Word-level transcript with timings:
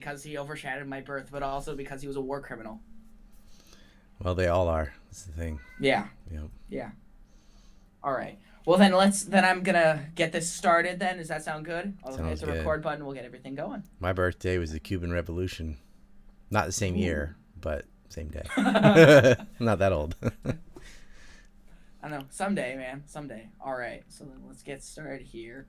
because 0.00 0.22
he 0.22 0.38
overshadowed 0.38 0.88
my 0.88 1.00
birth, 1.00 1.28
but 1.30 1.42
also 1.42 1.76
because 1.76 2.00
he 2.00 2.08
was 2.08 2.16
a 2.16 2.20
war 2.20 2.40
criminal. 2.40 2.80
Well, 4.22 4.34
they 4.34 4.48
all 4.48 4.68
are. 4.68 4.92
That's 5.06 5.24
the 5.24 5.32
thing. 5.32 5.60
Yeah. 5.78 6.08
Yep. 6.32 6.48
Yeah. 6.68 6.90
All 8.02 8.12
right. 8.12 8.38
Well 8.66 8.78
then 8.78 8.92
let's 8.92 9.24
then 9.24 9.44
I'm 9.44 9.62
gonna 9.62 10.06
get 10.14 10.32
this 10.32 10.50
started 10.50 10.98
then. 10.98 11.18
Does 11.18 11.28
that 11.28 11.42
sound 11.44 11.64
good? 11.64 11.96
I'll 12.04 12.16
hit 12.16 12.40
the 12.40 12.46
good. 12.46 12.58
record 12.58 12.82
button, 12.82 13.04
we'll 13.04 13.14
get 13.14 13.24
everything 13.24 13.54
going. 13.54 13.82
My 13.98 14.12
birthday 14.12 14.58
was 14.58 14.72
the 14.72 14.80
Cuban 14.80 15.12
Revolution. 15.12 15.76
Not 16.50 16.66
the 16.66 16.72
same 16.72 16.94
year, 16.94 17.36
but 17.60 17.84
same 18.08 18.28
day. 18.28 18.42
Not 19.60 19.78
that 19.78 19.92
old. 19.92 20.14
I 22.02 22.08
know. 22.08 22.22
Someday, 22.30 22.76
man. 22.76 23.04
Someday. 23.06 23.48
All 23.60 23.76
right. 23.76 24.02
So 24.08 24.24
then 24.24 24.40
let's 24.46 24.62
get 24.62 24.82
started 24.82 25.26
here. 25.26 25.66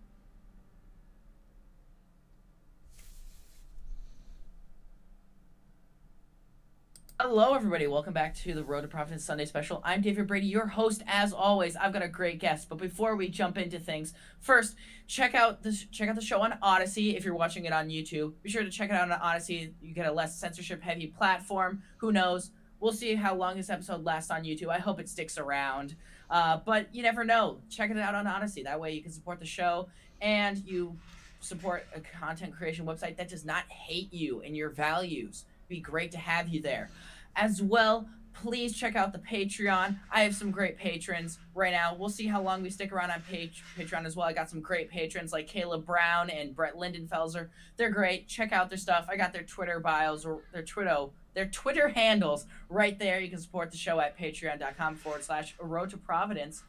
Hello, 7.23 7.53
everybody. 7.53 7.85
Welcome 7.85 8.13
back 8.13 8.33
to 8.37 8.55
the 8.55 8.63
Road 8.63 8.81
to 8.81 8.87
Providence 8.87 9.23
Sunday 9.23 9.45
Special. 9.45 9.79
I'm 9.85 10.01
David 10.01 10.25
Brady, 10.25 10.47
your 10.47 10.65
host. 10.65 11.03
As 11.05 11.33
always, 11.33 11.75
I've 11.75 11.93
got 11.93 12.01
a 12.01 12.07
great 12.07 12.39
guest. 12.39 12.67
But 12.67 12.79
before 12.79 13.15
we 13.15 13.29
jump 13.29 13.59
into 13.59 13.77
things, 13.77 14.15
first 14.39 14.75
check 15.05 15.35
out 15.35 15.61
this. 15.61 15.85
Check 15.91 16.09
out 16.09 16.15
the 16.15 16.23
show 16.23 16.41
on 16.41 16.57
Odysee 16.63 17.15
if 17.15 17.23
you're 17.23 17.35
watching 17.35 17.65
it 17.65 17.73
on 17.73 17.89
YouTube. 17.89 18.33
Be 18.41 18.49
sure 18.49 18.63
to 18.63 18.71
check 18.71 18.89
it 18.89 18.95
out 18.95 19.11
on 19.11 19.19
Odysee. 19.19 19.71
You 19.83 19.93
get 19.93 20.07
a 20.07 20.11
less 20.11 20.35
censorship-heavy 20.39 21.13
platform. 21.15 21.83
Who 21.97 22.11
knows? 22.11 22.49
We'll 22.79 22.91
see 22.91 23.13
how 23.13 23.35
long 23.35 23.55
this 23.55 23.69
episode 23.69 24.03
lasts 24.03 24.31
on 24.31 24.43
YouTube. 24.43 24.69
I 24.69 24.79
hope 24.79 24.99
it 24.99 25.07
sticks 25.07 25.37
around. 25.37 25.95
Uh, 26.27 26.57
but 26.65 26.87
you 26.91 27.03
never 27.03 27.23
know. 27.23 27.59
Check 27.69 27.91
it 27.91 27.99
out 27.99 28.15
on 28.15 28.25
Odysee. 28.25 28.63
That 28.63 28.79
way 28.79 28.93
you 28.93 29.03
can 29.03 29.11
support 29.11 29.39
the 29.39 29.45
show 29.45 29.89
and 30.21 30.57
you 30.65 30.97
support 31.39 31.85
a 31.95 31.99
content 31.99 32.55
creation 32.55 32.87
website 32.87 33.17
that 33.17 33.29
does 33.29 33.45
not 33.45 33.65
hate 33.69 34.11
you 34.11 34.41
and 34.41 34.57
your 34.57 34.71
values. 34.71 35.45
Be 35.67 35.79
great 35.79 36.11
to 36.11 36.17
have 36.17 36.49
you 36.49 36.61
there. 36.61 36.89
As 37.35 37.61
well, 37.61 38.07
please 38.33 38.75
check 38.75 38.95
out 38.95 39.13
the 39.13 39.19
Patreon. 39.19 39.97
I 40.11 40.23
have 40.23 40.35
some 40.35 40.51
great 40.51 40.77
patrons 40.77 41.39
right 41.53 41.71
now. 41.71 41.95
We'll 41.97 42.09
see 42.09 42.27
how 42.27 42.41
long 42.41 42.61
we 42.61 42.69
stick 42.69 42.91
around 42.91 43.11
on 43.11 43.21
page, 43.21 43.63
Patreon 43.77 44.05
as 44.05 44.15
well. 44.15 44.27
I 44.27 44.33
got 44.33 44.49
some 44.49 44.61
great 44.61 44.89
patrons 44.89 45.31
like 45.31 45.47
Caleb 45.47 45.85
Brown 45.85 46.29
and 46.29 46.55
Brett 46.55 46.75
Lindenfelser. 46.75 47.49
They're 47.77 47.91
great. 47.91 48.27
Check 48.27 48.51
out 48.51 48.69
their 48.69 48.77
stuff. 48.77 49.07
I 49.09 49.17
got 49.17 49.33
their 49.33 49.43
Twitter 49.43 49.79
bios 49.79 50.25
or 50.25 50.41
their 50.51 50.63
Twitter 50.63 51.07
their 51.33 51.45
Twitter 51.47 51.89
handles 51.89 52.45
right 52.69 52.97
there. 52.99 53.19
You 53.19 53.29
can 53.29 53.39
support 53.39 53.71
the 53.71 53.77
show 53.77 53.99
at 53.99 54.17
patreon.com 54.17 54.95
forward 54.95 55.23
slash 55.23 55.55
road 55.59 55.89
to 55.91 55.97
providence. 55.97 56.63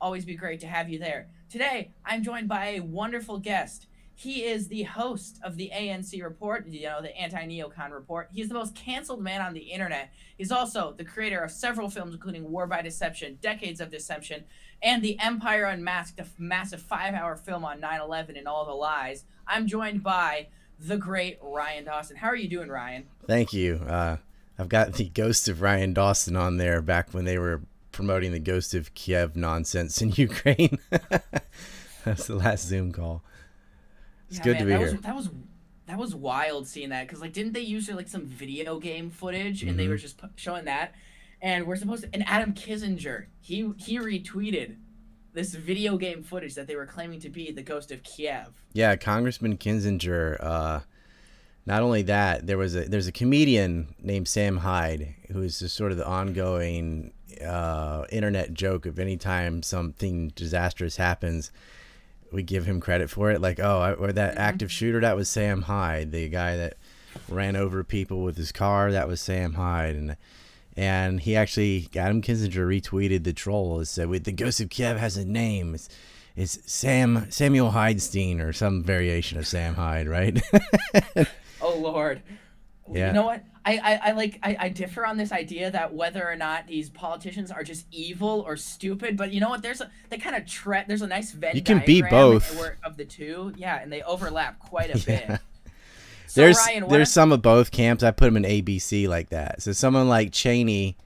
Always 0.00 0.24
be 0.24 0.36
great 0.36 0.60
to 0.60 0.66
have 0.66 0.88
you 0.88 0.98
there. 0.98 1.28
Today, 1.50 1.90
I'm 2.04 2.22
joined 2.22 2.48
by 2.48 2.66
a 2.74 2.80
wonderful 2.80 3.38
guest. 3.38 3.86
He 4.14 4.44
is 4.44 4.68
the 4.68 4.84
host 4.84 5.40
of 5.42 5.56
the 5.56 5.70
ANC 5.74 6.22
Report, 6.22 6.66
you 6.68 6.84
know, 6.84 7.02
the 7.02 7.16
anti 7.16 7.46
neocon 7.46 7.90
report. 7.90 8.28
He's 8.32 8.48
the 8.48 8.54
most 8.54 8.74
canceled 8.74 9.20
man 9.20 9.40
on 9.40 9.54
the 9.54 9.60
internet. 9.60 10.12
He's 10.36 10.52
also 10.52 10.94
the 10.96 11.04
creator 11.04 11.40
of 11.40 11.50
several 11.50 11.90
films, 11.90 12.14
including 12.14 12.50
War 12.50 12.66
by 12.66 12.82
Deception, 12.82 13.38
Decades 13.42 13.80
of 13.80 13.90
Deception, 13.90 14.44
and 14.82 15.02
The 15.02 15.18
Empire 15.18 15.64
Unmasked, 15.64 16.20
a 16.20 16.26
massive 16.38 16.80
five 16.80 17.14
hour 17.14 17.36
film 17.36 17.64
on 17.64 17.80
9 17.80 18.00
11 18.00 18.36
and 18.36 18.46
all 18.46 18.64
the 18.64 18.72
lies. 18.72 19.24
I'm 19.46 19.66
joined 19.66 20.02
by 20.02 20.48
the 20.78 20.96
great 20.96 21.38
Ryan 21.42 21.84
Dawson. 21.84 22.16
How 22.16 22.28
are 22.28 22.36
you 22.36 22.48
doing, 22.48 22.68
Ryan? 22.68 23.06
Thank 23.26 23.52
you. 23.52 23.80
Uh, 23.86 24.18
I've 24.58 24.68
got 24.68 24.94
the 24.94 25.08
ghost 25.08 25.48
of 25.48 25.62
Ryan 25.62 25.92
Dawson 25.92 26.36
on 26.36 26.58
there 26.58 26.80
back 26.80 27.12
when 27.12 27.24
they 27.24 27.38
were 27.38 27.62
promoting 27.90 28.32
the 28.32 28.38
ghost 28.38 28.74
of 28.74 28.94
Kiev 28.94 29.36
nonsense 29.36 30.00
in 30.00 30.10
Ukraine. 30.16 30.78
That's 32.04 32.26
the 32.26 32.36
last 32.36 32.66
Zoom 32.66 32.92
call. 32.92 33.22
It's 34.36 34.44
Yeah, 34.44 34.52
good 34.52 34.52
man, 34.54 34.60
to 34.60 34.66
be 34.66 34.72
that 34.72 34.78
here. 34.80 34.92
Was, 34.92 35.00
that 35.02 35.14
was 35.14 35.30
that 35.86 35.98
was 35.98 36.14
wild 36.14 36.66
seeing 36.66 36.88
that 36.88 37.06
because 37.06 37.20
like 37.20 37.32
didn't 37.32 37.52
they 37.52 37.60
use 37.60 37.88
like 37.90 38.08
some 38.08 38.24
video 38.24 38.80
game 38.80 39.10
footage 39.10 39.62
and 39.62 39.78
they 39.78 39.86
Mhm. 39.86 39.90
were 39.90 39.96
just 39.96 40.18
showing 40.34 40.64
that, 40.64 40.92
and 41.40 41.66
we're 41.66 41.76
supposed 41.76 42.02
to 42.04 42.08
and 42.12 42.24
Adam 42.26 42.52
Kinzinger 42.52 43.26
he 43.40 43.70
he 43.76 43.98
retweeted 43.98 44.76
this 45.34 45.54
video 45.54 45.96
game 45.96 46.22
footage 46.24 46.54
that 46.54 46.66
they 46.66 46.74
were 46.74 46.86
claiming 46.86 47.20
to 47.20 47.28
be 47.28 47.52
the 47.52 47.62
ghost 47.62 47.92
of 47.92 48.02
Kiev. 48.02 48.48
Yeah, 48.72 48.96
Congressman 48.96 49.56
Kinzinger. 49.56 50.36
Uh, 50.40 50.80
not 51.66 51.82
only 51.82 52.02
that, 52.02 52.46
there 52.48 52.58
was 52.58 52.74
a 52.74 52.88
there's 52.88 53.06
a 53.06 53.12
comedian 53.12 53.94
named 54.02 54.26
Sam 54.26 54.58
Hyde 54.58 55.14
who's 55.30 55.60
just 55.60 55.76
sort 55.76 55.92
of 55.92 55.98
the 55.98 56.06
ongoing 56.06 57.12
uh, 57.44 58.04
internet 58.10 58.52
joke 58.54 58.84
of 58.86 58.98
any 58.98 59.16
time 59.16 59.62
something 59.62 60.28
disastrous 60.34 60.96
happens, 60.96 61.52
we 62.34 62.42
give 62.42 62.66
him 62.66 62.80
credit 62.80 63.08
for 63.08 63.30
it. 63.30 63.40
Like, 63.40 63.60
oh, 63.60 63.78
I, 63.80 63.92
or 63.92 64.12
that 64.12 64.36
active 64.36 64.70
shooter 64.70 65.00
that 65.00 65.16
was 65.16 65.28
Sam 65.28 65.62
Hyde, 65.62 66.12
the 66.12 66.28
guy 66.28 66.56
that 66.56 66.76
ran 67.28 67.56
over 67.56 67.82
people 67.84 68.22
with 68.22 68.36
his 68.36 68.52
car. 68.52 68.92
That 68.92 69.08
was 69.08 69.20
Sam 69.20 69.54
Hyde, 69.54 69.94
and 69.94 70.16
and 70.76 71.20
he 71.20 71.36
actually 71.36 71.88
Adam 71.94 72.20
Kinzinger 72.20 72.66
retweeted 72.66 73.24
the 73.24 73.32
troll 73.32 73.78
and 73.78 73.88
said, 73.88 74.08
"With 74.08 74.24
the 74.24 74.32
Ghost 74.32 74.60
of 74.60 74.68
Kiev 74.68 74.98
has 74.98 75.16
a 75.16 75.24
name." 75.24 75.74
It's, 75.74 75.88
it's 76.36 76.58
Sam 76.70 77.26
Samuel 77.30 77.70
Hydestein 77.70 78.40
or 78.40 78.52
some 78.52 78.82
variation 78.82 79.38
of 79.38 79.46
Sam 79.46 79.74
Hyde, 79.74 80.08
right? 80.08 80.42
Oh 81.64 81.78
Lord. 81.78 82.20
Yeah. 82.92 83.08
You 83.08 83.12
know 83.14 83.24
what? 83.24 83.42
I, 83.66 83.78
I, 83.78 84.00
I 84.08 84.12
like 84.12 84.38
I, 84.42 84.56
I 84.60 84.68
differ 84.68 85.06
on 85.06 85.16
this 85.16 85.32
idea 85.32 85.70
that 85.70 85.94
whether 85.94 86.28
or 86.28 86.36
not 86.36 86.66
these 86.66 86.90
politicians 86.90 87.50
are 87.50 87.62
just 87.62 87.86
evil 87.90 88.44
or 88.46 88.56
stupid, 88.56 89.16
but 89.16 89.32
you 89.32 89.40
know 89.40 89.48
what? 89.48 89.62
There's 89.62 89.80
a 89.80 89.90
they 90.10 90.18
kind 90.18 90.36
of 90.36 90.46
tre- 90.46 90.84
there's 90.86 91.00
a 91.02 91.06
nice 91.06 91.32
Venn 91.32 91.56
You 91.56 91.62
can 91.62 91.82
be 91.84 92.02
both. 92.02 92.60
of 92.84 92.96
the 92.96 93.04
two, 93.06 93.54
yeah, 93.56 93.80
and 93.80 93.90
they 93.90 94.02
overlap 94.02 94.58
quite 94.58 94.94
a 94.94 94.98
bit. 95.06 95.40
So, 96.26 96.40
there's 96.42 96.58
Ryan, 96.58 96.88
there's 96.88 97.10
some 97.10 97.32
of 97.32 97.42
both 97.42 97.70
camps. 97.70 98.02
I 98.02 98.10
put 98.10 98.26
them 98.26 98.36
in 98.36 98.42
ABC 98.42 99.08
like 99.08 99.30
that. 99.30 99.62
So 99.62 99.72
someone 99.72 100.08
like 100.08 100.32
Cheney, 100.32 100.96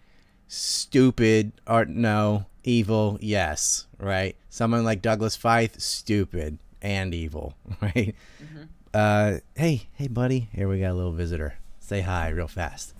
stupid 0.48 1.52
or 1.66 1.84
no, 1.84 2.46
evil, 2.64 3.18
yes, 3.20 3.86
right. 3.98 4.34
Someone 4.48 4.84
like 4.84 5.00
Douglas 5.02 5.36
Feith, 5.36 5.80
stupid 5.80 6.58
and 6.82 7.14
evil, 7.14 7.54
right. 7.80 8.14
Mm-hmm. 8.42 8.62
Uh, 8.92 9.34
hey, 9.54 9.82
hey, 9.94 10.08
buddy. 10.08 10.48
Here 10.52 10.68
we 10.68 10.80
got 10.80 10.90
a 10.90 10.94
little 10.94 11.12
visitor. 11.12 11.54
Say 11.88 12.02
hi 12.02 12.28
real 12.28 12.48
fast. 12.48 12.92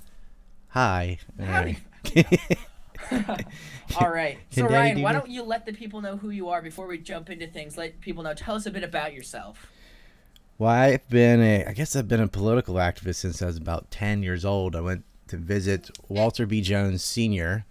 Hi. 0.69 1.19
All 1.39 1.45
Howdy. 1.45 1.77
right. 2.17 3.47
All 4.01 4.09
right. 4.11 4.39
So 4.49 4.63
Daddy 4.63 4.75
Ryan, 4.75 5.03
why 5.03 5.13
don't 5.13 5.29
you 5.29 5.43
let 5.43 5.67
the 5.67 5.75
people 5.75 6.01
know 6.01 6.17
who 6.17 6.31
you 6.31 6.49
are 6.49 6.63
before 6.63 6.87
we 6.87 6.97
jump 6.97 7.29
into 7.29 7.47
things? 7.47 7.77
Let 7.77 8.01
people 8.01 8.23
know. 8.23 8.33
Tell 8.33 8.55
us 8.55 8.65
a 8.65 8.71
bit 8.71 8.83
about 8.83 9.13
yourself. 9.13 9.67
Well, 10.57 10.71
I've 10.71 11.07
been 11.11 11.43
a, 11.43 11.67
I 11.67 11.75
guess 11.75 11.95
I've 11.97 12.09
been 12.09 12.23
a 12.23 12.29
political 12.29 12.77
activist 12.77 13.17
since 13.17 13.43
I 13.43 13.47
was 13.47 13.59
about 13.59 13.91
10 13.91 14.23
years 14.23 14.43
old. 14.47 14.75
I 14.75 14.81
went 14.81 15.05
to 15.27 15.37
visit 15.37 15.91
Walter 16.09 16.47
B. 16.47 16.63
Jones 16.63 17.05
Sr. 17.05 17.67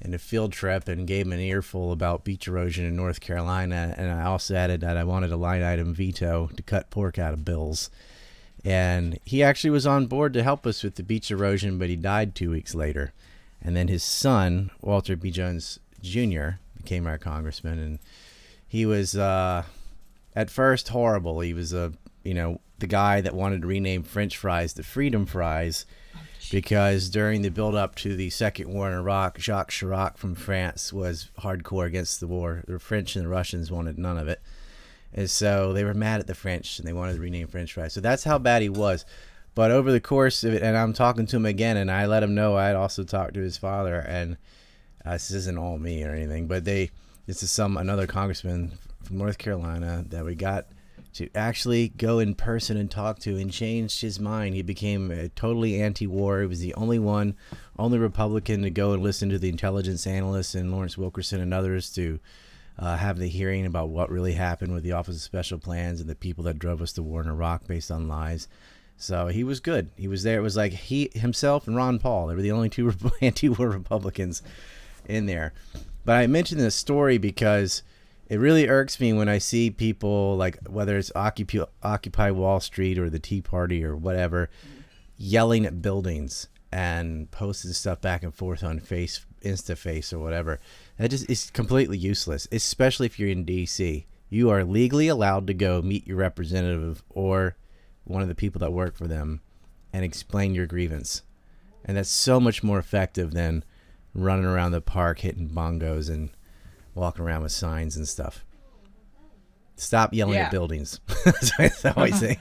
in 0.00 0.14
a 0.14 0.18
field 0.18 0.52
trip 0.52 0.88
and 0.88 1.06
gave 1.06 1.26
him 1.26 1.32
an 1.32 1.38
earful 1.38 1.92
about 1.92 2.24
beach 2.24 2.48
erosion 2.48 2.84
in 2.84 2.96
North 2.96 3.20
Carolina. 3.20 3.94
And 3.96 4.10
I 4.10 4.24
also 4.24 4.56
added 4.56 4.80
that 4.80 4.96
I 4.96 5.04
wanted 5.04 5.30
a 5.30 5.36
line 5.36 5.62
item 5.62 5.94
veto 5.94 6.50
to 6.56 6.62
cut 6.64 6.90
pork 6.90 7.20
out 7.20 7.34
of 7.34 7.44
bills. 7.44 7.88
And 8.66 9.18
he 9.24 9.42
actually 9.42 9.70
was 9.70 9.86
on 9.86 10.06
board 10.06 10.32
to 10.34 10.42
help 10.42 10.66
us 10.66 10.82
with 10.82 10.96
the 10.96 11.02
beach 11.02 11.30
erosion, 11.30 11.78
but 11.78 11.88
he 11.88 11.96
died 11.96 12.34
two 12.34 12.50
weeks 12.50 12.74
later. 12.74 13.12
And 13.62 13.76
then 13.76 13.88
his 13.88 14.02
son, 14.02 14.70
Walter 14.80 15.16
B. 15.16 15.30
Jones 15.30 15.78
Jr., 16.02 16.58
became 16.76 17.06
our 17.06 17.18
congressman. 17.18 17.78
And 17.78 17.98
he 18.66 18.84
was, 18.84 19.16
uh, 19.16 19.64
at 20.36 20.50
first 20.50 20.88
horrible. 20.88 21.40
He 21.40 21.54
was 21.54 21.72
a 21.72 21.94
you 22.22 22.34
know 22.34 22.60
the 22.78 22.86
guy 22.86 23.22
that 23.22 23.34
wanted 23.34 23.62
to 23.62 23.66
rename 23.66 24.02
French 24.02 24.36
fries 24.36 24.74
to 24.74 24.82
Freedom 24.82 25.24
Fries 25.24 25.86
because 26.50 27.08
during 27.08 27.42
the 27.42 27.48
build 27.48 27.74
up 27.74 27.96
to 27.96 28.14
the 28.14 28.30
Second 28.30 28.68
War 28.68 28.88
in 28.88 28.94
Iraq, 28.94 29.38
Jacques 29.38 29.70
Chirac 29.70 30.16
from 30.18 30.34
France 30.34 30.92
was 30.92 31.30
hardcore 31.40 31.86
against 31.86 32.20
the 32.20 32.28
war. 32.28 32.62
The 32.68 32.78
French 32.78 33.16
and 33.16 33.24
the 33.24 33.28
Russians 33.28 33.72
wanted 33.72 33.98
none 33.98 34.18
of 34.18 34.28
it. 34.28 34.40
And 35.12 35.30
so 35.30 35.72
they 35.72 35.84
were 35.84 35.94
mad 35.94 36.20
at 36.20 36.26
the 36.26 36.34
French 36.34 36.78
and 36.78 36.86
they 36.86 36.92
wanted 36.92 37.14
to 37.14 37.20
rename 37.20 37.46
French 37.46 37.72
fries. 37.72 37.92
So 37.92 38.00
that's 38.00 38.24
how 38.24 38.38
bad 38.38 38.62
he 38.62 38.68
was. 38.68 39.04
But 39.54 39.70
over 39.70 39.90
the 39.90 40.00
course 40.00 40.44
of 40.44 40.52
it, 40.52 40.62
and 40.62 40.76
I'm 40.76 40.92
talking 40.92 41.26
to 41.26 41.36
him 41.36 41.46
again, 41.46 41.78
and 41.78 41.90
I 41.90 42.04
let 42.04 42.22
him 42.22 42.34
know 42.34 42.56
I 42.56 42.66
had 42.66 42.76
also 42.76 43.04
talked 43.04 43.34
to 43.34 43.40
his 43.40 43.56
father, 43.56 43.98
and 44.00 44.36
uh, 45.04 45.12
this 45.12 45.30
isn't 45.30 45.56
all 45.56 45.78
me 45.78 46.04
or 46.04 46.10
anything, 46.10 46.46
but 46.46 46.66
they, 46.66 46.90
this 47.26 47.42
is 47.42 47.50
some 47.50 47.78
another 47.78 48.06
congressman 48.06 48.72
from 49.02 49.16
North 49.16 49.38
Carolina 49.38 50.04
that 50.08 50.26
we 50.26 50.34
got 50.34 50.66
to 51.14 51.30
actually 51.34 51.88
go 51.88 52.18
in 52.18 52.34
person 52.34 52.76
and 52.76 52.90
talk 52.90 53.18
to 53.20 53.38
and 53.38 53.50
changed 53.50 54.02
his 54.02 54.20
mind. 54.20 54.54
He 54.54 54.60
became 54.60 55.10
uh, 55.10 55.28
totally 55.34 55.80
anti-war. 55.80 56.42
He 56.42 56.46
was 56.46 56.60
the 56.60 56.74
only 56.74 56.98
one, 56.98 57.34
only 57.78 57.96
Republican 57.98 58.60
to 58.60 58.70
go 58.70 58.92
and 58.92 59.02
listen 59.02 59.30
to 59.30 59.38
the 59.38 59.48
intelligence 59.48 60.06
analysts 60.06 60.54
and 60.54 60.70
Lawrence 60.70 60.98
Wilkerson 60.98 61.40
and 61.40 61.54
others 61.54 61.90
to 61.94 62.20
uh, 62.78 62.96
have 62.96 63.18
the 63.18 63.28
hearing 63.28 63.64
about 63.64 63.88
what 63.88 64.10
really 64.10 64.32
happened 64.32 64.74
with 64.74 64.82
the 64.82 64.92
Office 64.92 65.16
of 65.16 65.22
Special 65.22 65.58
Plans 65.58 66.00
and 66.00 66.08
the 66.08 66.14
people 66.14 66.44
that 66.44 66.58
drove 66.58 66.82
us 66.82 66.92
to 66.92 67.02
war 67.02 67.22
in 67.22 67.28
Iraq 67.28 67.66
based 67.66 67.90
on 67.90 68.08
lies. 68.08 68.48
So 68.98 69.28
he 69.28 69.44
was 69.44 69.60
good. 69.60 69.90
He 69.96 70.08
was 70.08 70.22
there. 70.22 70.38
It 70.38 70.42
was 70.42 70.56
like 70.56 70.72
he 70.72 71.10
himself 71.14 71.66
and 71.66 71.76
Ron 71.76 71.98
Paul. 71.98 72.26
They 72.26 72.34
were 72.34 72.42
the 72.42 72.52
only 72.52 72.70
two 72.70 72.92
anti-war 73.20 73.68
Republicans 73.68 74.42
in 75.06 75.26
there. 75.26 75.52
But 76.04 76.16
I 76.16 76.26
mentioned 76.26 76.60
this 76.60 76.74
story 76.74 77.18
because 77.18 77.82
it 78.28 78.38
really 78.38 78.68
irks 78.68 79.00
me 79.00 79.12
when 79.12 79.28
I 79.28 79.38
see 79.38 79.70
people 79.70 80.36
like 80.36 80.58
whether 80.66 80.96
it's 80.96 81.12
Occupy, 81.14 81.64
Occupy 81.82 82.30
Wall 82.30 82.60
Street 82.60 82.98
or 82.98 83.10
the 83.10 83.18
Tea 83.18 83.40
Party 83.40 83.84
or 83.84 83.96
whatever, 83.96 84.50
yelling 85.16 85.66
at 85.66 85.82
buildings 85.82 86.48
and 86.72 87.30
posting 87.30 87.72
stuff 87.72 88.00
back 88.00 88.22
and 88.22 88.34
forth 88.34 88.62
on 88.64 88.80
face 88.80 89.24
instaface 89.42 90.12
or 90.12 90.18
whatever 90.18 90.58
that 90.98 91.10
just 91.10 91.28
is 91.30 91.50
completely 91.50 91.98
useless 91.98 92.48
especially 92.52 93.06
if 93.06 93.18
you're 93.18 93.28
in 93.28 93.44
dc 93.44 94.04
you 94.28 94.50
are 94.50 94.64
legally 94.64 95.08
allowed 95.08 95.46
to 95.46 95.54
go 95.54 95.80
meet 95.82 96.06
your 96.06 96.16
representative 96.16 97.02
or 97.10 97.56
one 98.04 98.22
of 98.22 98.28
the 98.28 98.34
people 98.34 98.58
that 98.60 98.72
work 98.72 98.96
for 98.96 99.06
them 99.06 99.40
and 99.92 100.04
explain 100.04 100.54
your 100.54 100.66
grievance. 100.66 101.22
And 101.84 101.96
that's 101.96 102.10
so 102.10 102.40
much 102.40 102.62
more 102.62 102.78
effective 102.78 103.32
than 103.32 103.64
running 104.14 104.44
around 104.44 104.72
the 104.72 104.80
park 104.80 105.20
hitting 105.20 105.48
bongos 105.48 106.08
and 106.08 106.30
walking 106.94 107.24
around 107.24 107.42
with 107.42 107.52
signs 107.52 107.96
and 107.96 108.08
stuff. 108.08 108.44
Stop 109.76 110.12
yelling 110.12 110.34
Yeah. 110.34 110.46
at 110.46 110.50
buildings. 110.50 111.00
That's 111.24 111.58
what 111.58 111.86
i 111.86 111.90
always 111.90 112.14
uh-huh. 112.14 112.34
say 112.34 112.38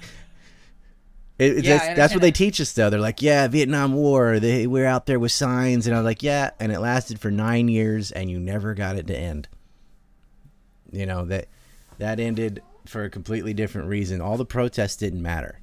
it, 1.37 1.65
Yeah, 1.65 1.77
that's, 1.77 1.97
that's 1.97 2.13
what 2.13 2.21
they 2.21 2.31
teach 2.31 2.61
us 2.61 2.71
though. 2.71 2.89
They're 2.89 2.99
like, 2.99 3.21
yeah, 3.21 3.47
Vietnam 3.47 3.93
War. 3.93 4.39
They 4.39 4.67
we're 4.67 4.85
out 4.85 5.05
there 5.05 5.19
with 5.19 5.31
signs, 5.31 5.87
and 5.87 5.95
I 5.95 5.99
was 5.99 6.05
like, 6.05 6.23
yeah, 6.23 6.51
and 6.59 6.71
it 6.71 6.79
lasted 6.79 7.19
for 7.19 7.31
nine 7.31 7.67
years, 7.67 8.11
and 8.11 8.29
you 8.29 8.39
never 8.39 8.73
got 8.73 8.95
it 8.95 9.07
to 9.07 9.17
end. 9.17 9.47
You 10.91 11.05
know 11.05 11.25
that 11.25 11.47
that 11.97 12.19
ended 12.19 12.61
for 12.85 13.03
a 13.03 13.09
completely 13.09 13.53
different 13.53 13.89
reason. 13.89 14.21
All 14.21 14.37
the 14.37 14.45
protests 14.45 14.95
didn't 14.95 15.21
matter. 15.21 15.59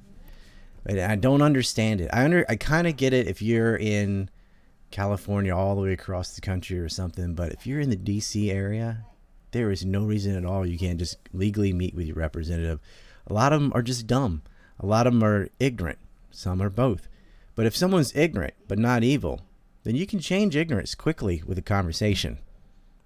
But 0.83 0.99
I 0.99 1.15
don't 1.15 1.41
understand 1.41 2.01
it. 2.01 2.09
I 2.11 2.25
under 2.25 2.45
I 2.49 2.55
kind 2.55 2.87
of 2.87 2.97
get 2.97 3.13
it 3.13 3.27
if 3.27 3.41
you're 3.41 3.77
in 3.77 4.29
California 4.91 5.55
all 5.55 5.75
the 5.75 5.81
way 5.81 5.93
across 5.93 6.35
the 6.35 6.41
country 6.41 6.77
or 6.77 6.89
something, 6.89 7.33
but 7.33 7.53
if 7.53 7.65
you're 7.65 7.79
in 7.79 7.89
the 7.89 7.97
DC 7.97 8.51
area, 8.51 9.05
there 9.51 9.71
is 9.71 9.85
no 9.85 10.03
reason 10.03 10.35
at 10.35 10.45
all 10.45 10.65
you 10.65 10.77
can't 10.77 10.99
just 10.99 11.17
legally 11.31 11.73
meet 11.73 11.95
with 11.95 12.05
your 12.05 12.17
representative. 12.17 12.79
A 13.27 13.33
lot 13.33 13.53
of 13.53 13.61
them 13.61 13.71
are 13.73 13.81
just 13.81 14.07
dumb. 14.07 14.43
A 14.83 14.85
lot 14.85 15.07
of 15.07 15.13
them 15.13 15.23
are 15.23 15.47
ignorant. 15.59 15.97
Some 16.29 16.61
are 16.61 16.69
both. 16.69 17.07
But 17.55 17.65
if 17.65 17.75
someone's 17.75 18.15
ignorant 18.15 18.53
but 18.67 18.77
not 18.77 19.03
evil, 19.03 19.41
then 19.83 19.95
you 19.95 20.05
can 20.05 20.19
change 20.19 20.55
ignorance 20.55 20.93
quickly 20.93 21.41
with 21.45 21.57
a 21.57 21.61
conversation. 21.61 22.39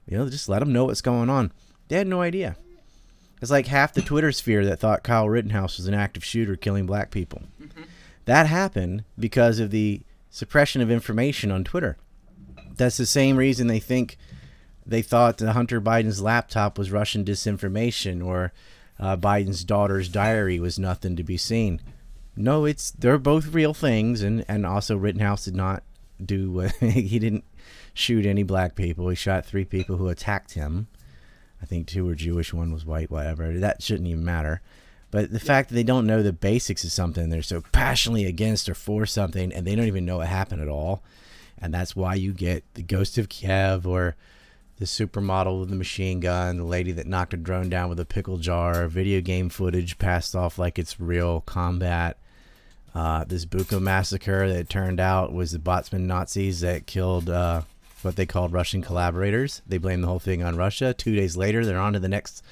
You 0.08 0.18
know, 0.18 0.30
just 0.30 0.50
let 0.50 0.60
them 0.60 0.74
know 0.74 0.86
what's 0.86 1.02
going 1.02 1.30
on. 1.30 1.52
They 1.88 1.98
had 1.98 2.08
no 2.08 2.22
idea. 2.22 2.58
It's 3.42 3.52
like 3.52 3.68
half 3.68 3.94
the 3.94 4.02
Twitter 4.02 4.32
sphere 4.32 4.66
that 4.66 4.80
thought 4.80 5.04
Kyle 5.04 5.30
Rittenhouse 5.30 5.78
was 5.78 5.88
an 5.88 5.94
active 5.94 6.26
shooter 6.26 6.56
killing 6.56 6.88
black 6.88 7.12
people. 7.12 7.44
Mm-hmm. 7.62 7.84
That 8.26 8.48
happened 8.48 9.04
because 9.18 9.60
of 9.60 9.70
the 9.70 10.02
suppression 10.32 10.82
of 10.82 10.90
information 10.90 11.52
on 11.52 11.64
Twitter. 11.64 11.98
That's 12.76 12.98
the 12.98 13.06
same 13.06 13.38
reason 13.38 13.68
they 13.68 13.80
think 13.80 14.18
they 14.86 15.02
thought 15.02 15.38
that 15.38 15.54
Hunter 15.54 15.80
Biden's 15.80 16.22
laptop 16.22 16.78
was 16.78 16.92
Russian 16.92 17.24
disinformation 17.24 18.26
or 18.26 18.54
uh, 19.00 19.18
Biden's 19.18 19.64
daughter's 19.64 20.10
diary 20.10 20.60
was 20.60 20.80
nothing 20.80 21.16
to 21.16 21.24
be 21.24 21.38
seen. 21.38 21.82
No, 22.36 22.66
it's 22.66 22.92
they're 22.92 23.18
both 23.18 23.54
real 23.54 23.74
things, 23.74 24.22
and 24.22 24.46
and 24.48 24.66
also 24.66 24.96
Rittenhouse 24.96 25.46
did 25.46 25.56
not 25.56 25.84
do 26.24 26.60
he 26.80 27.20
didn't 27.20 27.46
shoot 27.94 28.26
any 28.26 28.44
black 28.44 28.76
people. 28.76 29.10
He 29.10 29.16
shot 29.16 29.46
three 29.46 29.66
people 29.66 29.98
who 29.98 30.10
attacked 30.10 30.54
him. 30.54 30.88
I 31.62 31.66
think 31.66 31.88
two 31.88 32.06
were 32.06 32.16
Jewish, 32.16 32.54
one 32.54 32.72
was 32.72 32.86
white, 32.86 33.10
whatever. 33.10 33.58
That 33.58 33.82
shouldn't 33.82 34.08
even 34.08 34.24
matter. 34.24 34.62
But 35.10 35.32
the 35.32 35.40
fact 35.40 35.70
that 35.70 35.76
they 35.76 35.84
don't 35.84 36.06
know 36.06 36.22
the 36.22 36.34
basics 36.34 36.84
of 36.84 36.92
something, 36.92 37.30
they're 37.30 37.42
so 37.42 37.64
passionately 37.72 38.26
against 38.26 38.68
or 38.70 38.76
for 38.76 39.06
something, 39.06 39.54
and 39.54 39.66
they 39.66 39.74
don't 39.74 39.88
even 39.88 40.06
know 40.06 40.18
what 40.18 40.28
happened 40.28 40.62
at 40.62 40.68
all. 40.68 41.02
And 41.58 41.74
that's 41.74 41.96
why 41.96 42.16
you 42.16 42.34
get 42.34 42.64
the 42.76 42.84
Ghost 42.84 43.18
of 43.18 43.30
Kiev 43.30 43.88
or 43.88 44.16
the 44.80 44.86
supermodel 44.86 45.60
with 45.60 45.70
the 45.70 45.76
machine 45.76 46.20
gun, 46.20 46.58
the 46.58 46.64
lady 46.64 46.92
that 46.92 47.08
knocked 47.08 47.34
a 47.34 47.38
drone 47.38 47.70
down 47.70 47.90
with 47.90 48.00
a 48.00 48.06
pickle 48.06 48.38
jar, 48.38 48.88
video 48.88 49.22
game 49.22 49.50
footage 49.50 49.98
passed 49.98 50.36
off 50.36 50.60
like 50.60 50.78
it's 50.78 51.00
real 51.00 51.42
combat. 51.42 52.18
Uh, 52.94 53.24
this 53.26 53.46
Bucha 53.46 53.82
massacre 53.82 54.48
that 54.48 54.70
turned 54.70 55.00
out 55.00 55.34
was 55.34 55.52
the 55.52 55.60
Botsman 55.60 56.02
Nazis 56.02 56.62
that 56.62 56.88
killed 56.88 57.30
uh, 57.30 57.62
what 58.02 58.16
they 58.16 58.26
called 58.26 58.54
Russian 58.54 58.82
collaborators. 58.82 59.62
They 59.68 59.78
blamed 59.78 60.04
the 60.04 60.08
whole 60.08 60.20
thing 60.20 60.44
on 60.44 60.56
Russia. 60.56 60.94
Two 60.94 61.16
days 61.16 61.36
later, 61.36 61.66
they're 61.66 61.80
on 61.80 61.94
to 61.94 62.00
the 62.00 62.08
next, 62.08 62.44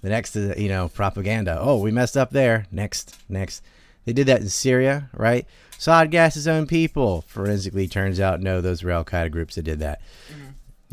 the 0.00 0.08
next, 0.08 0.36
uh, 0.36 0.54
you 0.56 0.68
know, 0.68 0.88
propaganda. 0.88 1.58
Oh, 1.60 1.80
we 1.80 1.90
messed 1.90 2.16
up 2.16 2.30
there. 2.30 2.66
Next, 2.70 3.16
next. 3.28 3.62
They 4.04 4.12
did 4.12 4.26
that 4.26 4.40
in 4.40 4.48
Syria, 4.48 5.10
right? 5.12 5.46
Assad 5.78 6.10
gassed 6.10 6.34
his 6.34 6.48
own 6.48 6.66
people. 6.66 7.22
Forensically, 7.22 7.88
turns 7.88 8.20
out 8.20 8.40
no, 8.40 8.60
those 8.60 8.82
were 8.82 8.90
Al 8.90 9.04
Qaeda 9.04 9.30
groups 9.30 9.54
that 9.54 9.62
did 9.62 9.80
that. 9.80 10.00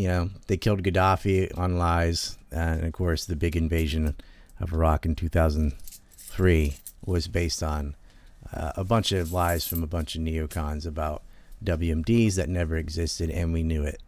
You 0.02 0.08
know, 0.08 0.30
they 0.48 0.58
killed 0.58 0.82
Gaddafi 0.82 1.56
on 1.56 1.78
lies, 1.78 2.36
and 2.52 2.84
of 2.84 2.92
course, 2.92 3.26
the 3.26 3.36
big 3.36 3.56
invasion 3.56 4.16
of 4.60 4.74
Iraq 4.74 5.06
in 5.06 5.14
2003 5.14 6.74
was 7.06 7.28
based 7.28 7.62
on 7.62 7.96
uh, 8.52 8.72
a 8.76 8.84
bunch 8.84 9.12
of 9.12 9.32
lies 9.32 9.68
from 9.68 9.84
a 9.84 9.88
bunch 9.88 10.16
of 10.16 10.22
neocons 10.22 10.88
about 10.88 11.22
WMDs 11.64 12.34
that 12.34 12.50
never 12.50 12.78
existed, 12.78 13.30
and 13.30 13.54
we 13.54 13.62
knew 13.62 13.84
it. 13.84 14.02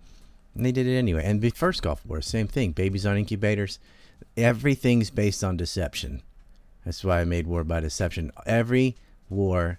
And 0.55 0.65
they 0.65 0.71
did 0.71 0.87
it 0.87 0.97
anyway. 0.97 1.23
And 1.25 1.41
the 1.41 1.51
first 1.51 1.83
Gulf 1.83 2.03
War, 2.07 2.21
same 2.21 2.47
thing. 2.47 2.71
Babies 2.71 3.05
on 3.05 3.15
incubators. 3.15 3.77
Everything's 4.35 5.11
based 5.11 5.43
on 5.43 5.57
deception. 5.57 6.23
That's 6.85 7.03
why 7.03 7.21
I 7.21 7.25
made 7.25 7.45
war 7.45 7.63
by 7.63 7.81
deception. 7.81 8.31
Every 8.47 8.95
war 9.29 9.77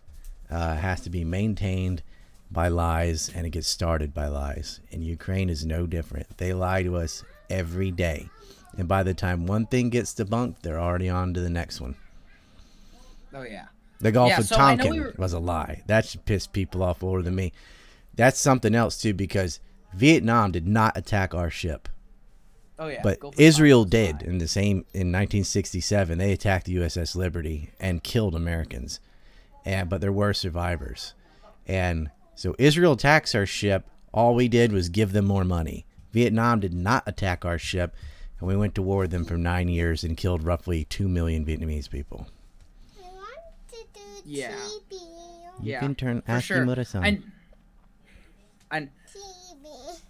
uh, 0.49 0.77
has 0.77 1.01
to 1.01 1.11
be 1.11 1.25
maintained 1.25 2.05
by 2.55 2.69
lies, 2.69 3.31
and 3.35 3.47
it 3.47 3.51
gets 3.51 3.69
started 3.69 4.15
by 4.15 4.29
lies. 4.29 4.81
And 4.91 5.05
Ukraine 5.05 5.51
is 5.51 5.67
no 5.67 5.87
different. 5.87 6.39
They 6.39 6.55
lie 6.55 6.83
to 6.85 6.97
us 6.97 7.23
every 7.51 7.91
day. 7.91 8.31
And 8.79 8.89
by 8.89 9.03
the 9.03 9.13
time 9.13 9.47
one 9.47 9.67
thing 9.67 9.91
gets 9.91 10.15
debunked, 10.15 10.63
they're 10.63 10.81
already 10.81 11.11
on 11.11 11.35
to 11.35 11.41
the 11.41 11.51
next 11.51 11.81
one. 11.81 11.97
Oh 13.35 13.43
yeah. 13.43 13.67
The 14.01 14.13
Gulf 14.13 14.31
Yeah, 14.31 14.39
of 14.41 14.47
so 14.47 14.57
Tonkin 14.57 14.91
we 14.91 15.01
were- 15.01 15.15
was 15.19 15.33
a 15.33 15.39
lie. 15.39 15.83
That 15.87 16.07
should 16.07 16.25
piss 16.25 16.47
people 16.47 16.83
off 16.83 17.03
more 17.03 17.23
than 17.23 17.35
me. 17.35 17.53
That's 18.15 18.39
something 18.41 18.75
else 18.75 19.01
too, 19.01 19.13
because 19.15 19.61
Vietnam 19.93 20.51
did 20.53 20.67
not 20.67 20.97
attack 20.97 21.35
our 21.35 21.51
ship, 21.51 21.89
Oh 22.79 22.89
yeah. 22.89 23.01
but 23.03 23.19
Israel 23.39 23.85
did 23.85 24.23
in 24.23 24.39
the 24.39 24.49
same 24.49 24.79
in 24.93 25.11
1967. 25.13 26.19
They 26.19 26.33
attacked 26.33 26.67
the 26.67 26.75
USS 26.77 27.15
Liberty 27.17 27.71
and 27.81 28.03
killed 28.03 28.35
Americans, 28.35 28.99
and 29.65 29.89
but 29.89 30.01
there 30.01 30.13
were 30.13 30.33
survivors, 30.33 31.15
and 31.67 32.11
so 32.37 32.55
Israel 32.59 32.93
attacks 32.93 33.35
our 33.35 33.47
ship. 33.47 33.89
All 34.13 34.35
we 34.35 34.49
did 34.49 34.73
was 34.73 34.89
give 34.89 35.13
them 35.13 35.25
more 35.27 35.45
money. 35.45 35.85
Vietnam 36.13 36.61
did 36.61 36.73
not 36.73 37.03
attack 37.07 37.45
our 37.45 37.59
ship, 37.59 37.95
and 38.39 38.47
we 38.49 38.57
went 38.57 38.75
to 38.77 38.83
war 38.83 38.99
with 39.01 39.11
them 39.11 39.25
for 39.25 39.37
nine 39.37 39.69
years 39.69 40.05
and 40.05 40.17
killed 40.17 40.43
roughly 40.45 40.85
two 40.85 41.09
million 41.09 41.45
Vietnamese 41.45 41.91
people. 41.91 42.29
I 43.03 43.09
want 43.09 43.39
to 43.71 43.77
do 43.95 44.01
Yeah. 44.25 44.53
TV. 44.53 44.93
You 45.63 45.73
Yeah, 45.73 45.81
can 45.81 45.95
turn 45.95 46.21
for 46.23 46.31
ask 46.31 46.45
sure. 46.47 46.59
Kimura-san. 46.65 47.05
And 47.05 47.23
and 48.71 48.91
TV. 49.13 50.01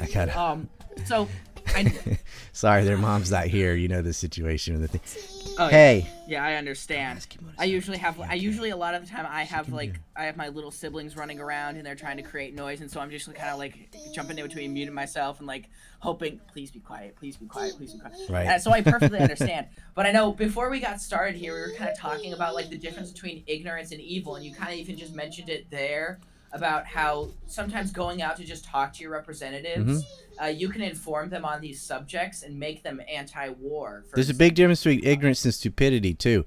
I 0.00 0.06
gotta. 0.06 0.38
um, 0.40 0.68
so 1.04 1.28
I 1.74 1.92
Sorry, 2.52 2.84
their 2.84 2.98
mom's 2.98 3.30
not 3.30 3.46
here. 3.46 3.74
You 3.74 3.88
know 3.88 4.02
the 4.02 4.12
situation 4.12 4.80
with 4.80 4.90
the 4.92 4.98
thing. 4.98 5.37
Oh, 5.58 5.66
yeah. 5.66 5.70
Hey, 5.70 6.10
Yeah, 6.26 6.44
I 6.44 6.54
understand. 6.54 7.26
I 7.58 7.64
usually 7.64 7.98
have. 7.98 8.20
I 8.20 8.34
usually 8.34 8.70
a 8.70 8.76
lot 8.76 8.94
of 8.94 9.04
the 9.04 9.10
time 9.10 9.26
I 9.28 9.44
have 9.44 9.70
like 9.70 9.98
I 10.16 10.24
have 10.24 10.36
my 10.36 10.48
little 10.48 10.70
siblings 10.70 11.16
running 11.16 11.40
around 11.40 11.76
and 11.76 11.84
they're 11.84 11.94
trying 11.94 12.16
to 12.16 12.22
create 12.22 12.54
noise, 12.54 12.80
and 12.80 12.90
so 12.90 13.00
I'm 13.00 13.10
just 13.10 13.32
kind 13.34 13.50
of 13.50 13.58
like 13.58 13.96
jumping 14.14 14.38
in 14.38 14.46
between, 14.46 14.72
muting 14.72 14.94
myself, 14.94 15.38
and 15.38 15.46
like 15.46 15.68
hoping, 16.00 16.40
please 16.52 16.70
be 16.70 16.80
quiet, 16.80 17.16
please 17.16 17.36
be 17.36 17.46
quiet, 17.46 17.76
please 17.76 17.92
be 17.92 18.00
quiet. 18.00 18.16
Right. 18.28 18.46
And 18.46 18.62
so 18.62 18.70
I 18.70 18.82
perfectly 18.82 19.18
understand. 19.20 19.66
But 19.94 20.06
I 20.06 20.12
know 20.12 20.32
before 20.32 20.70
we 20.70 20.80
got 20.80 21.00
started 21.00 21.36
here, 21.36 21.54
we 21.54 21.60
were 21.60 21.76
kind 21.76 21.90
of 21.90 21.98
talking 21.98 22.32
about 22.32 22.54
like 22.54 22.70
the 22.70 22.78
difference 22.78 23.10
between 23.10 23.42
ignorance 23.46 23.92
and 23.92 24.00
evil, 24.00 24.36
and 24.36 24.44
you 24.44 24.54
kind 24.54 24.72
of 24.72 24.78
even 24.78 24.96
just 24.96 25.14
mentioned 25.14 25.48
it 25.48 25.70
there 25.70 26.20
about 26.52 26.86
how 26.86 27.28
sometimes 27.46 27.90
going 27.92 28.22
out 28.22 28.36
to 28.36 28.44
just 28.44 28.64
talk 28.64 28.92
to 28.94 29.02
your 29.02 29.12
representatives, 29.12 30.02
Mm-hmm. 30.04 30.44
uh, 30.44 30.46
you 30.48 30.68
can 30.68 30.82
inform 30.82 31.28
them 31.28 31.44
on 31.44 31.60
these 31.60 31.80
subjects 31.80 32.42
and 32.42 32.58
make 32.58 32.82
them 32.82 33.00
anti-war. 33.08 34.04
for 34.08 34.16
there's 34.16 34.30
a 34.30 34.34
big 34.34 34.54
difference 34.54 34.82
between 34.82 35.04
ignorance 35.04 35.44
and 35.44 35.52
stupidity 35.54 36.14
too. 36.14 36.46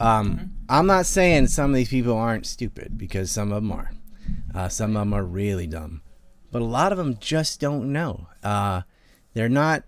Um, 0.00 0.52
I'm 0.68 0.86
not 0.86 1.06
saying 1.06 1.46
some 1.46 1.70
of 1.70 1.76
these 1.76 1.88
people 1.88 2.16
aren't 2.16 2.44
stupid 2.46 2.98
because 2.98 3.30
some 3.30 3.52
of 3.52 3.62
them 3.62 3.72
are. 3.72 3.92
Uh, 4.54 4.68
some 4.68 4.96
of 4.96 5.00
them 5.00 5.14
are 5.14 5.24
really 5.24 5.66
dumb, 5.66 6.02
but 6.50 6.60
a 6.60 6.64
lot 6.64 6.90
of 6.92 6.98
them 6.98 7.16
just 7.20 7.60
don't 7.60 7.92
know. 7.92 8.26
Uh, 8.42 8.82
they're 9.34 9.48
not. 9.48 9.84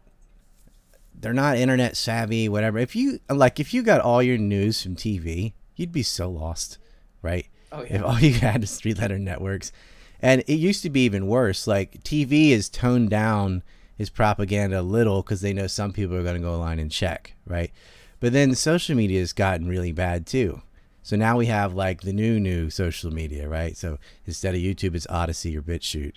They're 1.21 1.33
not 1.35 1.57
internet 1.57 1.97
savvy, 1.97 2.49
whatever. 2.49 2.79
If 2.79 2.95
you 2.95 3.19
like, 3.29 3.59
if 3.59 3.75
you 3.75 3.83
got 3.83 4.01
all 4.01 4.23
your 4.23 4.39
news 4.39 4.81
from 4.83 4.95
TV, 4.95 5.53
you'd 5.75 5.91
be 5.91 6.05
so 6.05 6.31
lost, 6.31 6.79
right? 7.23 7.47
Oh, 7.73 7.85
If 7.89 8.03
all 8.05 8.19
you 8.19 8.35
had 8.35 8.63
is 8.63 8.77
three 8.77 8.95
letter 8.95 9.19
networks. 9.19 9.73
And 10.21 10.43
it 10.47 10.55
used 10.55 10.83
to 10.83 10.91
be 10.91 11.05
even 11.05 11.27
worse. 11.27 11.67
Like 11.67 12.03
TV 12.03 12.51
is 12.51 12.69
toned 12.69 13.11
down 13.11 13.63
his 13.97 14.11
propaganda 14.11 14.81
a 14.81 14.83
little 14.83 15.23
because 15.23 15.41
they 15.41 15.53
know 15.53 15.67
some 15.67 15.93
people 15.93 16.17
are 16.17 16.23
going 16.23 16.35
to 16.37 16.41
go 16.41 16.55
online 16.55 16.79
and 16.79 16.91
check, 16.91 17.35
right? 17.47 17.73
But 18.21 18.33
then 18.33 18.55
social 18.55 18.97
media 18.97 19.21
has 19.21 19.33
gotten 19.33 19.69
really 19.69 19.93
bad 19.93 20.27
too. 20.27 20.63
So 21.03 21.17
now 21.17 21.37
we 21.37 21.47
have 21.47 21.75
like 21.75 22.03
the 22.03 22.13
new 22.13 22.39
new 22.39 22.69
social 22.71 23.11
media, 23.11 23.49
right? 23.49 23.77
So 23.77 23.99
instead 24.27 24.55
of 24.55 24.61
YouTube, 24.61 24.95
it's 24.95 25.07
Odysee 25.09 25.57
or 25.57 25.63
BitChute. 25.63 26.17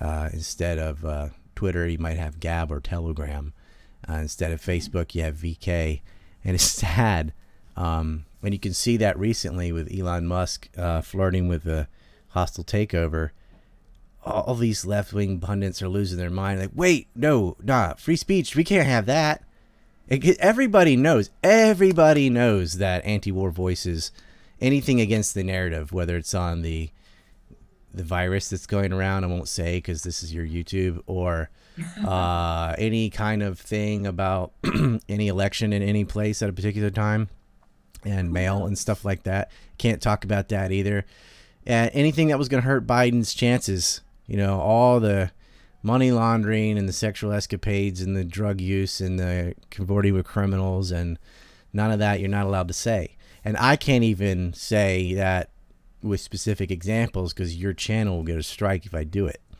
Uh, 0.00 0.28
instead 0.32 0.78
of 0.78 1.04
uh, 1.04 1.28
Twitter, 1.54 1.86
you 1.86 1.98
might 1.98 2.16
have 2.16 2.40
Gab 2.40 2.72
or 2.72 2.80
Telegram. 2.80 3.52
Uh, 4.08 4.14
instead 4.14 4.52
of 4.52 4.60
Facebook, 4.60 5.14
you 5.14 5.22
have 5.22 5.36
VK. 5.36 6.00
And 6.44 6.54
it's 6.54 6.64
sad. 6.64 7.32
Um, 7.76 8.24
and 8.44 8.52
you 8.52 8.60
can 8.60 8.74
see 8.74 8.96
that 8.98 9.18
recently 9.18 9.72
with 9.72 9.92
Elon 9.92 10.26
Musk 10.26 10.68
uh, 10.76 11.00
flirting 11.00 11.48
with 11.48 11.66
a 11.66 11.88
hostile 12.28 12.64
takeover. 12.64 13.30
All 14.22 14.54
these 14.54 14.84
left 14.84 15.12
wing 15.12 15.40
pundits 15.40 15.82
are 15.82 15.88
losing 15.88 16.18
their 16.18 16.30
mind. 16.30 16.60
Like, 16.60 16.70
wait, 16.74 17.08
no, 17.14 17.56
nah, 17.62 17.94
free 17.94 18.16
speech. 18.16 18.54
We 18.54 18.64
can't 18.64 18.86
have 18.86 19.06
that. 19.06 19.44
It, 20.08 20.38
everybody 20.38 20.96
knows. 20.96 21.30
Everybody 21.42 22.28
knows 22.28 22.74
that 22.74 23.04
anti-war 23.04 23.50
voices, 23.50 24.12
anything 24.60 25.00
against 25.00 25.34
the 25.34 25.44
narrative, 25.44 25.92
whether 25.92 26.16
it's 26.16 26.34
on 26.34 26.62
the 26.62 26.90
the 27.92 28.02
virus 28.02 28.48
that's 28.50 28.66
going 28.66 28.92
around, 28.92 29.22
I 29.22 29.28
won't 29.28 29.46
say 29.46 29.76
because 29.76 30.02
this 30.02 30.24
is 30.24 30.34
your 30.34 30.44
YouTube, 30.44 31.00
or 31.06 31.48
uh, 32.04 32.74
any 32.76 33.08
kind 33.08 33.42
of 33.42 33.58
thing 33.58 34.04
about 34.06 34.52
any 35.08 35.28
election 35.28 35.72
in 35.72 35.80
any 35.80 36.04
place 36.04 36.42
at 36.42 36.50
a 36.50 36.52
particular 36.52 36.90
time 36.90 37.28
and 38.04 38.32
mail 38.32 38.66
and 38.66 38.76
stuff 38.78 39.04
like 39.04 39.22
that. 39.24 39.50
Can't 39.78 40.00
talk 40.02 40.24
about 40.24 40.48
that 40.50 40.72
either. 40.72 41.04
And 41.66 41.90
anything 41.94 42.28
that 42.28 42.38
was 42.38 42.48
going 42.48 42.62
to 42.62 42.68
hurt 42.68 42.86
Biden's 42.86 43.32
chances, 43.34 44.00
you 44.26 44.36
know, 44.36 44.60
all 44.60 45.00
the 45.00 45.30
money 45.82 46.10
laundering 46.10 46.78
and 46.78 46.88
the 46.88 46.92
sexual 46.92 47.32
escapades 47.32 48.00
and 48.00 48.16
the 48.16 48.24
drug 48.24 48.60
use 48.60 49.00
and 49.00 49.18
the 49.18 49.54
cavorting 49.70 50.14
with 50.14 50.26
criminals 50.26 50.90
and 50.90 51.18
none 51.72 51.90
of 51.90 51.98
that 51.98 52.20
you're 52.20 52.28
not 52.28 52.46
allowed 52.46 52.68
to 52.68 52.74
say. 52.74 53.16
And 53.44 53.56
I 53.58 53.76
can't 53.76 54.04
even 54.04 54.52
say 54.54 55.12
that 55.14 55.50
with 56.02 56.20
specific 56.20 56.70
examples 56.70 57.32
because 57.34 57.56
your 57.56 57.72
channel 57.74 58.16
will 58.16 58.24
get 58.24 58.38
a 58.38 58.42
strike 58.42 58.86
if 58.86 58.94
I 58.94 59.04
do 59.04 59.26
it. 59.26 59.40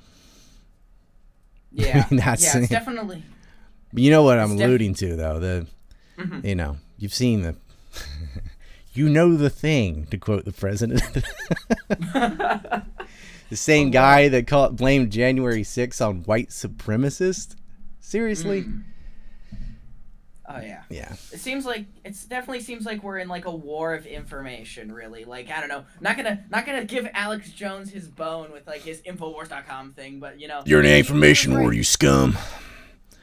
Yeah, 1.76 2.06
that's 2.10 2.44
yeah, 2.44 2.58
it's 2.60 2.68
definitely. 2.68 3.22
You 3.92 4.10
know 4.10 4.22
what 4.22 4.38
I'm 4.38 4.56
def- 4.56 4.66
alluding 4.66 4.94
to, 4.94 5.16
though. 5.16 5.38
The, 5.40 5.66
Mhm. 6.18 6.44
you 6.44 6.54
know, 6.54 6.76
you've 6.98 7.12
seen 7.14 7.42
the, 7.42 7.56
you 8.94 9.08
know 9.08 9.36
the 9.36 9.50
thing. 9.50 10.06
To 10.10 10.18
quote 10.18 10.44
the 10.44 10.52
president, 10.52 11.02
the 11.88 13.56
same 13.56 13.90
guy 13.90 14.28
that 14.28 14.46
called 14.46 14.76
blamed 14.76 15.10
January 15.12 15.62
6th 15.62 16.06
on 16.06 16.22
white 16.24 16.48
supremacists. 16.50 17.56
Seriously? 18.00 18.62
Mm. 18.62 18.82
Oh 20.46 20.60
yeah. 20.60 20.82
Yeah. 20.90 21.10
It 21.32 21.40
seems 21.40 21.64
like 21.64 21.86
it's 22.04 22.26
definitely 22.26 22.60
seems 22.60 22.84
like 22.84 23.02
we're 23.02 23.18
in 23.18 23.28
like 23.28 23.46
a 23.46 23.50
war 23.54 23.94
of 23.94 24.04
information, 24.06 24.92
really. 24.92 25.24
Like 25.24 25.50
I 25.50 25.58
don't 25.58 25.70
know, 25.70 25.84
not 26.02 26.16
gonna 26.18 26.44
not 26.50 26.66
gonna 26.66 26.84
give 26.84 27.08
Alex 27.14 27.50
Jones 27.50 27.90
his 27.90 28.08
bone 28.08 28.52
with 28.52 28.66
like 28.66 28.82
his 28.82 29.00
Infowars.com 29.02 29.94
thing, 29.94 30.20
but 30.20 30.38
you 30.38 30.46
know. 30.48 30.62
You're 30.66 30.80
in 30.80 30.84
an 30.86 30.90
he- 30.90 30.96
he 30.96 30.98
information 31.00 31.58
war, 31.58 31.72
you 31.72 31.82
scum. 31.82 32.36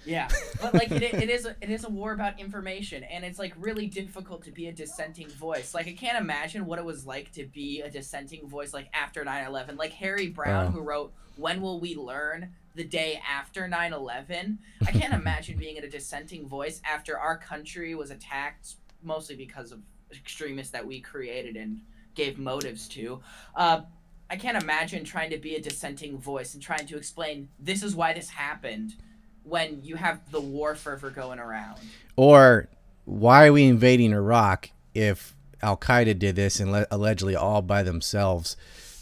Yeah, 0.05 0.27
but 0.61 0.73
like 0.73 0.91
it, 0.91 1.03
it 1.13 1.29
is 1.29 1.45
a, 1.45 1.55
it 1.61 1.69
is 1.69 1.83
a 1.85 1.89
war 1.89 2.13
about 2.13 2.39
information, 2.39 3.03
and 3.03 3.23
it's 3.23 3.37
like 3.37 3.53
really 3.57 3.87
difficult 3.87 4.43
to 4.45 4.51
be 4.51 4.67
a 4.67 4.71
dissenting 4.73 5.29
voice. 5.29 5.73
Like 5.73 5.87
I 5.87 5.93
can't 5.93 6.17
imagine 6.17 6.65
what 6.65 6.79
it 6.79 6.85
was 6.85 7.05
like 7.05 7.31
to 7.33 7.45
be 7.45 7.81
a 7.81 7.89
dissenting 7.89 8.47
voice 8.47 8.73
like 8.73 8.89
after 8.93 9.23
9/11. 9.23 9.77
Like 9.77 9.91
Harry 9.93 10.27
Brown, 10.27 10.67
Oh. 10.67 10.71
who 10.71 10.81
wrote 10.81 11.13
"When 11.35 11.61
Will 11.61 11.79
We 11.79 11.95
Learn." 11.95 12.53
The 12.73 12.85
day 12.85 13.21
after 13.29 13.67
9/11, 13.67 14.57
I 14.87 14.91
can't 14.93 15.13
imagine 15.13 15.57
being 15.57 15.77
a 15.77 15.87
dissenting 15.89 16.47
voice 16.47 16.81
after 16.89 17.19
our 17.19 17.37
country 17.37 17.93
was 17.95 18.11
attacked 18.11 18.75
mostly 19.03 19.35
because 19.35 19.71
of 19.73 19.81
extremists 20.11 20.71
that 20.71 20.85
we 20.87 21.01
created 21.01 21.57
and 21.57 21.81
gave 22.15 22.39
motives 22.39 22.87
to. 22.89 23.21
Uh, 23.55 23.81
I 24.29 24.37
can't 24.37 24.61
imagine 24.61 25.03
trying 25.03 25.31
to 25.31 25.37
be 25.37 25.55
a 25.55 25.61
dissenting 25.61 26.17
voice 26.17 26.53
and 26.53 26.63
trying 26.63 26.87
to 26.87 26.95
explain 26.95 27.49
this 27.59 27.83
is 27.83 27.93
why 27.93 28.13
this 28.13 28.29
happened 28.29 28.95
when 29.43 29.81
you 29.83 29.95
have 29.95 30.19
the 30.31 30.41
war 30.41 30.75
fervor 30.75 31.09
going 31.09 31.39
around. 31.39 31.79
Or 32.15 32.67
why 33.05 33.47
are 33.47 33.53
we 33.53 33.65
invading 33.65 34.11
Iraq 34.13 34.69
if 34.93 35.35
Al 35.61 35.77
Qaeda 35.77 36.17
did 36.19 36.35
this 36.35 36.59
and 36.59 36.71
le- 36.71 36.87
allegedly 36.91 37.35
all 37.35 37.61
by 37.61 37.83
themselves? 37.83 38.55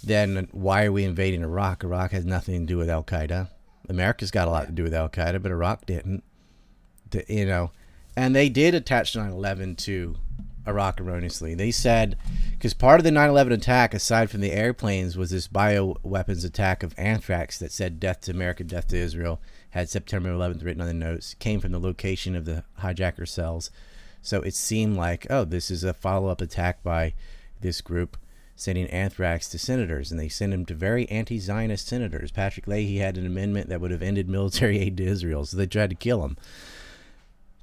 Then 0.03 0.47
why 0.51 0.85
are 0.85 0.91
we 0.91 1.03
invading 1.03 1.41
Iraq? 1.41 1.83
Iraq 1.83 2.11
has 2.11 2.25
nothing 2.25 2.61
to 2.61 2.65
do 2.65 2.77
with 2.77 2.89
Al 2.89 3.03
Qaeda. 3.03 3.49
America's 3.89 4.31
got 4.31 4.47
a 4.47 4.51
lot 4.51 4.67
to 4.67 4.71
do 4.71 4.83
with 4.83 4.93
Al 4.93 5.09
Qaeda, 5.09 5.41
but 5.41 5.51
Iraq 5.51 5.85
didn't. 5.85 6.23
The- 7.09 7.25
you 7.27 7.45
know, 7.45 7.71
and 8.15 8.35
they 8.35 8.49
did 8.49 8.75
attach 8.75 9.13
9/11 9.13 9.75
to 9.77 10.15
Iraq 10.67 11.01
erroneously. 11.01 11.55
They 11.55 11.71
said 11.71 12.15
because 12.51 12.73
part 12.73 12.99
of 12.99 13.03
the 13.03 13.11
9/11 13.11 13.51
attack, 13.51 13.93
aside 13.93 14.29
from 14.29 14.41
the 14.41 14.51
airplanes, 14.51 15.17
was 15.17 15.31
this 15.31 15.47
bioweapons 15.47 16.45
attack 16.45 16.83
of 16.83 16.93
anthrax 16.97 17.57
that 17.59 17.71
said 17.71 17.99
"Death 17.99 18.21
to 18.21 18.31
America, 18.31 18.63
Death 18.63 18.87
to 18.89 18.97
Israel." 18.97 19.41
Had 19.71 19.89
September 19.89 20.29
11th 20.29 20.63
written 20.63 20.81
on 20.81 20.87
the 20.87 20.93
notes. 20.93 21.35
Came 21.35 21.59
from 21.59 21.71
the 21.71 21.79
location 21.79 22.35
of 22.35 22.45
the 22.45 22.63
hijacker 22.79 23.27
cells, 23.27 23.69
so 24.21 24.41
it 24.41 24.55
seemed 24.55 24.97
like 24.97 25.27
oh, 25.29 25.45
this 25.45 25.69
is 25.69 25.83
a 25.83 25.93
follow-up 25.93 26.41
attack 26.41 26.83
by 26.83 27.13
this 27.61 27.81
group 27.81 28.17
sending 28.55 28.87
anthrax 28.87 29.47
to 29.49 29.57
senators, 29.57 30.11
and 30.11 30.19
they 30.19 30.27
sent 30.27 30.53
him 30.53 30.65
to 30.65 30.73
very 30.73 31.09
anti-Zionist 31.09 31.87
senators. 31.87 32.31
Patrick 32.31 32.67
Leahy 32.67 32.97
had 32.97 33.17
an 33.17 33.25
amendment 33.25 33.69
that 33.69 33.79
would 33.79 33.91
have 33.91 34.01
ended 34.03 34.27
military 34.27 34.79
aid 34.81 34.97
to 34.97 35.03
Israel, 35.03 35.45
so 35.45 35.55
they 35.55 35.65
tried 35.65 35.89
to 35.89 35.95
kill 35.95 36.25
him. 36.25 36.35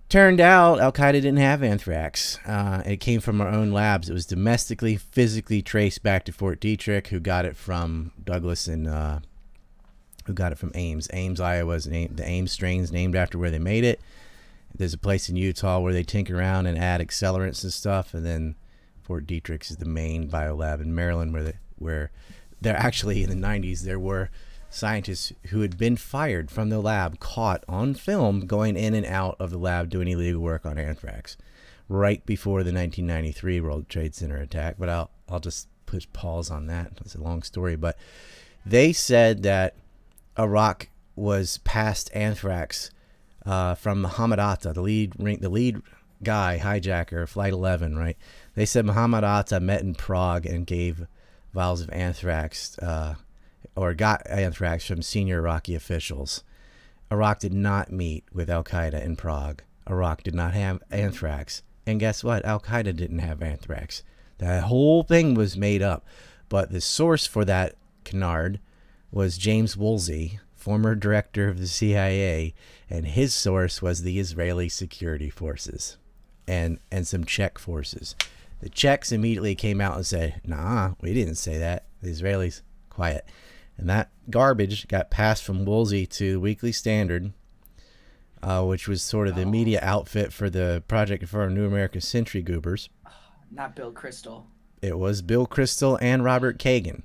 Turned 0.08 0.40
out 0.40 0.80
Al 0.80 0.92
Qaeda 0.92 1.14
didn't 1.14 1.36
have 1.38 1.64
anthrax. 1.64 2.38
Uh, 2.46 2.82
it 2.86 2.98
came 2.98 3.20
from 3.20 3.40
our 3.40 3.48
own 3.48 3.72
labs. 3.72 4.08
It 4.08 4.12
was 4.12 4.24
domestically, 4.24 4.96
physically 4.96 5.62
traced 5.62 6.02
back 6.02 6.24
to 6.24 6.32
Fort 6.32 6.60
Detrick, 6.60 7.08
who 7.08 7.18
got 7.18 7.44
it 7.44 7.56
from 7.56 8.12
Dugway 8.22 8.72
and 8.72 8.86
uh, 8.86 9.18
who 10.26 10.32
got 10.32 10.52
it 10.52 10.58
from 10.58 10.72
Ames. 10.74 11.08
Ames, 11.12 11.40
Iowa, 11.40 11.74
is 11.74 11.86
named, 11.86 12.16
the 12.16 12.26
Ames 12.26 12.52
strains 12.52 12.92
named 12.92 13.16
after 13.16 13.38
where 13.38 13.50
they 13.50 13.58
made 13.58 13.84
it. 13.84 14.00
There's 14.74 14.94
a 14.94 14.98
place 14.98 15.28
in 15.28 15.36
Utah 15.36 15.78
where 15.78 15.92
they 15.92 16.02
tinker 16.02 16.38
around 16.38 16.66
and 16.66 16.78
add 16.78 17.00
accelerants 17.00 17.62
and 17.62 17.72
stuff, 17.72 18.12
and 18.12 18.26
then 18.26 18.56
Fort 19.02 19.26
Detrick 19.26 19.70
is 19.70 19.76
the 19.76 19.86
main 19.86 20.28
biolab 20.28 20.80
in 20.82 20.94
Maryland, 20.94 21.32
where 21.32 21.44
they, 21.44 21.54
where 21.78 22.10
there 22.60 22.76
actually 22.76 23.22
in 23.22 23.30
the 23.30 23.46
90s 23.46 23.82
there 23.82 23.98
were 23.98 24.30
scientists 24.68 25.32
who 25.46 25.60
had 25.60 25.78
been 25.78 25.96
fired 25.96 26.50
from 26.50 26.68
the 26.68 26.80
lab 26.80 27.18
caught 27.20 27.64
on 27.68 27.94
film 27.94 28.46
going 28.46 28.76
in 28.76 28.94
and 28.94 29.06
out 29.06 29.36
of 29.38 29.50
the 29.50 29.58
lab 29.58 29.88
doing 29.88 30.08
illegal 30.08 30.42
work 30.42 30.66
on 30.66 30.76
anthrax 30.76 31.36
right 31.88 32.24
before 32.26 32.62
the 32.62 32.72
1993 32.72 33.60
World 33.60 33.88
Trade 33.88 34.14
Center 34.14 34.36
attack. 34.36 34.76
But 34.78 34.88
I'll 34.88 35.10
I'll 35.28 35.40
just 35.40 35.68
push 35.86 36.06
pause 36.12 36.50
on 36.50 36.66
that. 36.66 36.92
It's 37.00 37.14
a 37.14 37.22
long 37.22 37.42
story, 37.42 37.76
but 37.76 37.96
they 38.64 38.92
said 38.92 39.42
that 39.44 39.74
Iraq 40.38 40.88
was 41.14 41.58
past 41.58 42.10
anthrax 42.14 42.90
uh, 43.44 43.74
from 43.74 44.02
Muhammad 44.02 44.38
Atta, 44.38 44.72
the 44.72 44.82
lead 44.82 45.12
ring, 45.18 45.38
the 45.40 45.48
lead 45.48 45.80
guy 46.22 46.60
hijacker, 46.62 47.28
Flight 47.28 47.52
11. 47.52 47.96
Right? 47.96 48.16
They 48.54 48.66
said 48.66 48.84
Muhammad 48.84 49.24
Atta 49.24 49.60
met 49.60 49.82
in 49.82 49.94
Prague 49.94 50.46
and 50.46 50.66
gave 50.66 51.06
vials 51.52 51.80
of 51.80 51.90
anthrax. 51.90 52.78
Uh, 52.78 53.14
or 53.76 53.94
got 53.94 54.22
anthrax 54.28 54.86
from 54.86 55.02
senior 55.02 55.38
Iraqi 55.38 55.74
officials. 55.74 56.42
Iraq 57.12 57.40
did 57.40 57.52
not 57.52 57.92
meet 57.92 58.24
with 58.32 58.50
Al 58.50 58.64
Qaeda 58.64 59.04
in 59.04 59.14
Prague. 59.16 59.62
Iraq 59.88 60.22
did 60.22 60.34
not 60.34 60.54
have 60.54 60.82
anthrax. 60.90 61.62
And 61.86 62.00
guess 62.00 62.24
what? 62.24 62.44
Al 62.44 62.58
Qaeda 62.58 62.96
didn't 62.96 63.20
have 63.20 63.42
anthrax. 63.42 64.02
That 64.38 64.64
whole 64.64 65.02
thing 65.02 65.34
was 65.34 65.56
made 65.56 65.82
up. 65.82 66.04
But 66.48 66.72
the 66.72 66.80
source 66.80 67.26
for 67.26 67.44
that 67.44 67.76
canard 68.04 68.60
was 69.16 69.38
James 69.38 69.78
Woolsey, 69.78 70.40
former 70.54 70.94
director 70.94 71.48
of 71.48 71.58
the 71.58 71.66
CIA, 71.66 72.52
and 72.90 73.06
his 73.06 73.32
source 73.32 73.80
was 73.80 74.02
the 74.02 74.18
Israeli 74.18 74.68
security 74.68 75.30
forces 75.30 75.96
and, 76.46 76.78
and 76.92 77.06
some 77.06 77.24
Czech 77.24 77.56
forces. 77.56 78.14
The 78.60 78.68
Czechs 78.68 79.12
immediately 79.12 79.54
came 79.54 79.80
out 79.80 79.96
and 79.96 80.04
said, 80.04 80.42
nah, 80.44 80.96
we 81.00 81.14
didn't 81.14 81.36
say 81.36 81.56
that. 81.56 81.86
The 82.02 82.10
Israelis, 82.10 82.60
quiet. 82.90 83.26
And 83.78 83.88
that 83.88 84.10
garbage 84.28 84.86
got 84.86 85.10
passed 85.10 85.44
from 85.44 85.64
Woolsey 85.64 86.04
to 86.08 86.32
the 86.32 86.40
Weekly 86.40 86.72
Standard, 86.72 87.32
uh, 88.42 88.64
which 88.64 88.86
was 88.86 89.00
sort 89.00 89.28
of 89.28 89.34
the 89.34 89.46
media 89.46 89.80
outfit 89.82 90.30
for 90.30 90.50
the 90.50 90.84
Project 90.88 91.26
for 91.26 91.48
New 91.48 91.66
American 91.66 92.02
Century 92.02 92.42
Goobers. 92.42 92.90
Not 93.50 93.74
Bill 93.74 93.92
Kristol. 93.92 94.44
It 94.82 94.98
was 94.98 95.22
Bill 95.22 95.46
Kristol 95.46 95.96
and 96.02 96.22
Robert 96.22 96.58
Kagan, 96.58 97.02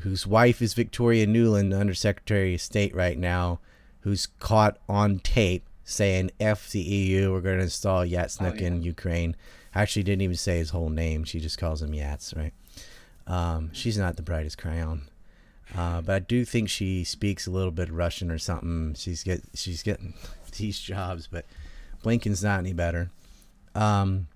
whose 0.00 0.26
wife 0.26 0.60
is 0.60 0.74
Victoria 0.74 1.26
Nuland, 1.26 1.70
the 1.70 1.78
Undersecretary 1.78 2.54
of 2.54 2.60
State 2.60 2.94
right 2.94 3.18
now, 3.18 3.60
who's 4.00 4.26
caught 4.38 4.78
on 4.88 5.18
tape 5.20 5.64
saying 5.84 6.30
F 6.40 6.70
the 6.70 6.80
EU, 6.80 7.32
we're 7.32 7.40
going 7.40 7.58
to 7.58 7.64
install 7.64 8.04
Yatsenyuk 8.04 8.52
Oh, 8.52 8.60
yeah. 8.60 8.66
in 8.68 8.82
Ukraine. 8.82 9.36
Actually, 9.74 10.02
didn't 10.04 10.22
even 10.22 10.36
say 10.36 10.58
his 10.58 10.70
whole 10.70 10.88
name. 10.88 11.24
She 11.24 11.40
just 11.40 11.58
calls 11.58 11.82
him 11.82 11.92
Yats, 11.92 12.34
right? 12.36 12.52
Um, 13.26 13.70
she's 13.72 13.98
not 13.98 14.16
the 14.16 14.22
brightest 14.22 14.56
crayon. 14.58 15.02
Uh, 15.74 16.00
but 16.02 16.14
I 16.14 16.18
do 16.20 16.44
think 16.44 16.68
she 16.68 17.04
speaks 17.04 17.46
a 17.46 17.50
little 17.50 17.70
bit 17.72 17.90
Russian 17.90 18.30
or 18.30 18.38
something. 18.38 18.94
She's 18.94 19.22
get 19.24 19.42
she's 19.54 19.82
getting 19.82 20.14
these 20.58 20.78
jobs, 20.78 21.26
but 21.26 21.44
Blinken's 22.04 22.44
not 22.44 22.58
any 22.60 22.72
better. 22.72 23.10
Um, 23.74 24.28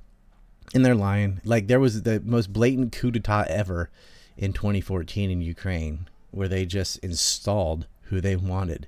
and 0.74 0.84
they're 0.84 0.94
lying. 0.94 1.40
Like 1.44 1.66
there 1.68 1.78
was 1.80 2.02
the 2.02 2.20
most 2.24 2.52
blatant 2.52 2.92
coup 2.92 3.12
d'état 3.12 3.46
ever 3.46 3.90
in 4.38 4.54
2014 4.54 5.30
in 5.30 5.42
Ukraine, 5.42 6.08
where 6.30 6.48
they 6.48 6.64
just 6.64 6.98
installed 6.98 7.86
who 8.04 8.20
they 8.22 8.36
wanted, 8.36 8.86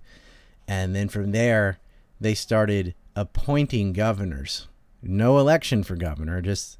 and 0.66 0.96
then 0.96 1.08
from 1.08 1.32
there 1.32 1.78
they 2.18 2.34
started 2.34 2.94
appointing 3.14 3.92
governors. 3.92 4.68
No 5.02 5.38
election 5.38 5.82
for 5.82 5.96
governor, 5.96 6.40
just 6.40 6.78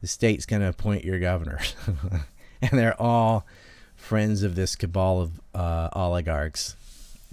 the 0.00 0.06
state's 0.06 0.46
going 0.46 0.62
to 0.62 0.68
appoint 0.68 1.04
your 1.04 1.18
governor. 1.18 1.58
and 2.62 2.78
they're 2.78 3.00
all 3.00 3.46
friends 3.94 4.42
of 4.42 4.54
this 4.54 4.76
cabal 4.76 5.20
of 5.20 5.40
uh, 5.54 5.88
oligarchs 5.92 6.76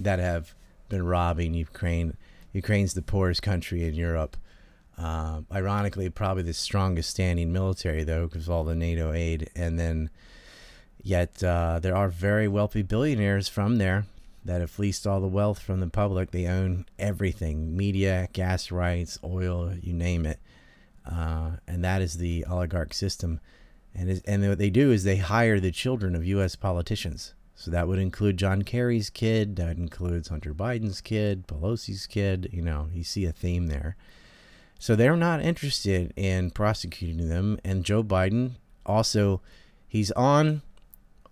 that 0.00 0.18
have 0.18 0.54
been 0.88 1.04
robbing 1.06 1.54
Ukraine. 1.54 2.16
Ukraine's 2.52 2.94
the 2.94 3.02
poorest 3.02 3.42
country 3.42 3.84
in 3.84 3.94
Europe. 3.94 4.36
Uh, 4.96 5.40
ironically, 5.52 6.08
probably 6.08 6.42
the 6.42 6.54
strongest 6.54 7.10
standing 7.10 7.52
military, 7.52 8.04
though, 8.04 8.26
because 8.26 8.44
of 8.44 8.50
all 8.50 8.64
the 8.64 8.74
NATO 8.74 9.12
aid. 9.12 9.50
And 9.54 9.78
then, 9.78 10.08
yet, 11.04 11.44
uh, 11.44 11.78
there 11.80 11.96
are 11.96 12.08
very 12.08 12.48
wealthy 12.48 12.82
billionaires 12.82 13.48
from 13.48 13.76
there 13.76 14.06
that 14.44 14.60
have 14.60 14.70
fleeced 14.70 15.06
all 15.06 15.20
the 15.20 15.26
wealth 15.28 15.60
from 15.60 15.80
the 15.80 15.86
public. 15.86 16.30
They 16.30 16.46
own 16.46 16.86
everything 16.98 17.76
media, 17.76 18.28
gas 18.32 18.70
rights, 18.70 19.18
oil, 19.22 19.74
you 19.80 19.92
name 19.92 20.26
it. 20.26 20.40
Uh, 21.06 21.52
and 21.68 21.84
that 21.84 22.02
is 22.02 22.18
the 22.18 22.44
oligarch 22.46 22.92
system. 22.92 23.40
And, 23.94 24.20
and 24.26 24.48
what 24.48 24.58
they 24.58 24.70
do 24.70 24.90
is 24.90 25.04
they 25.04 25.16
hire 25.16 25.60
the 25.60 25.70
children 25.70 26.16
of 26.16 26.24
U.S. 26.26 26.56
politicians. 26.56 27.34
So 27.54 27.70
that 27.70 27.86
would 27.86 27.98
include 27.98 28.36
John 28.36 28.62
Kerry's 28.62 29.10
kid, 29.10 29.56
that 29.56 29.76
includes 29.76 30.28
Hunter 30.28 30.52
Biden's 30.52 31.00
kid, 31.00 31.46
Pelosi's 31.46 32.06
kid. 32.06 32.50
You 32.52 32.62
know, 32.62 32.88
you 32.92 33.04
see 33.04 33.24
a 33.26 33.32
theme 33.32 33.68
there. 33.68 33.96
So 34.78 34.96
they're 34.96 35.16
not 35.16 35.40
interested 35.40 36.12
in 36.16 36.50
prosecuting 36.50 37.28
them. 37.28 37.58
And 37.64 37.84
Joe 37.84 38.02
Biden 38.02 38.52
also, 38.84 39.40
he's 39.86 40.10
on 40.12 40.62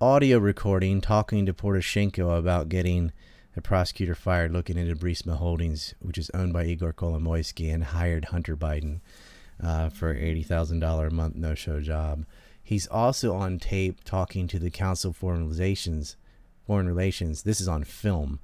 audio 0.02 0.37
recording 0.37 1.00
talking 1.00 1.47
to 1.47 1.52
Poroshenko 1.52 2.37
about 2.37 2.68
getting 2.68 3.12
the 3.54 3.62
prosecutor 3.62 4.16
fired 4.16 4.52
looking 4.52 4.76
into 4.76 4.97
Burisma 4.97 5.37
Holdings, 5.37 5.94
which 6.00 6.18
is 6.18 6.28
owned 6.35 6.52
by 6.52 6.64
Igor 6.64 6.92
Kolomoisky 6.92 7.73
and 7.73 7.85
hired 7.85 8.25
Hunter 8.25 8.56
Biden 8.56 8.99
uh, 9.62 9.90
for 9.90 10.12
$80,000 10.12 11.06
a 11.06 11.11
month 11.14 11.37
no 11.37 11.54
show 11.54 11.80
job. 11.80 12.26
He's 12.61 12.88
also 12.88 13.37
on 13.37 13.61
tape 13.61 14.02
talking 14.02 14.49
to 14.49 14.59
the 14.59 14.71
Council 14.71 15.11
of 15.11 15.16
Foreign 15.16 15.49
Relations. 15.49 16.16
Foreign 16.66 16.88
Relations. 16.88 17.44
This 17.44 17.61
is 17.61 17.68
on 17.68 17.85
film, 17.85 18.40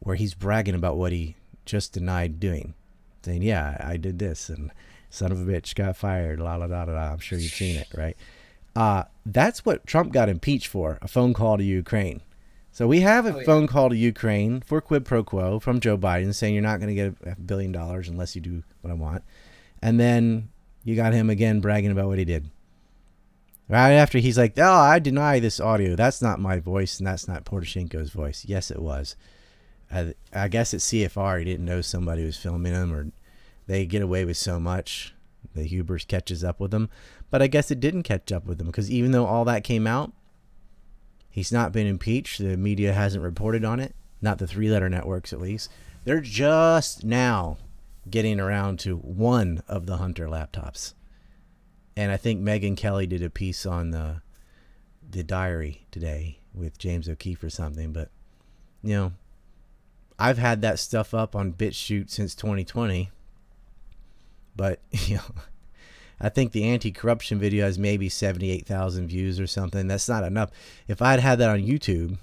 where 0.00 0.16
he's 0.16 0.34
bragging 0.34 0.74
about 0.74 0.96
what 0.96 1.12
he 1.12 1.36
just 1.66 1.92
denied 1.92 2.40
doing, 2.40 2.74
saying, 3.22 3.42
"Yeah, 3.42 3.76
I 3.78 3.96
did 3.96 4.18
this," 4.18 4.48
and 4.48 4.72
son 5.08 5.30
of 5.30 5.40
a 5.40 5.44
bitch 5.44 5.76
got 5.76 5.96
fired. 5.96 6.40
La 6.40 6.56
la 6.56 6.66
la 6.66 6.82
la. 6.82 6.92
la. 6.92 7.12
I'm 7.12 7.20
sure 7.20 7.38
you've 7.38 7.52
seen 7.52 7.76
it, 7.76 7.88
right? 7.96 8.16
Uh, 8.74 9.04
that's 9.32 9.64
what 9.64 9.86
Trump 9.86 10.12
got 10.12 10.28
impeached 10.28 10.66
for 10.68 10.98
a 11.02 11.08
phone 11.08 11.34
call 11.34 11.58
to 11.58 11.64
Ukraine. 11.64 12.20
So 12.72 12.86
we 12.86 13.00
have 13.00 13.26
a 13.26 13.34
Oh, 13.34 13.38
yeah. 13.38 13.44
phone 13.44 13.66
call 13.66 13.88
to 13.90 13.96
Ukraine 13.96 14.60
for 14.60 14.80
quid 14.80 15.04
pro 15.04 15.24
quo 15.24 15.58
from 15.58 15.80
Joe 15.80 15.98
Biden 15.98 16.34
saying 16.34 16.54
you're 16.54 16.62
not 16.62 16.78
going 16.80 16.94
to 16.94 16.94
get 16.94 17.14
a 17.32 17.40
billion 17.40 17.72
dollars 17.72 18.08
unless 18.08 18.34
you 18.36 18.40
do 18.40 18.62
what 18.80 18.90
I 18.90 18.94
want. 18.94 19.24
And 19.82 19.98
then 19.98 20.50
you 20.84 20.94
got 20.96 21.12
him 21.12 21.28
again 21.30 21.60
bragging 21.60 21.90
about 21.90 22.06
what 22.06 22.18
he 22.18 22.24
did. 22.24 22.48
Right 23.68 23.92
after 23.92 24.18
he's 24.18 24.36
like, 24.38 24.54
"Oh, 24.58 24.72
I 24.72 24.98
deny 24.98 25.38
this 25.38 25.60
audio. 25.60 25.94
That's 25.94 26.20
not 26.20 26.40
my 26.40 26.58
voice, 26.58 26.98
and 26.98 27.06
that's 27.06 27.28
not 27.28 27.44
Poroshenko's 27.44 28.10
voice." 28.10 28.44
Yes, 28.44 28.70
it 28.70 28.82
was. 28.82 29.14
I, 29.92 30.14
I 30.32 30.48
guess 30.48 30.74
at 30.74 30.80
CFR 30.80 31.38
he 31.38 31.44
didn't 31.44 31.66
know 31.66 31.80
somebody 31.80 32.24
was 32.24 32.36
filming 32.36 32.72
him, 32.72 32.92
or 32.92 33.10
they 33.68 33.86
get 33.86 34.02
away 34.02 34.24
with 34.24 34.36
so 34.36 34.58
much. 34.58 35.14
The 35.54 35.62
hubris 35.64 36.04
catches 36.04 36.42
up 36.42 36.58
with 36.58 36.72
them, 36.72 36.90
but 37.30 37.42
I 37.42 37.46
guess 37.46 37.70
it 37.70 37.80
didn't 37.80 38.02
catch 38.02 38.32
up 38.32 38.46
with 38.46 38.58
them 38.58 38.66
because 38.66 38.90
even 38.90 39.12
though 39.12 39.26
all 39.26 39.44
that 39.44 39.64
came 39.64 39.86
out, 39.86 40.12
he's 41.30 41.52
not 41.52 41.72
been 41.72 41.86
impeached. 41.86 42.38
The 42.38 42.56
media 42.56 42.92
hasn't 42.92 43.24
reported 43.24 43.64
on 43.64 43.80
it. 43.80 43.94
Not 44.22 44.38
the 44.38 44.46
three-letter 44.46 44.88
networks, 44.88 45.32
at 45.32 45.40
least. 45.40 45.70
They're 46.04 46.20
just 46.20 47.04
now 47.04 47.58
getting 48.08 48.40
around 48.40 48.78
to 48.80 48.96
one 48.96 49.62
of 49.68 49.86
the 49.86 49.98
Hunter 49.98 50.26
laptops 50.26 50.94
and 52.00 52.10
I 52.10 52.16
think 52.16 52.40
Megyn 52.40 52.78
Kelly 52.78 53.06
did 53.06 53.22
a 53.22 53.28
piece 53.28 53.66
on 53.66 53.90
the 53.90 54.22
the 55.10 55.22
diary 55.22 55.86
today 55.90 56.38
with 56.54 56.78
James 56.78 57.08
O'Keefe 57.08 57.42
or 57.42 57.50
something. 57.50 57.92
But 57.92 58.10
you 58.82 58.94
know, 58.94 59.12
I've 60.18 60.38
had 60.38 60.62
that 60.62 60.78
stuff 60.78 61.12
up 61.12 61.36
on 61.36 61.52
BitChute 61.52 62.08
since 62.08 62.34
2020. 62.34 63.10
But 64.56 64.80
you 64.90 65.16
know, 65.16 65.22
I 66.20 66.28
think 66.28 66.52
the 66.52 66.64
anti-corruption 66.64 67.38
video 67.38 67.64
has 67.64 67.78
maybe 67.78 68.08
78,000 68.08 69.08
views 69.08 69.40
or 69.40 69.46
something. 69.46 69.86
That's 69.86 70.08
not 70.08 70.22
enough. 70.24 70.50
If 70.86 71.00
I'd 71.00 71.20
had 71.20 71.38
that 71.38 71.48
on 71.50 71.60
YouTube, 71.60 72.18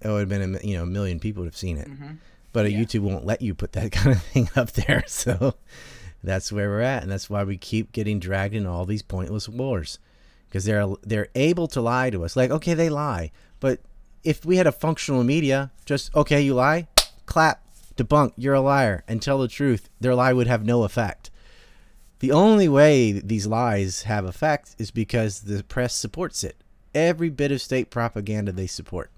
it 0.00 0.08
would 0.08 0.20
have 0.20 0.28
been 0.28 0.54
a 0.56 0.66
you 0.66 0.76
know 0.76 0.84
a 0.84 0.86
million 0.86 1.18
people 1.20 1.42
would 1.42 1.48
have 1.48 1.56
seen 1.56 1.76
it. 1.76 1.88
Mhm. 1.88 2.18
But 2.52 2.70
Yeah. 2.70 2.78
YouTube 2.78 3.00
won't 3.00 3.26
let 3.26 3.42
you 3.42 3.54
put 3.54 3.72
that 3.72 3.92
kind 3.98 4.16
of 4.16 4.22
thing 4.22 4.48
up 4.56 4.72
there. 4.72 5.04
So 5.08 5.54
that's 6.22 6.50
where 6.50 6.68
we're 6.70 6.80
at, 6.80 7.02
and 7.02 7.12
that's 7.12 7.28
why 7.28 7.44
we 7.44 7.56
keep 7.58 7.92
getting 7.92 8.18
dragged 8.18 8.54
into 8.54 8.70
all 8.70 8.86
these 8.86 9.02
pointless 9.02 9.48
wars 9.48 9.98
because 10.48 10.64
they're 10.64 10.86
they're 11.02 11.28
able 11.34 11.68
to 11.68 11.80
lie 11.82 12.08
to 12.10 12.24
us. 12.24 12.36
Like, 12.36 12.50
okay, 12.50 12.72
they 12.74 12.88
lie, 12.88 13.30
but 13.60 13.80
if 14.22 14.44
we 14.46 14.56
had 14.56 14.66
a 14.66 14.72
functional 14.72 15.22
media, 15.24 15.70
just 15.84 16.14
okay, 16.16 16.40
you 16.40 16.54
lie, 16.54 16.88
clap, 17.26 17.62
debunk, 17.96 18.32
you're 18.38 18.54
a 18.54 18.60
liar, 18.62 19.04
and 19.06 19.20
tell 19.20 19.38
the 19.38 19.48
truth, 19.48 19.90
their 20.00 20.14
lie 20.14 20.32
would 20.32 20.46
have 20.46 20.64
no 20.64 20.84
effect. 20.84 21.30
The 22.24 22.32
only 22.32 22.70
way 22.70 23.12
these 23.12 23.46
lies 23.46 24.04
have 24.04 24.24
effect 24.24 24.76
is 24.78 24.90
because 24.90 25.40
the 25.40 25.62
press 25.62 25.94
supports 25.94 26.42
it. 26.42 26.56
Every 26.94 27.28
bit 27.28 27.52
of 27.52 27.60
state 27.60 27.90
propaganda 27.90 28.50
they 28.50 28.66
support. 28.66 29.10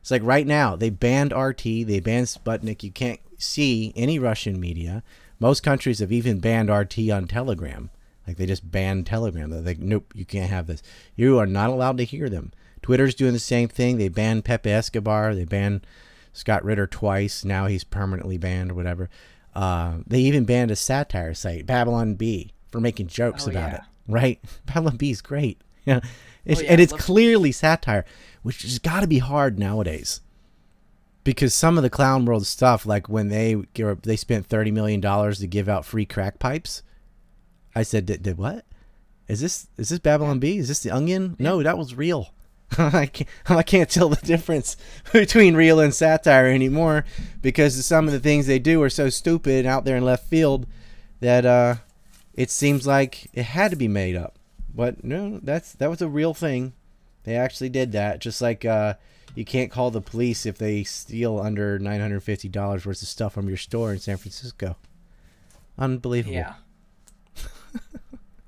It's 0.00 0.12
like 0.12 0.22
right 0.22 0.46
now 0.46 0.76
they 0.76 0.90
banned 0.90 1.32
RT, 1.36 1.64
they 1.64 1.98
banned 1.98 2.28
Sputnik. 2.28 2.84
You 2.84 2.92
can't 2.92 3.18
see 3.36 3.92
any 3.96 4.20
Russian 4.20 4.60
media. 4.60 5.02
Most 5.40 5.64
countries 5.64 5.98
have 5.98 6.12
even 6.12 6.38
banned 6.38 6.70
RT 6.70 7.10
on 7.10 7.26
Telegram. 7.26 7.90
Like 8.28 8.36
they 8.36 8.46
just 8.46 8.70
banned 8.70 9.06
Telegram. 9.06 9.50
They're 9.50 9.60
like, 9.60 9.80
nope, 9.80 10.12
you 10.14 10.24
can't 10.24 10.50
have 10.50 10.68
this. 10.68 10.84
You 11.16 11.36
are 11.40 11.46
not 11.46 11.70
allowed 11.70 11.98
to 11.98 12.04
hear 12.04 12.28
them. 12.28 12.52
Twitter's 12.80 13.16
doing 13.16 13.32
the 13.32 13.40
same 13.40 13.66
thing. 13.66 13.98
They 13.98 14.08
banned 14.08 14.44
Pepe 14.44 14.70
Escobar. 14.70 15.34
They 15.34 15.46
banned 15.46 15.84
Scott 16.32 16.64
Ritter 16.64 16.86
twice. 16.86 17.44
Now 17.44 17.66
he's 17.66 17.82
permanently 17.82 18.38
banned 18.38 18.70
or 18.70 18.74
whatever. 18.74 19.10
Uh, 19.54 19.98
they 20.06 20.20
even 20.20 20.44
banned 20.44 20.70
a 20.70 20.76
satire 20.76 21.34
site, 21.34 21.66
Babylon 21.66 22.14
Bee, 22.14 22.52
for 22.70 22.80
making 22.80 23.08
jokes 23.08 23.46
Oh, 23.46 23.50
about 23.50 23.72
yeah. 23.72 23.76
it. 23.76 23.82
Right? 24.08 24.40
Babylon 24.66 24.96
Bee 24.96 25.10
is 25.10 25.22
great. 25.22 25.60
Yeah, 25.86 26.00
it's, 26.44 26.60
Oh, 26.60 26.64
yeah, 26.64 26.72
and 26.72 26.80
it's 26.80 26.92
clearly 26.92 27.52
satire, 27.52 28.04
which 28.42 28.62
has 28.62 28.78
got 28.78 29.00
to 29.00 29.06
be 29.06 29.18
hard 29.18 29.58
nowadays 29.58 30.20
because 31.24 31.54
some 31.54 31.78
of 31.78 31.82
the 31.82 31.88
clown 31.90 32.26
world 32.26 32.46
stuff, 32.46 32.84
like 32.84 33.08
when 33.08 33.28
they 33.28 33.56
give, 33.72 34.02
they 34.02 34.16
spent 34.16 34.46
thirty 34.46 34.70
million 34.70 35.00
dollars 35.00 35.38
to 35.38 35.46
give 35.46 35.70
out 35.70 35.86
free 35.86 36.04
crack 36.04 36.38
pipes, 36.38 36.82
I 37.74 37.82
said, 37.82 38.04
"Did, 38.06 38.22
did 38.22 38.36
what? 38.36 38.66
Is 39.26 39.40
this 39.40 39.68
is 39.78 39.88
this 39.88 39.98
Babylon 40.00 40.38
Bee? 40.38 40.58
Is 40.58 40.68
this 40.68 40.82
the 40.82 40.90
Onion? 40.90 41.34
No, 41.38 41.62
that 41.62 41.78
was 41.78 41.94
real." 41.94 42.34
I 42.78 43.06
can't, 43.06 43.28
I 43.48 43.62
can't 43.62 43.90
tell 43.90 44.08
the 44.08 44.26
difference 44.26 44.76
between 45.12 45.54
real 45.54 45.80
and 45.80 45.94
satire 45.94 46.46
anymore 46.46 47.04
because 47.42 47.84
some 47.84 48.06
of 48.06 48.12
the 48.12 48.20
things 48.20 48.46
they 48.46 48.58
do 48.58 48.82
are 48.82 48.90
so 48.90 49.08
stupid 49.08 49.66
out 49.66 49.84
there 49.84 49.96
in 49.96 50.04
left 50.04 50.28
field 50.28 50.66
that 51.20 51.44
uh, 51.44 51.76
it 52.34 52.50
seems 52.50 52.86
like 52.86 53.28
it 53.34 53.44
had 53.44 53.70
to 53.70 53.76
be 53.76 53.88
made 53.88 54.16
up. 54.16 54.36
But 54.74 55.02
no, 55.04 55.40
that's 55.42 55.72
that 55.74 55.90
was 55.90 56.00
a 56.00 56.08
real 56.08 56.32
thing. 56.32 56.74
They 57.24 57.34
actually 57.36 57.68
did 57.70 57.92
that. 57.92 58.20
Just 58.20 58.40
like 58.40 58.64
uh, 58.64 58.94
you 59.34 59.44
can't 59.44 59.70
call 59.70 59.90
the 59.90 60.00
police 60.00 60.46
if 60.46 60.58
they 60.58 60.84
steal 60.84 61.40
under 61.40 61.78
nine 61.78 62.00
hundred 62.00 62.20
fifty 62.20 62.48
dollars 62.48 62.86
worth 62.86 63.02
of 63.02 63.08
stuff 63.08 63.34
from 63.34 63.48
your 63.48 63.56
store 63.56 63.92
in 63.92 63.98
San 63.98 64.16
Francisco. 64.16 64.76
Unbelievable. 65.76 66.34
Yeah. 66.36 66.54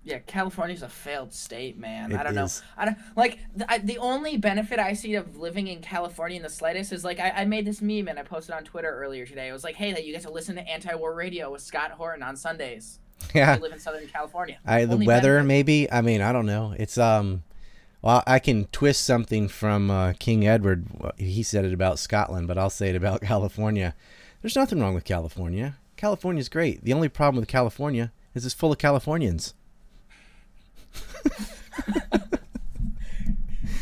Yeah, 0.05 0.19
California's 0.21 0.83
a 0.83 0.89
failed 0.89 1.33
state, 1.33 1.79
man. 1.79 2.13
It 2.13 2.19
I 2.19 2.23
don't 2.25 2.37
is. 2.39 2.61
know. 2.61 2.67
I 2.83 2.85
don't 2.87 2.99
like 3.17 3.39
the, 3.55 3.71
I, 3.71 3.79
the 3.79 3.99
only 3.99 4.37
benefit 4.37 4.79
I 4.79 4.95
see 4.95 5.15
of 5.15 5.37
living 5.37 5.69
in 5.69 5.81
California 5.81 6.37
in 6.37 6.43
the 6.43 6.49
slightest 6.51 6.93
is 6.93 7.05
like 7.05 7.21
I, 7.21 7.31
I 7.31 7.45
made 7.45 7.65
this 7.65 7.81
meme 7.81 8.09
and 8.09 8.19
I 8.19 8.23
posted 8.23 8.55
on 8.55 8.65
Twitter 8.65 8.89
earlier 8.91 9.27
today. 9.27 9.49
It 9.49 9.53
was 9.53 9.63
like, 9.65 9.77
hey, 9.77 9.93
that 9.93 10.05
you 10.05 10.13
get 10.13 10.23
to 10.23 10.31
listen 10.31 10.57
to 10.57 10.69
anti-war 10.69 11.15
radio 11.15 11.53
with 11.53 11.63
Scott 11.63 11.93
Horton 11.93 12.23
on 12.23 12.37
Sundays. 12.37 12.99
Yeah. 13.35 13.53
I 13.53 13.59
live 13.59 13.73
in 13.73 13.79
Southern 13.79 14.09
California. 14.09 14.59
I, 14.67 14.85
the 14.85 14.95
Only 14.95 15.07
weather, 15.07 15.35
benefit. 15.37 15.47
maybe. 15.47 15.93
I 15.93 16.01
mean, 16.01 16.21
I 16.21 16.33
don't 16.33 16.45
know. 16.45 16.75
It's 16.77 16.99
um, 16.99 17.45
well, 18.03 18.25
I 18.27 18.41
can 18.41 18.65
twist 18.73 19.05
something 19.05 19.47
from 19.47 19.93
uh, 19.93 20.15
King 20.19 20.45
Edward. 20.45 20.87
He 21.19 21.45
said 21.45 21.65
it 21.65 21.73
about 21.73 22.01
Scotland, 22.01 22.49
but 22.49 22.59
I'll 22.59 22.69
say 22.69 22.91
it 22.91 22.97
about 22.97 23.21
California. 23.23 23.95
There's 24.41 24.57
nothing 24.57 24.81
wrong 24.81 24.93
with 24.95 25.05
California. 25.05 25.77
California's 25.97 26.49
great. 26.49 26.83
The 26.83 26.93
only 26.93 27.09
problem 27.09 27.41
with 27.41 27.49
California 27.49 28.11
is 28.35 28.45
it's 28.45 28.57
full 28.57 28.73
of 28.73 28.79
Californians. 28.79 29.55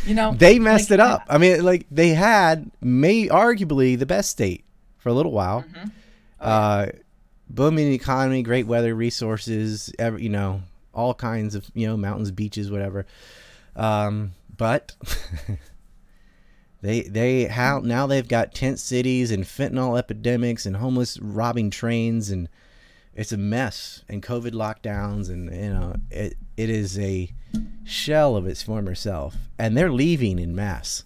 You 0.06 0.14
know, 0.14 0.34
They 0.34 0.58
messed 0.58 0.90
like, 0.90 0.98
it 0.98 1.00
up. 1.00 1.22
I 1.28 1.38
mean, 1.38 1.62
like 1.62 1.86
they 1.90 2.08
had 2.08 2.70
may 2.80 3.28
arguably 3.28 3.96
the 3.98 4.06
best 4.06 4.30
state 4.30 4.64
for 4.98 5.08
a 5.08 5.12
little 5.12 5.30
while. 5.30 5.62
Mhm. 5.62 5.92
Uh, 6.40 6.86
booming 7.48 7.92
economy, 7.92 8.42
great 8.42 8.66
weather, 8.66 8.94
resources, 8.94 9.92
every, 9.98 10.22
you 10.22 10.28
know, 10.28 10.62
all 10.92 11.14
kinds 11.14 11.54
of 11.54 11.70
you 11.74 11.86
know 11.86 11.96
mountains, 11.96 12.30
beaches, 12.30 12.70
whatever. 12.70 13.06
Um, 13.76 14.32
but 14.56 14.96
they 16.82 17.02
they 17.02 17.44
how 17.44 17.80
now 17.80 18.06
they've 18.06 18.26
got 18.26 18.54
tent 18.54 18.78
cities 18.78 19.30
and 19.30 19.44
fentanyl 19.44 19.98
epidemics 19.98 20.66
and 20.66 20.76
homeless 20.76 21.18
robbing 21.20 21.70
trains 21.70 22.30
and 22.30 22.48
it's 23.14 23.32
a 23.32 23.36
mess 23.36 24.02
and 24.08 24.22
COVID 24.22 24.52
lockdowns 24.52 25.28
and 25.28 25.54
you 25.54 25.70
know 25.70 25.94
it 26.10 26.36
it 26.60 26.68
is 26.68 26.98
a 26.98 27.32
shell 27.84 28.36
of 28.36 28.46
its 28.46 28.62
former 28.62 28.94
self 28.94 29.34
and 29.58 29.76
they're 29.76 29.90
leaving 29.90 30.38
in 30.38 30.54
mass. 30.54 31.04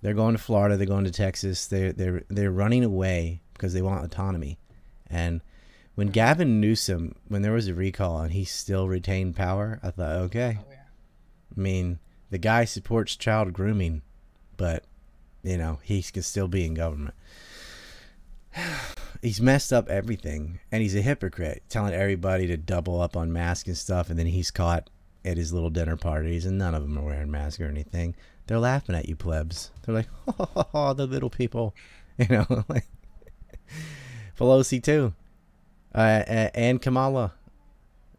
They're 0.00 0.14
going 0.14 0.36
to 0.36 0.42
Florida, 0.42 0.76
they're 0.76 0.86
going 0.86 1.04
to 1.04 1.10
Texas, 1.10 1.66
they're 1.66 1.92
they're 1.92 2.22
they're 2.28 2.52
running 2.52 2.84
away 2.84 3.40
because 3.54 3.72
they 3.72 3.82
want 3.82 4.04
autonomy. 4.04 4.58
And 5.10 5.40
when 5.96 6.08
Gavin 6.08 6.60
Newsom, 6.60 7.16
when 7.26 7.42
there 7.42 7.52
was 7.52 7.66
a 7.66 7.74
recall 7.74 8.20
and 8.20 8.32
he 8.32 8.44
still 8.44 8.86
retained 8.86 9.34
power, 9.34 9.80
I 9.82 9.90
thought, 9.90 10.16
okay. 10.26 10.58
Oh, 10.60 10.66
yeah. 10.70 10.76
I 11.56 11.60
mean, 11.60 11.98
the 12.30 12.38
guy 12.38 12.64
supports 12.64 13.16
child 13.16 13.52
grooming, 13.52 14.02
but 14.56 14.84
you 15.42 15.58
know, 15.58 15.80
he 15.82 16.00
can 16.02 16.22
still 16.22 16.48
be 16.48 16.64
in 16.64 16.74
government. 16.74 17.14
he's 19.22 19.40
messed 19.40 19.72
up 19.72 19.88
everything 19.88 20.60
and 20.70 20.82
he's 20.82 20.94
a 20.94 21.02
hypocrite 21.02 21.62
telling 21.68 21.94
everybody 21.94 22.46
to 22.46 22.56
double 22.56 23.00
up 23.00 23.16
on 23.16 23.32
masks 23.32 23.68
and 23.68 23.78
stuff 23.78 24.10
and 24.10 24.18
then 24.18 24.26
he's 24.26 24.50
caught 24.50 24.90
at 25.24 25.36
his 25.36 25.52
little 25.52 25.70
dinner 25.70 25.96
parties 25.96 26.44
and 26.44 26.58
none 26.58 26.74
of 26.74 26.82
them 26.82 26.98
are 26.98 27.02
wearing 27.02 27.30
masks 27.30 27.60
or 27.60 27.66
anything. 27.66 28.14
They're 28.46 28.58
laughing 28.58 28.94
at 28.94 29.08
you 29.08 29.16
plebs. 29.16 29.70
They're 29.82 29.94
like 29.94 30.08
oh 30.74 30.92
the 30.94 31.06
little 31.06 31.30
people. 31.30 31.74
You 32.16 32.28
know 32.28 32.64
like 32.68 32.86
pelosi 34.38 34.80
too. 34.80 35.14
Uh, 35.92 36.22
and 36.54 36.80
kamala. 36.80 37.32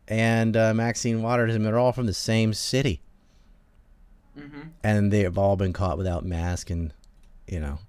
And 0.06 0.58
uh, 0.58 0.74
maxine 0.74 1.22
waters 1.22 1.56
and 1.56 1.66
they're 1.66 1.80
all 1.80 1.94
from 1.94 2.06
the 2.06 2.14
same 2.14 2.54
city. 2.54 3.02
Mm-hmm. 4.38 4.62
and 4.84 5.14
they 5.14 5.22
have 5.22 5.38
all 5.38 5.56
been 5.56 5.72
caught 5.72 5.98
without 5.98 6.26
masks 6.26 6.70
and 6.70 6.92
you 7.48 7.58
know 7.58 7.80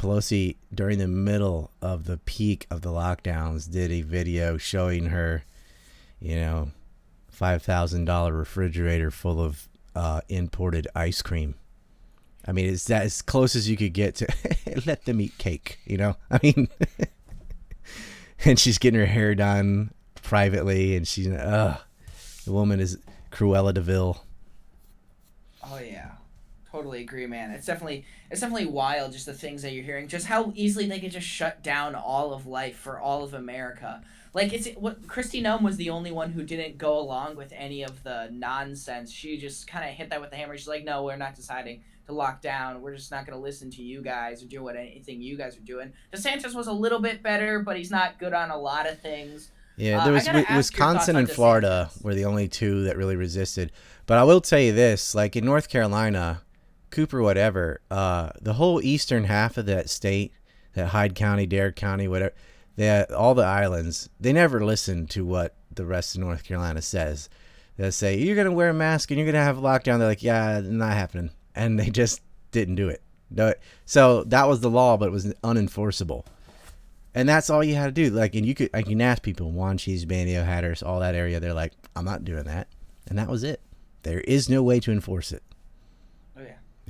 Pelosi 0.00 0.56
during 0.74 0.98
the 0.98 1.06
middle 1.06 1.70
of 1.82 2.04
the 2.04 2.16
peak 2.16 2.66
of 2.70 2.80
the 2.80 2.88
lockdowns 2.88 3.70
did 3.70 3.92
a 3.92 4.00
video 4.00 4.56
showing 4.56 5.06
her 5.06 5.44
you 6.18 6.36
know 6.36 6.70
$5,000 7.40 8.36
refrigerator 8.36 9.10
full 9.10 9.40
of 9.40 9.68
uh, 9.94 10.20
imported 10.28 10.86
ice 10.94 11.22
cream. 11.22 11.54
I 12.46 12.52
mean, 12.52 12.68
it's 12.72 12.84
that 12.84 13.04
as 13.04 13.22
close 13.22 13.56
as 13.56 13.68
you 13.68 13.76
could 13.76 13.92
get 13.92 14.14
to 14.16 14.28
let 14.86 15.04
them 15.04 15.20
eat 15.20 15.36
cake, 15.38 15.78
you 15.86 15.96
know? 15.96 16.16
I 16.30 16.40
mean, 16.42 16.68
and 18.44 18.58
she's 18.58 18.78
getting 18.78 19.00
her 19.00 19.06
hair 19.06 19.34
done 19.34 19.92
privately 20.22 20.96
and 20.96 21.08
she's, 21.08 21.28
uh, 21.28 21.78
the 22.44 22.52
woman 22.52 22.80
is 22.80 22.98
Cruella 23.30 23.72
de 23.72 23.80
Vil. 23.80 24.22
Oh 25.64 25.78
yeah, 25.78 26.09
totally 26.70 27.00
agree, 27.02 27.26
man. 27.26 27.50
It's 27.50 27.66
definitely 27.66 28.04
it's 28.30 28.40
definitely 28.40 28.66
wild 28.66 29.12
just 29.12 29.26
the 29.26 29.34
things 29.34 29.62
that 29.62 29.72
you're 29.72 29.84
hearing, 29.84 30.08
just 30.08 30.26
how 30.26 30.52
easily 30.54 30.86
they 30.86 31.00
could 31.00 31.12
just 31.12 31.26
shut 31.26 31.62
down 31.62 31.94
all 31.94 32.32
of 32.32 32.46
life 32.46 32.76
for 32.76 32.98
all 32.98 33.24
of 33.24 33.34
America. 33.34 34.02
Like 34.32 34.52
it's 34.52 34.68
what 34.76 35.02
Kristi 35.02 35.42
Noem 35.42 35.62
was 35.62 35.76
the 35.76 35.90
only 35.90 36.12
one 36.12 36.30
who 36.30 36.44
didn't 36.44 36.78
go 36.78 36.98
along 36.98 37.36
with 37.36 37.52
any 37.56 37.82
of 37.82 38.02
the 38.04 38.28
nonsense. 38.32 39.10
She 39.10 39.36
just 39.38 39.66
kind 39.66 39.84
of 39.88 39.94
hit 39.94 40.10
that 40.10 40.20
with 40.20 40.30
the 40.30 40.36
hammer. 40.36 40.56
She's 40.56 40.68
like, 40.68 40.84
"No, 40.84 41.02
we're 41.04 41.16
not 41.16 41.34
deciding 41.34 41.82
to 42.06 42.12
lock 42.12 42.40
down. 42.40 42.80
We're 42.80 42.94
just 42.94 43.10
not 43.10 43.26
going 43.26 43.36
to 43.36 43.42
listen 43.42 43.70
to 43.72 43.82
you 43.82 44.02
guys 44.02 44.42
or 44.42 44.46
do 44.46 44.62
what 44.62 44.76
anything 44.76 45.20
you 45.20 45.36
guys 45.36 45.56
are 45.56 45.60
doing." 45.62 45.92
DeSantis 46.12 46.54
was 46.54 46.68
a 46.68 46.72
little 46.72 47.00
bit 47.00 47.22
better, 47.24 47.58
but 47.58 47.76
he's 47.76 47.90
not 47.90 48.18
good 48.20 48.32
on 48.32 48.50
a 48.50 48.56
lot 48.56 48.88
of 48.88 49.00
things. 49.00 49.50
Yeah, 49.76 50.00
Uh, 50.00 50.04
there 50.04 50.12
was 50.12 50.24
gotta 50.26 50.38
Wi- 50.42 50.58
ask 50.58 50.76
your 50.76 50.78
thoughts 50.86 50.94
Wisconsin 50.94 51.16
and 51.16 51.30
Florida 51.30 51.90
were 52.02 52.14
the 52.14 52.26
only 52.26 52.46
two 52.48 52.84
that 52.84 52.96
really 52.96 53.16
resisted. 53.16 53.72
But 54.06 54.18
I 54.18 54.24
will 54.24 54.40
tell 54.40 54.60
you 54.60 54.72
this: 54.72 55.12
like 55.14 55.34
in 55.34 55.44
North 55.44 55.68
Carolina, 55.68 56.42
Cooper, 56.90 57.22
whatever, 57.22 57.80
uh, 57.90 58.30
the 58.40 58.54
whole 58.54 58.82
eastern 58.82 59.24
half 59.24 59.56
of 59.56 59.66
that 59.66 59.88
state, 59.88 60.32
that 60.74 60.88
Hyde 60.88 61.14
County, 61.14 61.46
Dare 61.46 61.72
County, 61.72 62.08
whatever, 62.08 62.34
they, 62.76 63.04
all 63.16 63.34
the 63.34 63.44
islands, 63.44 64.08
they 64.18 64.32
never 64.32 64.64
listen 64.64 65.06
to 65.08 65.24
what 65.24 65.54
the 65.72 65.84
rest 65.84 66.14
of 66.14 66.20
North 66.20 66.44
Carolina 66.44 66.82
says. 66.82 67.28
They 67.76 67.90
say 67.90 68.18
you're 68.18 68.36
gonna 68.36 68.52
wear 68.52 68.70
a 68.70 68.74
mask 68.74 69.10
and 69.10 69.18
you're 69.18 69.30
gonna 69.30 69.44
have 69.44 69.58
a 69.58 69.62
lockdown. 69.62 69.98
They're 69.98 70.08
like, 70.08 70.22
yeah, 70.22 70.60
not 70.62 70.92
happening, 70.92 71.30
and 71.54 71.78
they 71.78 71.90
just 71.90 72.20
didn't 72.50 72.74
do 72.74 72.88
it. 72.88 73.02
So 73.84 74.24
that 74.24 74.48
was 74.48 74.60
the 74.60 74.70
law, 74.70 74.96
but 74.96 75.06
it 75.06 75.12
was 75.12 75.32
unenforceable. 75.44 76.24
And 77.14 77.28
that's 77.28 77.50
all 77.50 77.64
you 77.64 77.74
had 77.74 77.86
to 77.86 77.92
do. 77.92 78.10
Like, 78.10 78.34
and 78.34 78.44
you 78.44 78.54
could, 78.54 78.70
I 78.74 78.82
can 78.82 79.00
ask 79.00 79.22
people, 79.22 79.50
Juan 79.50 79.78
Cheese, 79.78 80.04
Manteo, 80.04 80.44
Hatteras, 80.44 80.82
all 80.82 81.00
that 81.00 81.14
area. 81.14 81.40
They're 81.40 81.54
like, 81.54 81.72
I'm 81.96 82.04
not 82.04 82.24
doing 82.24 82.44
that, 82.44 82.68
and 83.08 83.18
that 83.18 83.28
was 83.28 83.44
it. 83.44 83.60
There 84.02 84.20
is 84.20 84.48
no 84.48 84.62
way 84.62 84.80
to 84.80 84.92
enforce 84.92 85.32
it. 85.32 85.42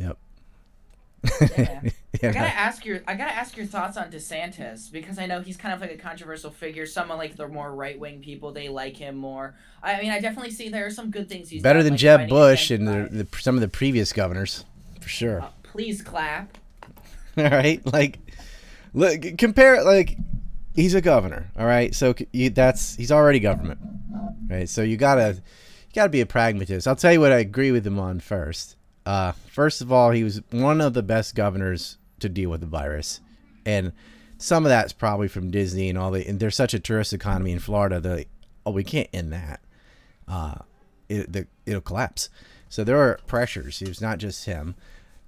Oh 0.01 1.49
yeah. 1.57 1.73
Yep. 1.83 1.93
Yeah. 2.21 2.31
I 2.31 2.33
gotta 2.33 2.55
ask 2.55 2.85
your 2.85 3.01
I 3.07 3.15
gotta 3.15 3.33
ask 3.33 3.57
your 3.57 3.67
thoughts 3.67 3.97
on 3.97 4.11
DeSantis 4.11 4.91
because 4.91 5.19
I 5.19 5.27
know 5.27 5.41
he's 5.41 5.57
kind 5.57 5.73
of 5.73 5.81
like 5.81 5.93
a 5.93 5.97
controversial 5.97 6.51
figure. 6.51 6.85
Some 6.85 7.11
of 7.11 7.19
like 7.19 7.37
the 7.37 7.47
more 7.47 7.73
right 7.73 7.99
wing 7.99 8.21
people 8.21 8.51
they 8.53 8.69
like 8.69 8.97
him 8.97 9.17
more. 9.17 9.55
I 9.81 10.01
mean, 10.01 10.11
I 10.11 10.21
definitely 10.21 10.51
see 10.51 10.69
there 10.69 10.85
are 10.87 10.91
some 10.91 11.11
good 11.11 11.29
things 11.29 11.49
he's 11.49 11.63
Better 11.63 11.79
done, 11.79 11.85
than 11.85 11.93
like 11.93 12.01
Jeb 12.01 12.29
Bush 12.29 12.71
and 12.73 12.87
the, 12.87 13.25
the, 13.25 13.39
some 13.39 13.55
of 13.55 13.61
the 13.61 13.69
previous 13.69 14.13
governors, 14.13 14.65
for 15.01 15.09
sure. 15.09 15.43
Uh, 15.43 15.49
please 15.63 16.03
clap. 16.03 16.59
all 17.39 17.45
right, 17.45 17.81
like, 17.87 18.19
look, 18.93 19.21
compare 19.39 19.83
like, 19.85 20.19
he's 20.75 20.95
a 20.95 21.01
governor. 21.01 21.51
All 21.57 21.67
right, 21.67 21.95
so 21.95 22.15
you, 22.33 22.51
that's 22.51 22.97
he's 22.97 23.13
already 23.13 23.39
government, 23.39 23.79
right? 24.49 24.69
So 24.69 24.83
you 24.83 24.97
gotta, 24.97 25.35
you 25.37 25.95
gotta 25.95 26.11
be 26.11 26.21
a 26.21 26.27
pragmatist. 26.27 26.89
I'll 26.89 26.97
tell 26.97 27.13
you 27.13 27.21
what 27.21 27.31
I 27.31 27.39
agree 27.39 27.71
with 27.71 27.87
him 27.87 28.01
on 28.01 28.19
first. 28.19 28.77
Uh, 29.07 29.33
first 29.33 29.81
of 29.81 29.91
all, 29.91 30.11
he 30.11 30.25
was 30.25 30.41
one 30.51 30.81
of 30.81 30.95
the 30.95 31.03
best 31.03 31.35
governors 31.35 31.99
to 32.21 32.29
deal 32.29 32.51
with 32.51 32.61
the 32.61 32.67
virus, 32.67 33.21
and 33.65 33.93
some 34.39 34.65
of 34.65 34.71
that's 34.71 34.93
probably 34.93 35.29
from 35.29 35.51
Disney 35.51 35.89
and 35.89 35.99
all 35.99 36.11
the. 36.11 36.27
And 36.27 36.41
there's 36.41 36.57
such 36.57 36.75
a 36.75 36.81
tourist 36.81 37.13
economy 37.13 37.53
in 37.53 37.59
Florida 37.59 38.01
that, 38.01 38.27
oh, 38.65 38.73
we 38.73 38.85
can't 38.85 39.09
end 39.13 39.33
that. 39.33 39.61
Uh, 40.29 40.55
it 41.09 41.33
the, 41.33 41.47
it'll 41.67 41.81
collapse. 41.81 42.29
So 42.69 42.85
there 42.85 42.99
are 42.99 43.19
pressures. 43.27 43.83
It 43.83 43.89
was 43.89 44.01
not 44.01 44.19
just 44.19 44.45
him 44.45 44.77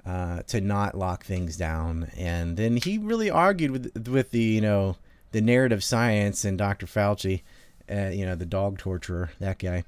uh, 0.06 0.42
to 0.42 0.60
not 0.60 0.96
lock 0.96 1.24
things 1.24 1.56
down, 1.56 2.10
and 2.16 2.56
then 2.56 2.76
he 2.76 2.98
really 2.98 3.30
argued 3.30 3.70
with 3.70 4.08
with 4.08 4.30
the 4.30 4.42
you 4.42 4.60
know 4.60 4.96
the 5.32 5.40
narrative 5.40 5.82
science 5.82 6.44
and 6.44 6.58
Dr. 6.58 6.86
Fauci, 6.86 7.42
uh, 7.90 8.10
you 8.10 8.24
know 8.24 8.34
the 8.34 8.46
dog 8.46 8.78
torturer, 8.78 9.30
that 9.40 9.58
guy, 9.58 9.84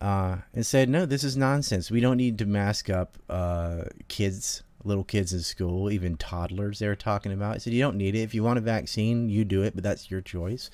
uh, 0.00 0.38
and 0.54 0.64
said 0.64 0.88
no, 0.88 1.06
this 1.06 1.24
is 1.24 1.36
nonsense. 1.36 1.90
We 1.90 2.00
don't 2.00 2.16
need 2.16 2.38
to 2.38 2.46
mask 2.46 2.88
up 2.88 3.18
uh, 3.28 3.84
kids, 4.08 4.62
little 4.84 5.04
kids 5.04 5.32
in 5.32 5.40
school, 5.40 5.90
even 5.90 6.16
toddlers. 6.16 6.78
They 6.78 6.88
were 6.88 6.96
talking 6.96 7.32
about. 7.32 7.54
He 7.54 7.60
said 7.60 7.72
you 7.72 7.82
don't 7.82 7.96
need 7.96 8.14
it. 8.14 8.22
If 8.22 8.34
you 8.34 8.42
want 8.42 8.58
a 8.58 8.62
vaccine, 8.62 9.28
you 9.28 9.44
do 9.44 9.62
it, 9.62 9.74
but 9.74 9.84
that's 9.84 10.10
your 10.10 10.20
choice. 10.20 10.70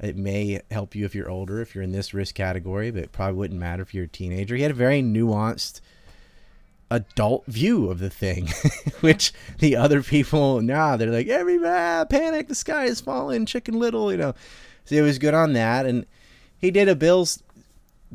It 0.00 0.16
may 0.16 0.60
help 0.70 0.94
you 0.94 1.04
if 1.04 1.14
you're 1.14 1.30
older, 1.30 1.60
if 1.60 1.74
you're 1.74 1.84
in 1.84 1.92
this 1.92 2.12
risk 2.12 2.34
category, 2.34 2.90
but 2.90 3.04
it 3.04 3.12
probably 3.12 3.36
wouldn't 3.36 3.60
matter 3.60 3.82
if 3.82 3.94
you're 3.94 4.04
a 4.04 4.08
teenager. 4.08 4.56
He 4.56 4.62
had 4.62 4.72
a 4.72 4.74
very 4.74 5.02
nuanced 5.02 5.80
adult 6.90 7.46
view 7.46 7.88
of 7.90 8.00
the 8.00 8.10
thing, 8.10 8.48
which 9.00 9.32
the 9.58 9.76
other 9.76 10.02
people, 10.02 10.60
nah, 10.60 10.96
they're 10.96 11.10
like, 11.10 11.28
everybody 11.28 12.08
panic, 12.08 12.48
the 12.48 12.54
sky 12.54 12.84
is 12.84 13.00
falling, 13.00 13.46
chicken 13.46 13.78
little, 13.78 14.10
you 14.10 14.18
know. 14.18 14.34
So 14.84 14.96
it 14.96 15.02
was 15.02 15.18
good 15.18 15.34
on 15.34 15.52
that. 15.52 15.86
And 15.86 16.06
he 16.58 16.70
did 16.70 16.88
a 16.88 16.96
bill's, 16.96 17.42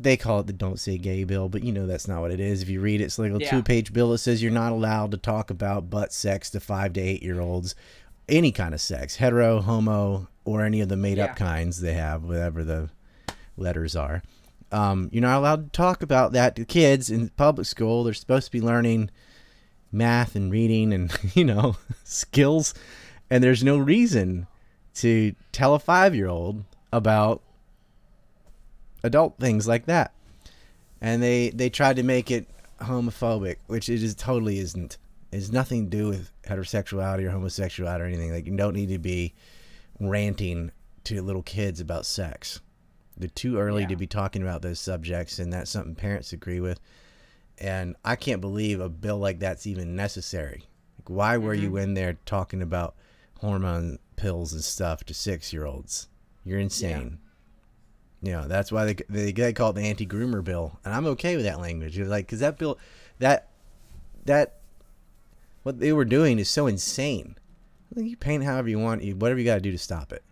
they 0.00 0.16
call 0.16 0.40
it 0.40 0.46
the 0.46 0.52
don't 0.52 0.78
say 0.78 0.96
gay 0.96 1.24
bill, 1.24 1.48
but 1.48 1.64
you 1.64 1.72
know 1.72 1.86
that's 1.86 2.06
not 2.06 2.20
what 2.20 2.30
it 2.30 2.38
is. 2.40 2.62
If 2.62 2.68
you 2.68 2.80
read 2.80 3.00
it, 3.00 3.04
it's 3.04 3.18
like 3.18 3.32
a 3.32 3.38
Yeah. 3.40 3.50
two 3.50 3.62
page 3.62 3.92
bill 3.92 4.10
that 4.12 4.18
says 4.18 4.42
you're 4.42 4.52
not 4.52 4.72
allowed 4.72 5.10
to 5.10 5.16
talk 5.16 5.50
about 5.50 5.90
butt 5.90 6.12
sex 6.12 6.50
to 6.50 6.60
five 6.60 6.92
to 6.94 7.00
eight 7.00 7.22
year 7.22 7.40
olds, 7.40 7.74
any 8.28 8.52
kind 8.52 8.74
of 8.74 8.80
sex, 8.80 9.16
hetero, 9.16 9.60
homo, 9.60 10.28
or 10.44 10.64
any 10.64 10.80
of 10.80 10.88
the 10.88 10.96
made 10.96 11.18
Yeah. 11.18 11.24
up 11.26 11.36
kinds 11.36 11.80
they 11.80 11.94
have, 11.94 12.22
whatever 12.24 12.62
the 12.62 12.90
letters 13.56 13.96
are. 13.96 14.22
Um, 14.70 15.08
you're 15.12 15.22
not 15.22 15.38
allowed 15.38 15.72
to 15.72 15.76
talk 15.76 16.02
about 16.02 16.32
that 16.32 16.54
to 16.56 16.64
kids 16.64 17.10
in 17.10 17.30
public 17.30 17.66
school. 17.66 18.04
They're 18.04 18.14
supposed 18.14 18.46
to 18.46 18.52
be 18.52 18.60
learning 18.60 19.10
math 19.90 20.36
and 20.36 20.52
reading 20.52 20.92
and 20.92 21.10
you 21.34 21.44
know 21.44 21.76
skills, 22.04 22.72
and 23.30 23.42
there's 23.42 23.64
no 23.64 23.78
reason 23.78 24.46
to 24.94 25.34
tell 25.52 25.74
a 25.74 25.78
five 25.78 26.14
year 26.14 26.28
old 26.28 26.64
about 26.92 27.42
adult 29.02 29.38
things 29.38 29.66
like 29.66 29.86
that. 29.86 30.12
And 31.00 31.22
they 31.22 31.50
they 31.50 31.70
tried 31.70 31.96
to 31.96 32.02
make 32.02 32.30
it 32.30 32.48
homophobic, 32.80 33.56
which 33.66 33.88
it 33.88 34.02
is 34.02 34.14
totally 34.14 34.58
isn't. 34.58 34.98
It's 35.30 35.52
nothing 35.52 35.90
to 35.90 35.96
do 35.96 36.08
with 36.08 36.30
heterosexuality 36.46 37.24
or 37.24 37.30
homosexuality 37.30 38.02
or 38.02 38.06
anything. 38.06 38.32
Like 38.32 38.46
you 38.46 38.56
don't 38.56 38.74
need 38.74 38.88
to 38.88 38.98
be 38.98 39.34
ranting 40.00 40.70
to 41.04 41.22
little 41.22 41.42
kids 41.42 41.80
about 41.80 42.06
sex. 42.06 42.60
They're 43.16 43.28
too 43.28 43.58
early 43.58 43.82
Yeah. 43.82 43.88
to 43.88 43.96
be 43.96 44.06
talking 44.06 44.42
about 44.42 44.62
those 44.62 44.78
subjects, 44.78 45.38
and 45.38 45.52
that's 45.52 45.70
something 45.70 45.94
parents 45.94 46.32
agree 46.32 46.60
with. 46.60 46.80
And 47.58 47.96
I 48.04 48.14
can't 48.14 48.40
believe 48.40 48.80
a 48.80 48.88
bill 48.88 49.18
like 49.18 49.40
that's 49.40 49.66
even 49.66 49.96
necessary. 49.96 50.64
Like, 50.98 51.10
why 51.10 51.36
were 51.36 51.54
you 51.54 51.70
mm-hmm. 51.70 51.78
in 51.78 51.94
there 51.94 52.18
talking 52.24 52.62
about 52.62 52.94
hormone 53.40 53.98
pills 54.16 54.52
and 54.52 54.62
stuff 54.62 55.02
to 55.04 55.14
six 55.14 55.52
year 55.52 55.66
olds? 55.66 56.08
You're 56.44 56.60
insane. 56.60 57.18
You 58.22 58.32
know, 58.32 58.48
that's 58.48 58.72
why 58.72 58.84
they 58.84 58.96
they, 59.08 59.32
they 59.32 59.52
call 59.52 59.70
it 59.70 59.74
the 59.74 59.82
anti 59.82 60.06
groomer 60.06 60.42
bill, 60.42 60.78
and 60.84 60.92
I'm 60.92 61.06
okay 61.06 61.36
with 61.36 61.44
that 61.44 61.60
language. 61.60 61.96
You're 61.96 62.08
like, 62.08 62.26
because 62.26 62.40
that 62.40 62.58
bill, 62.58 62.78
that 63.18 63.48
that 64.24 64.56
what 65.62 65.78
they 65.78 65.92
were 65.92 66.04
doing 66.04 66.38
is 66.38 66.50
so 66.50 66.66
insane. 66.66 67.36
You 67.94 68.16
paint 68.16 68.44
however 68.44 68.68
you 68.68 68.78
want, 68.78 69.02
you 69.02 69.14
whatever 69.14 69.38
you 69.38 69.46
got 69.46 69.54
to 69.54 69.60
do 69.60 69.72
to 69.72 69.78
stop 69.78 70.12
it. 70.12 70.22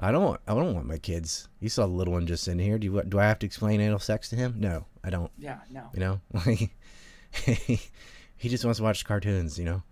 I 0.00 0.12
don't. 0.12 0.40
I 0.46 0.54
don't 0.54 0.74
want 0.74 0.86
my 0.86 0.98
kids. 0.98 1.48
You 1.60 1.68
saw 1.68 1.86
the 1.86 1.92
little 1.92 2.14
one 2.14 2.26
just 2.26 2.46
in 2.46 2.58
here. 2.58 2.78
Do 2.78 2.86
you? 2.86 3.02
Do 3.02 3.18
I 3.18 3.24
have 3.24 3.40
to 3.40 3.46
explain 3.46 3.80
anal 3.80 3.98
sex 3.98 4.28
to 4.30 4.36
him? 4.36 4.54
No, 4.58 4.86
I 5.02 5.10
don't. 5.10 5.30
Yeah, 5.38 5.58
no. 5.70 5.90
You 5.92 6.00
know, 6.00 6.20
like 6.46 6.70
he 8.36 8.48
just 8.48 8.64
wants 8.64 8.78
to 8.78 8.84
watch 8.84 9.04
cartoons. 9.04 9.58
You 9.58 9.64
know, 9.64 9.82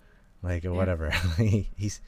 like 0.42 0.64
or 0.64 0.72
whatever. 0.72 1.10
he's 1.76 2.00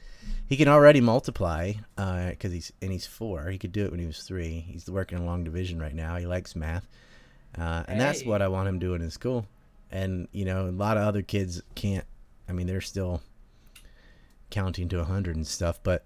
he 0.47 0.57
can 0.57 0.67
already 0.67 1.01
multiply 1.01 1.73
because 1.95 2.51
he's 2.51 2.71
and 2.81 2.91
he's 2.91 3.05
four. 3.05 3.49
He 3.49 3.57
could 3.57 3.71
do 3.71 3.85
it 3.85 3.91
when 3.91 3.99
he 3.99 4.05
was 4.05 4.23
three. 4.23 4.65
He's 4.67 4.89
working 4.89 5.17
in 5.17 5.25
long 5.25 5.43
division 5.43 5.79
right 5.79 5.93
now. 5.93 6.17
He 6.17 6.25
likes 6.25 6.55
math, 6.55 6.87
uh, 7.57 7.83
and 7.87 7.99
that's 7.99 8.25
what 8.25 8.41
I 8.41 8.47
want 8.47 8.67
him 8.67 8.79
doing 8.79 9.01
in 9.01 9.11
school. 9.11 9.45
And 9.91 10.27
you 10.31 10.45
know, 10.45 10.67
a 10.67 10.71
lot 10.71 10.97
of 10.97 11.03
other 11.03 11.21
kids 11.21 11.61
can't. 11.75 12.05
I 12.47 12.51
mean, 12.51 12.67
they're 12.67 12.81
still 12.81 13.21
counting 14.49 14.89
to 14.89 14.99
a 14.99 15.05
hundred 15.05 15.35
and 15.35 15.45
stuff, 15.45 15.79
but 15.83 16.03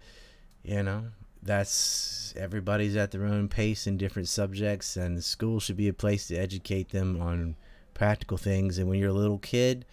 you 0.63 0.83
know, 0.83 1.05
that's 1.41 2.33
everybody's 2.37 2.95
at 2.95 3.11
their 3.11 3.25
own 3.25 3.47
pace 3.47 3.87
in 3.87 3.97
different 3.97 4.27
subjects, 4.27 4.97
and 4.97 5.23
school 5.23 5.59
should 5.59 5.77
be 5.77 5.87
a 5.87 5.93
place 5.93 6.27
to 6.27 6.35
educate 6.35 6.89
them 6.89 7.21
on 7.21 7.55
practical 7.93 8.37
things. 8.37 8.77
And 8.77 8.89
when 8.89 8.99
you're 8.99 9.09
a 9.09 9.13
little 9.13 9.39
kid, 9.39 9.85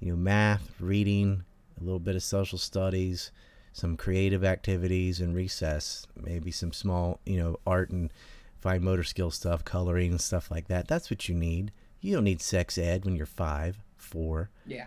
you 0.00 0.12
know, 0.12 0.16
math, 0.16 0.72
reading, 0.80 1.44
a 1.80 1.84
little 1.84 1.98
bit 1.98 2.16
of 2.16 2.22
social 2.22 2.58
studies, 2.58 3.30
some 3.72 3.96
creative 3.96 4.44
activities 4.44 5.20
and 5.20 5.34
recess, 5.34 6.06
maybe 6.16 6.50
some 6.50 6.72
small, 6.72 7.20
you 7.24 7.38
know, 7.38 7.58
art 7.66 7.90
and 7.90 8.12
fine 8.60 8.82
motor 8.82 9.04
skill 9.04 9.30
stuff, 9.30 9.64
coloring 9.64 10.10
and 10.10 10.20
stuff 10.20 10.50
like 10.50 10.68
that. 10.68 10.88
That's 10.88 11.10
what 11.10 11.28
you 11.28 11.34
need. 11.34 11.72
You 12.00 12.14
don't 12.14 12.24
need 12.24 12.40
sex 12.42 12.78
ed 12.78 13.04
when 13.04 13.16
you're 13.16 13.26
five, 13.26 13.78
four. 13.96 14.50
Yeah. 14.66 14.86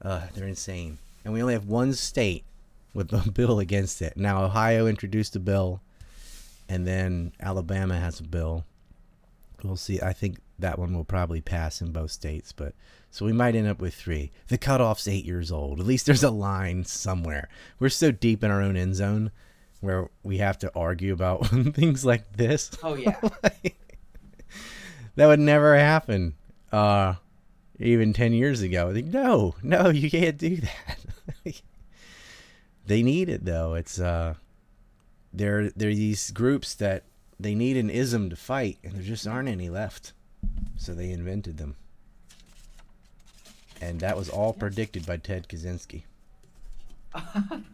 Uh, 0.00 0.22
they're 0.34 0.46
insane. 0.46 0.98
And 1.24 1.32
we 1.32 1.40
only 1.40 1.54
have 1.54 1.66
one 1.66 1.92
state 1.94 2.44
with 2.92 3.12
a 3.12 3.30
bill 3.34 3.58
against 3.58 4.02
it. 4.02 4.16
Now, 4.16 4.44
Ohio 4.44 4.86
introduced 4.86 5.36
a 5.36 5.40
bill, 5.40 5.80
and 6.68 6.86
then 6.86 7.32
Alabama 7.40 7.98
has 7.98 8.20
a 8.20 8.24
bill. 8.24 8.64
We'll 9.62 9.76
see. 9.76 10.00
I 10.00 10.12
think 10.12 10.38
that 10.58 10.78
one 10.78 10.94
will 10.94 11.04
probably 11.04 11.40
pass 11.40 11.80
in 11.80 11.90
both 11.90 12.10
states, 12.10 12.52
but 12.52 12.74
so 13.14 13.24
we 13.24 13.32
might 13.32 13.54
end 13.54 13.68
up 13.68 13.80
with 13.80 13.94
three. 13.94 14.32
The 14.48 14.58
cutoff's 14.58 15.06
eight 15.06 15.24
years 15.24 15.52
old. 15.52 15.78
At 15.78 15.86
least 15.86 16.04
there's 16.04 16.24
a 16.24 16.30
line 16.30 16.84
somewhere. 16.84 17.48
We're 17.78 17.88
so 17.88 18.10
deep 18.10 18.42
in 18.42 18.50
our 18.50 18.60
own 18.60 18.76
end 18.76 18.96
zone 18.96 19.30
where 19.80 20.10
we 20.24 20.38
have 20.38 20.58
to 20.58 20.72
argue 20.74 21.12
about 21.12 21.46
things 21.76 22.04
like 22.04 22.36
this. 22.36 22.72
Oh 22.82 22.96
yeah. 22.96 23.20
that 25.14 25.26
would 25.28 25.38
never 25.38 25.76
happen 25.76 26.34
uh 26.72 27.14
even 27.78 28.12
10 28.12 28.32
years 28.32 28.62
ago 28.62 28.90
like, 28.92 29.04
no 29.04 29.54
no 29.62 29.90
you 29.90 30.10
can't 30.10 30.38
do 30.38 30.56
that 30.56 30.98
they 32.86 33.00
need 33.00 33.28
it 33.28 33.44
though 33.44 33.74
it's 33.74 34.00
uh 34.00 34.34
there 35.32 35.70
there 35.70 35.90
are 35.90 35.94
these 35.94 36.32
groups 36.32 36.74
that 36.74 37.04
they 37.38 37.54
need 37.54 37.76
an 37.76 37.90
ism 37.90 38.28
to 38.28 38.34
fight 38.34 38.78
and 38.82 38.94
there 38.94 39.02
just 39.02 39.24
aren't 39.24 39.48
any 39.48 39.70
left 39.70 40.12
so 40.76 40.92
they 40.94 41.10
invented 41.10 41.58
them 41.58 41.76
and 43.80 44.00
that 44.00 44.16
was 44.16 44.28
all 44.28 44.52
predicted 44.52 45.06
by 45.06 45.16
ted 45.16 45.48
kaczynski. 45.48 46.02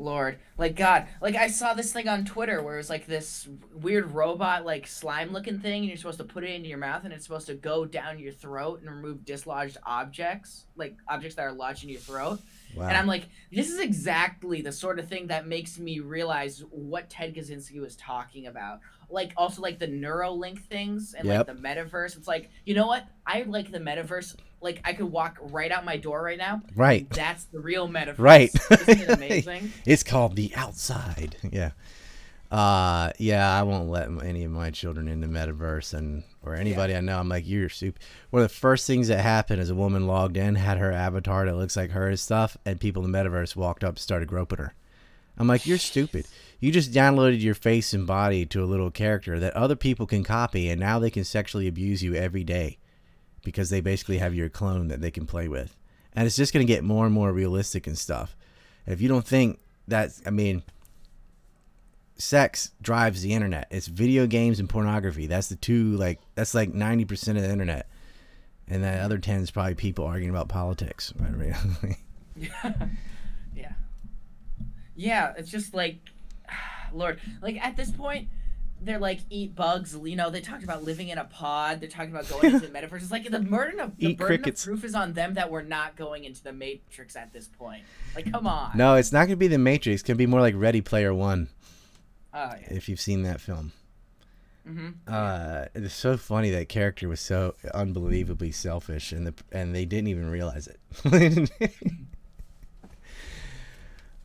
Lord, 0.00 0.38
like 0.56 0.76
God, 0.76 1.06
like 1.20 1.34
I 1.34 1.48
saw 1.48 1.74
this 1.74 1.92
thing 1.92 2.08
on 2.08 2.24
Twitter 2.24 2.62
where 2.62 2.74
it 2.74 2.78
was 2.78 2.90
like 2.90 3.06
this 3.06 3.46
weird 3.74 4.12
robot, 4.12 4.64
like 4.64 4.86
slime 4.86 5.30
looking 5.32 5.60
thing, 5.60 5.82
and 5.82 5.88
you're 5.88 5.98
supposed 5.98 6.18
to 6.18 6.24
put 6.24 6.42
it 6.42 6.50
into 6.50 6.68
your 6.68 6.78
mouth, 6.78 7.04
and 7.04 7.12
it's 7.12 7.24
supposed 7.24 7.46
to 7.48 7.54
go 7.54 7.84
down 7.84 8.18
your 8.18 8.32
throat 8.32 8.80
and 8.80 8.90
remove 8.90 9.26
dislodged 9.26 9.76
objects, 9.84 10.64
like 10.76 10.96
objects 11.06 11.36
that 11.36 11.42
are 11.42 11.52
lodged 11.52 11.84
in 11.84 11.90
your 11.90 12.00
throat. 12.00 12.40
Wow 12.76 12.86
And 12.88 12.96
I'm 12.96 13.06
like, 13.06 13.28
this 13.52 13.70
is 13.70 13.78
exactly 13.80 14.62
the 14.62 14.72
sort 14.72 14.98
of 14.98 15.08
thing 15.08 15.26
that 15.28 15.46
makes 15.46 15.78
me 15.78 16.00
realize 16.00 16.62
what 16.70 17.08
Ted 17.10 17.34
Kaczynski 17.34 17.80
was 17.80 17.96
talking 17.96 18.46
about. 18.46 18.80
Like 19.08 19.32
also 19.36 19.60
like 19.62 19.78
the 19.78 19.88
Neuralink 19.88 20.60
things 20.60 21.14
and 21.14 21.26
Yep. 21.26 21.48
like 21.48 21.56
the 21.56 21.62
metaverse. 21.62 22.16
It's 22.16 22.28
like, 22.28 22.48
you 22.64 22.74
know 22.74 22.86
what? 22.86 23.06
I 23.26 23.42
like 23.42 23.70
the 23.72 23.78
metaverse. 23.80 24.36
Like 24.60 24.80
I 24.84 24.92
could 24.92 25.10
walk 25.10 25.38
right 25.40 25.72
out 25.72 25.84
my 25.84 25.96
door 25.96 26.22
right 26.22 26.38
now. 26.38 26.62
right 26.76 27.08
That's 27.10 27.44
the 27.44 27.60
real 27.60 27.88
metaverse. 27.88 28.18
Right. 28.18 28.50
Isn't 28.70 29.00
it 29.00 29.10
amazing? 29.10 29.72
It's 29.86 30.02
called 30.02 30.36
the 30.36 30.52
outside. 30.54 31.36
Yeah. 31.50 31.70
Uh 32.50 33.12
yeah, 33.18 33.58
I 33.58 33.62
won't 33.62 33.88
let 33.88 34.08
any 34.24 34.44
of 34.44 34.50
my 34.52 34.70
children 34.70 35.08
in 35.08 35.20
the 35.20 35.26
metaverse 35.28 35.94
and 35.94 36.24
or 36.42 36.54
anybody 36.54 36.94
I 36.94 37.00
know. 37.00 37.18
I'm 37.18 37.28
like, 37.28 37.46
you're 37.46 37.68
soup. 37.68 37.98
One 38.30 38.42
of 38.42 38.48
the 38.48 38.54
first 38.54 38.86
things 38.86 39.08
that 39.08 39.20
happened 39.20 39.60
is 39.60 39.70
a 39.70 39.74
woman 39.74 40.06
logged 40.06 40.36
in, 40.36 40.54
had 40.54 40.78
her 40.78 40.92
avatar 40.92 41.46
that 41.46 41.56
looks 41.56 41.76
like 41.76 41.90
her 41.90 42.08
and 42.08 42.18
stuff, 42.18 42.56
and 42.64 42.80
people 42.80 43.04
in 43.04 43.12
the 43.12 43.18
metaverse 43.18 43.56
walked 43.56 43.84
up, 43.84 43.90
and 43.90 43.98
started 43.98 44.28
groping 44.28 44.58
her. 44.58 44.74
I'm 45.36 45.46
like, 45.46 45.66
you're 45.66 45.78
stupid. 45.78 46.26
You 46.58 46.70
just 46.70 46.92
downloaded 46.92 47.40
your 47.40 47.54
face 47.54 47.94
and 47.94 48.06
body 48.06 48.44
to 48.46 48.62
a 48.62 48.66
little 48.66 48.90
character 48.90 49.38
that 49.38 49.56
other 49.56 49.76
people 49.76 50.06
can 50.06 50.24
copy, 50.24 50.68
and 50.68 50.78
now 50.78 50.98
they 50.98 51.10
can 51.10 51.24
sexually 51.24 51.66
abuse 51.66 52.02
you 52.02 52.14
every 52.14 52.44
day 52.44 52.78
because 53.42 53.70
they 53.70 53.80
basically 53.80 54.18
have 54.18 54.34
your 54.34 54.50
clone 54.50 54.88
that 54.88 55.00
they 55.00 55.10
can 55.10 55.26
play 55.26 55.48
with. 55.48 55.76
And 56.12 56.26
it's 56.26 56.36
just 56.36 56.52
going 56.52 56.66
to 56.66 56.72
get 56.72 56.84
more 56.84 57.06
and 57.06 57.14
more 57.14 57.32
realistic 57.32 57.86
and 57.86 57.96
stuff. 57.96 58.36
And 58.84 58.92
if 58.92 59.00
you 59.00 59.08
don't 59.08 59.26
think 59.26 59.60
that's, 59.88 60.20
I 60.26 60.30
mean, 60.30 60.62
sex 62.20 62.72
drives 62.80 63.22
the 63.22 63.32
internet. 63.32 63.66
It's 63.70 63.86
video 63.86 64.26
games 64.26 64.60
and 64.60 64.68
pornography. 64.68 65.26
That's 65.26 65.48
the 65.48 65.56
two, 65.56 65.96
like, 65.96 66.20
that's 66.34 66.54
like 66.54 66.72
90% 66.72 67.28
of 67.36 67.42
the 67.42 67.50
internet. 67.50 67.88
And 68.68 68.84
that 68.84 69.00
other 69.00 69.18
10 69.18 69.40
is 69.40 69.50
probably 69.50 69.74
people 69.74 70.04
arguing 70.04 70.30
about 70.30 70.48
politics. 70.48 71.12
I 71.20 71.30
mean, 71.30 71.96
yeah. 73.54 73.72
Yeah, 74.94 75.32
it's 75.38 75.50
just 75.50 75.72
like 75.72 75.96
Lord, 76.92 77.20
like 77.40 77.56
at 77.64 77.76
this 77.76 77.90
point 77.90 78.28
they're 78.82 78.98
like 78.98 79.20
eat 79.28 79.54
bugs, 79.54 79.96
you 80.02 80.16
know, 80.16 80.30
they 80.30 80.40
talked 80.40 80.64
about 80.64 80.84
living 80.84 81.08
in 81.08 81.18
a 81.18 81.24
pod, 81.24 81.80
they're 81.80 81.88
talking 81.88 82.10
about 82.10 82.28
going 82.28 82.54
into 82.54 82.66
the 82.66 82.72
metaverse. 82.72 83.02
It's 83.02 83.10
like 83.10 83.30
the 83.30 83.40
burden 83.40 83.80
of 83.80 83.96
the 83.96 84.10
Eat 84.10 84.18
burden 84.18 84.36
crickets. 84.36 84.62
of 84.64 84.68
proof 84.68 84.84
is 84.84 84.94
on 84.94 85.12
them 85.14 85.34
that 85.34 85.50
we're 85.50 85.62
not 85.62 85.96
going 85.96 86.24
into 86.24 86.42
the 86.42 86.52
matrix 86.52 87.16
at 87.16 87.32
this 87.32 87.48
point. 87.48 87.82
Like 88.14 88.30
come 88.30 88.46
on. 88.46 88.76
no, 88.76 88.94
it's 88.94 89.12
not 89.12 89.20
going 89.20 89.30
to 89.30 89.36
be 89.36 89.48
the 89.48 89.58
Matrix. 89.58 90.00
It's 90.00 90.02
going 90.02 90.16
to 90.16 90.18
be 90.18 90.26
more 90.26 90.40
like 90.40 90.54
Ready 90.56 90.80
Player 90.80 91.12
One, 91.14 91.48
Oh 92.32 92.50
yeah. 92.60 92.66
if 92.70 92.88
you've 92.88 93.00
seen 93.00 93.22
that 93.22 93.40
film. 93.40 93.72
Mhm. 94.68 94.94
Uh, 95.08 95.66
it's 95.74 95.94
so 95.94 96.16
funny 96.16 96.50
that 96.50 96.68
character 96.68 97.08
was 97.08 97.18
so 97.20 97.54
unbelievably 97.74 98.52
selfish, 98.52 99.10
and 99.12 99.26
the 99.26 99.34
and 99.52 99.74
they 99.74 99.84
didn't 99.84 100.08
even 100.08 100.30
realize 100.30 100.68
it. 100.68 100.78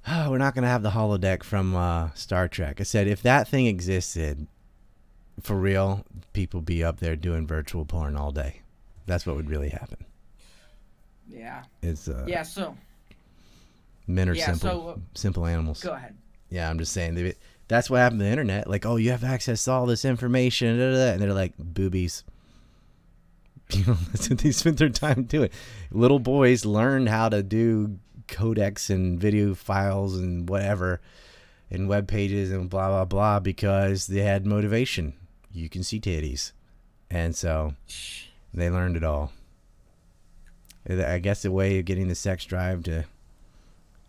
oh, 0.07 0.29
we're 0.29 0.37
not 0.37 0.53
gonna 0.55 0.67
have 0.67 0.83
the 0.83 0.91
holodeck 0.91 1.43
from 1.43 1.75
uh, 1.75 2.09
Star 2.13 2.47
Trek. 2.47 2.79
I 2.79 2.83
said 2.83 3.07
if 3.07 3.21
that 3.23 3.47
thing 3.47 3.65
existed, 3.65 4.47
for 5.41 5.55
real, 5.55 6.05
people 6.33 6.61
be 6.61 6.83
up 6.83 6.99
there 6.99 7.15
doing 7.15 7.47
virtual 7.47 7.85
porn 7.85 8.15
all 8.15 8.31
day. 8.31 8.61
That's 9.05 9.25
what 9.25 9.35
would 9.35 9.49
really 9.49 9.69
happen. 9.69 10.05
Yeah. 11.29 11.63
It's 11.81 12.07
uh, 12.07 12.25
Yeah, 12.27 12.43
so 12.43 12.75
men 14.07 14.29
are 14.29 14.33
yeah, 14.35 14.45
simple, 14.53 14.69
so, 14.69 14.87
uh, 14.89 14.95
simple 15.13 15.45
animals. 15.45 15.81
go 15.81 15.93
ahead. 15.93 16.15
Yeah, 16.49 16.69
I'm 16.69 16.77
just 16.77 16.91
saying 16.93 17.15
they, 17.15 17.33
that's 17.67 17.89
what 17.89 17.97
happened 17.97 18.19
to 18.19 18.25
the 18.25 18.31
internet. 18.31 18.69
Like, 18.69 18.85
oh, 18.85 18.95
you 18.95 19.11
have 19.11 19.23
access 19.23 19.63
to 19.65 19.71
all 19.71 19.85
this 19.85 20.05
information, 20.05 20.77
da, 20.77 20.91
da, 20.91 20.97
da, 20.97 21.11
and 21.13 21.21
they're 21.21 21.33
like 21.33 21.53
boobies. 21.57 22.23
You 23.71 23.83
know, 23.87 23.93
they 23.93 24.51
spent 24.51 24.77
their 24.77 24.89
time 24.89 25.23
doing. 25.23 25.49
Little 25.89 26.19
boys 26.19 26.65
learned 26.65 27.09
how 27.09 27.29
to 27.29 27.41
do 27.41 27.97
codecs 28.27 28.91
and 28.91 29.19
video 29.19 29.55
files 29.55 30.15
and 30.15 30.47
whatever, 30.47 31.01
and 31.71 31.89
web 31.89 32.07
pages 32.07 32.51
and 32.51 32.69
blah 32.69 32.89
blah 32.89 33.05
blah 33.05 33.39
because 33.39 34.05
they 34.05 34.21
had 34.21 34.45
motivation. 34.45 35.13
You 35.51 35.67
can 35.67 35.81
see 35.81 35.99
titties, 35.99 36.51
and 37.09 37.35
so 37.35 37.73
they 38.53 38.69
learned 38.69 38.97
it 38.97 39.03
all. 39.03 39.31
I 40.87 41.17
guess 41.17 41.41
the 41.41 41.51
way 41.51 41.79
of 41.79 41.85
getting 41.85 42.07
the 42.07 42.13
sex 42.13 42.45
drive 42.45 42.83
to 42.83 43.05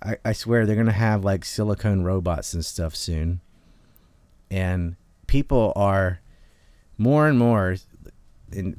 I, 0.02 0.16
I 0.24 0.32
swear 0.32 0.66
they're 0.66 0.76
gonna 0.76 0.92
have 0.92 1.24
like 1.24 1.44
silicone 1.44 2.02
robots 2.02 2.54
and 2.54 2.64
stuff 2.64 2.94
soon. 2.94 3.40
And 4.50 4.96
people 5.26 5.72
are 5.76 6.20
more 6.98 7.28
and 7.28 7.38
more 7.38 7.76
in 8.52 8.78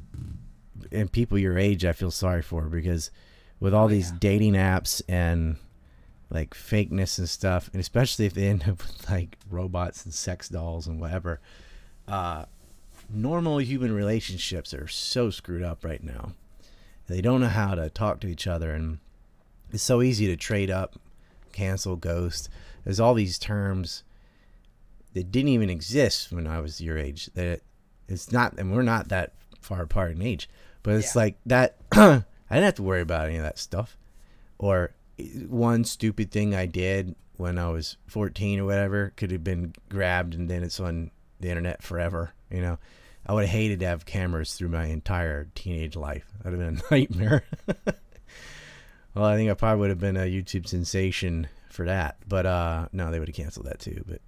and 0.90 1.12
people 1.12 1.36
your 1.38 1.58
age 1.58 1.84
I 1.84 1.92
feel 1.92 2.10
sorry 2.10 2.40
for 2.42 2.62
because 2.62 3.10
with 3.60 3.74
all 3.74 3.84
Oh, 3.86 3.88
these 3.88 4.10
yeah. 4.10 4.16
dating 4.20 4.54
apps 4.54 5.02
and 5.08 5.56
like 6.30 6.54
fakeness 6.54 7.18
and 7.18 7.28
stuff, 7.28 7.68
and 7.72 7.80
especially 7.80 8.24
if 8.26 8.34
they 8.34 8.46
end 8.48 8.62
up 8.62 8.78
with 8.78 9.10
like 9.10 9.36
robots 9.50 10.04
and 10.04 10.14
sex 10.14 10.48
dolls 10.48 10.86
and 10.86 11.00
whatever, 11.00 11.40
uh, 12.06 12.44
normal 13.10 13.58
human 13.58 13.92
relationships 13.92 14.72
are 14.74 14.88
so 14.88 15.30
screwed 15.30 15.62
up 15.62 15.84
right 15.84 16.02
now. 16.02 16.32
They 17.06 17.20
don't 17.22 17.40
know 17.40 17.48
how 17.48 17.74
to 17.74 17.88
talk 17.90 18.20
to 18.20 18.26
each 18.28 18.46
other, 18.46 18.72
and 18.72 18.98
it's 19.72 19.82
so 19.82 20.02
easy 20.02 20.26
to 20.26 20.36
trade 20.36 20.70
up, 20.70 20.96
cancel, 21.52 21.96
ghost. 21.96 22.48
There's 22.84 23.00
all 23.00 23.14
these 23.14 23.38
terms 23.38 24.02
that 25.18 25.32
didn't 25.32 25.48
even 25.50 25.70
exist 25.70 26.32
when 26.32 26.46
I 26.46 26.60
was 26.60 26.80
your 26.80 26.96
age. 26.98 27.28
That 27.34 27.60
it's 28.08 28.30
not, 28.32 28.54
and 28.58 28.72
we're 28.72 28.82
not 28.82 29.08
that 29.08 29.32
far 29.60 29.82
apart 29.82 30.12
in 30.12 30.22
age, 30.22 30.48
but 30.82 30.94
it's 30.94 31.14
Yeah. 31.14 31.20
like 31.22 31.36
that. 31.46 31.76
I 31.92 32.22
didn't 32.50 32.64
have 32.64 32.74
to 32.76 32.82
worry 32.82 33.00
about 33.02 33.26
any 33.26 33.36
of 33.36 33.42
that 33.42 33.58
stuff, 33.58 33.96
or 34.58 34.92
one 35.48 35.84
stupid 35.84 36.30
thing 36.30 36.54
I 36.54 36.66
did 36.66 37.14
when 37.36 37.58
I 37.58 37.68
was 37.70 37.96
14 38.06 38.60
or 38.60 38.64
whatever 38.64 39.12
could 39.16 39.30
have 39.30 39.44
been 39.44 39.74
grabbed 39.88 40.34
and 40.34 40.48
then 40.48 40.62
it's 40.62 40.80
on 40.80 41.10
the 41.40 41.48
internet 41.48 41.82
forever. 41.82 42.32
You 42.50 42.60
know, 42.62 42.78
I 43.26 43.32
would 43.34 43.44
have 43.44 43.50
hated 43.50 43.80
to 43.80 43.86
have 43.86 44.06
cameras 44.06 44.54
through 44.54 44.70
my 44.70 44.86
entire 44.86 45.48
teenage 45.54 45.94
life. 45.96 46.24
That'd 46.42 46.58
have 46.58 46.68
been 46.74 46.82
a 46.88 46.94
nightmare. 46.94 47.44
well, 49.14 49.24
I 49.24 49.36
think 49.36 49.50
I 49.50 49.54
probably 49.54 49.80
would 49.80 49.90
have 49.90 49.98
been 50.00 50.16
a 50.16 50.20
YouTube 50.20 50.66
sensation 50.66 51.48
for 51.70 51.84
that, 51.86 52.16
but 52.26 52.46
uh, 52.46 52.88
no, 52.92 53.10
they 53.10 53.18
would 53.18 53.28
have 53.28 53.36
canceled 53.36 53.66
that 53.66 53.78
too. 53.80 54.04
But 54.06 54.20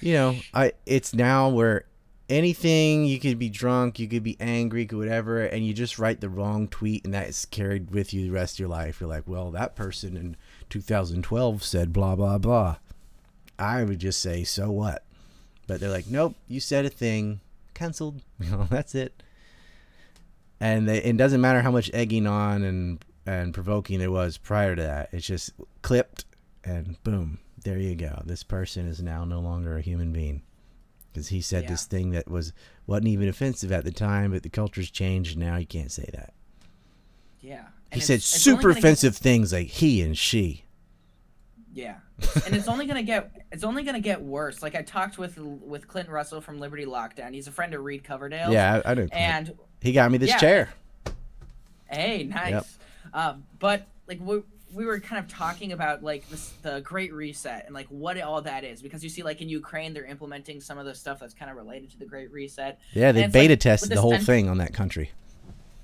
you 0.00 0.14
know, 0.14 0.36
I 0.54 0.72
it's 0.86 1.14
now 1.14 1.48
where 1.48 1.84
anything 2.28 3.04
you 3.04 3.18
could 3.18 3.38
be 3.38 3.48
drunk, 3.48 3.98
you 3.98 4.08
could 4.08 4.22
be 4.22 4.36
angry, 4.40 4.86
could 4.86 4.98
whatever, 4.98 5.42
and 5.42 5.66
you 5.66 5.72
just 5.72 5.98
write 5.98 6.20
the 6.20 6.28
wrong 6.28 6.68
tweet, 6.68 7.04
and 7.04 7.14
that 7.14 7.28
is 7.28 7.46
carried 7.46 7.90
with 7.90 8.12
you 8.12 8.22
the 8.22 8.30
rest 8.30 8.56
of 8.56 8.60
your 8.60 8.68
life. 8.68 9.00
You're 9.00 9.08
like, 9.08 9.26
well, 9.26 9.50
that 9.52 9.76
person 9.76 10.16
in 10.16 10.36
2012 10.70 11.62
said 11.62 11.92
blah 11.92 12.16
blah 12.16 12.38
blah. 12.38 12.76
I 13.58 13.82
would 13.82 13.98
just 13.98 14.20
say, 14.20 14.44
so 14.44 14.70
what? 14.70 15.04
But 15.66 15.80
they're 15.80 15.90
like, 15.90 16.06
nope, 16.06 16.36
you 16.46 16.60
said 16.60 16.84
a 16.84 16.90
thing, 16.90 17.40
canceled. 17.74 18.22
You 18.40 18.50
know, 18.52 18.68
that's 18.70 18.94
it. 18.94 19.22
And 20.60 20.88
they, 20.88 20.98
it 21.02 21.16
doesn't 21.16 21.40
matter 21.40 21.62
how 21.62 21.70
much 21.70 21.90
egging 21.92 22.26
on 22.26 22.62
and 22.62 23.04
and 23.26 23.52
provoking 23.52 23.98
there 23.98 24.10
was 24.10 24.38
prior 24.38 24.74
to 24.74 24.82
that. 24.82 25.10
It's 25.12 25.26
just 25.26 25.50
clipped, 25.82 26.24
and 26.64 27.02
boom, 27.04 27.38
there 27.68 27.78
you 27.78 27.94
go. 27.94 28.22
This 28.24 28.42
person 28.42 28.86
is 28.86 29.02
now 29.02 29.24
no 29.26 29.40
longer 29.40 29.76
a 29.76 29.82
human 29.82 30.10
being 30.12 30.40
because 31.12 31.28
he 31.28 31.42
said 31.42 31.64
Yeah. 31.64 31.70
this 31.70 31.84
thing 31.84 32.10
that 32.12 32.28
was 32.30 32.52
wasn't 32.86 33.08
even 33.08 33.28
offensive 33.28 33.70
at 33.72 33.84
the 33.84 33.90
time, 33.92 34.30
but 34.30 34.42
the 34.42 34.48
culture's 34.48 34.90
changed. 34.90 35.36
And 35.36 35.44
now 35.46 35.56
you 35.56 35.66
can't 35.66 35.92
say 35.92 36.08
that. 36.14 36.32
Yeah. 37.42 37.66
He 37.92 38.00
said 38.00 38.14
it's- 38.14 38.34
it's 38.36 38.46
only 38.46 38.56
super 38.56 38.62
gonna 38.68 38.74
get- 38.74 38.78
offensive 38.84 39.16
things 39.18 39.52
like 39.52 39.66
he 39.66 40.00
and 40.02 40.16
she. 40.16 40.64
Yeah, 41.74 41.98
and 42.46 42.56
it's 42.56 42.66
only 42.66 42.86
gonna 42.86 43.02
get 43.04 43.30
it's 43.52 43.62
only 43.62 43.84
gonna 43.84 44.00
get 44.00 44.20
worse. 44.22 44.62
Like 44.62 44.74
I 44.74 44.82
talked 44.82 45.16
with 45.18 45.38
with 45.38 45.86
Clinton 45.86 46.12
Russell 46.12 46.40
from 46.40 46.58
Liberty 46.58 46.86
Lockdown. 46.86 47.34
He's 47.34 47.46
a 47.46 47.52
friend 47.52 47.72
of 47.74 47.84
Reed 47.84 48.02
Coverdale. 48.02 48.50
Yeah, 48.50 48.80
I, 48.84 48.90
I 48.90 48.94
know. 48.94 49.06
And 49.12 49.56
he 49.80 49.92
got 49.92 50.10
me 50.10 50.18
this 50.18 50.30
yeah. 50.30 50.38
chair. 50.38 50.68
hey, 51.86 52.24
nice. 52.24 52.50
Yep. 52.50 52.66
Um, 53.12 53.44
but 53.60 53.86
like 54.08 54.18
we 54.72 54.84
we 54.84 54.86
were 54.86 55.00
kind 55.00 55.22
of 55.22 55.30
talking 55.30 55.72
about 55.72 56.02
like 56.02 56.28
this 56.28 56.52
the 56.62 56.80
Great 56.80 57.12
Reset 57.12 57.66
and 57.66 57.74
like 57.74 57.86
what 57.88 58.20
all 58.20 58.42
that 58.42 58.64
is 58.64 58.82
because 58.82 59.02
you 59.02 59.10
see 59.10 59.22
like 59.22 59.40
in 59.40 59.48
Ukraine 59.48 59.94
they're 59.94 60.04
implementing 60.04 60.60
some 60.60 60.78
of 60.78 60.86
the 60.86 60.94
stuff 60.94 61.20
that's 61.20 61.34
kind 61.34 61.50
of 61.50 61.56
related 61.56 61.90
to 61.92 61.98
the 61.98 62.06
Great 62.06 62.30
Reset. 62.32 62.78
Yeah, 62.92 63.12
they 63.12 63.24
it's 63.24 63.34
like, 63.34 63.42
beta 63.42 63.56
tested 63.56 63.90
the 63.90 63.96
the 63.96 64.00
whole 64.00 64.12
cent- 64.12 64.26
thing 64.26 64.48
on 64.48 64.58
that 64.58 64.72
country. 64.72 65.10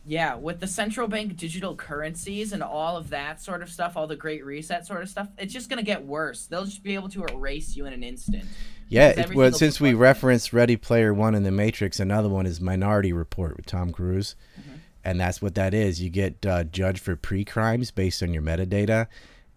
Yeah, 0.06 0.34
with 0.34 0.60
the 0.60 0.66
central 0.66 1.08
bank 1.08 1.34
digital 1.36 1.74
currencies 1.74 2.52
and 2.52 2.62
all 2.62 2.98
of 2.98 3.08
that 3.08 3.40
sort 3.40 3.62
of 3.62 3.70
stuff, 3.70 3.96
all 3.96 4.06
the 4.06 4.16
Great 4.16 4.44
Reset 4.44 4.86
sort 4.86 5.02
of 5.02 5.08
stuff, 5.08 5.28
it's 5.38 5.52
just 5.52 5.70
gonna 5.70 5.82
get 5.82 6.04
worse. 6.04 6.46
They'll 6.46 6.66
just 6.66 6.82
be 6.82 6.94
able 6.94 7.08
to 7.10 7.24
erase 7.24 7.74
you 7.74 7.86
in 7.86 7.92
an 7.94 8.02
instant. 8.02 8.44
Yeah, 8.88 9.08
it, 9.08 9.34
well, 9.34 9.50
since 9.50 9.80
we 9.80 9.94
referenced 9.94 10.52
Ready 10.52 10.76
Player 10.76 11.14
One 11.14 11.34
and 11.34 11.44
The 11.44 11.50
Matrix, 11.50 11.98
another 12.00 12.28
one 12.28 12.44
is 12.44 12.60
Minority 12.60 13.14
Report 13.14 13.56
with 13.56 13.66
Tom 13.66 13.92
Cruise, 13.92 14.36
Mm-hmm. 14.60 14.73
And 15.04 15.20
that's 15.20 15.42
what 15.42 15.54
that 15.54 15.74
is. 15.74 16.00
You 16.00 16.10
get 16.10 16.44
uh, 16.46 16.64
judged 16.64 17.00
for 17.00 17.14
pre-crimes 17.14 17.90
based 17.90 18.22
on 18.22 18.32
your 18.32 18.42
metadata, 18.42 19.06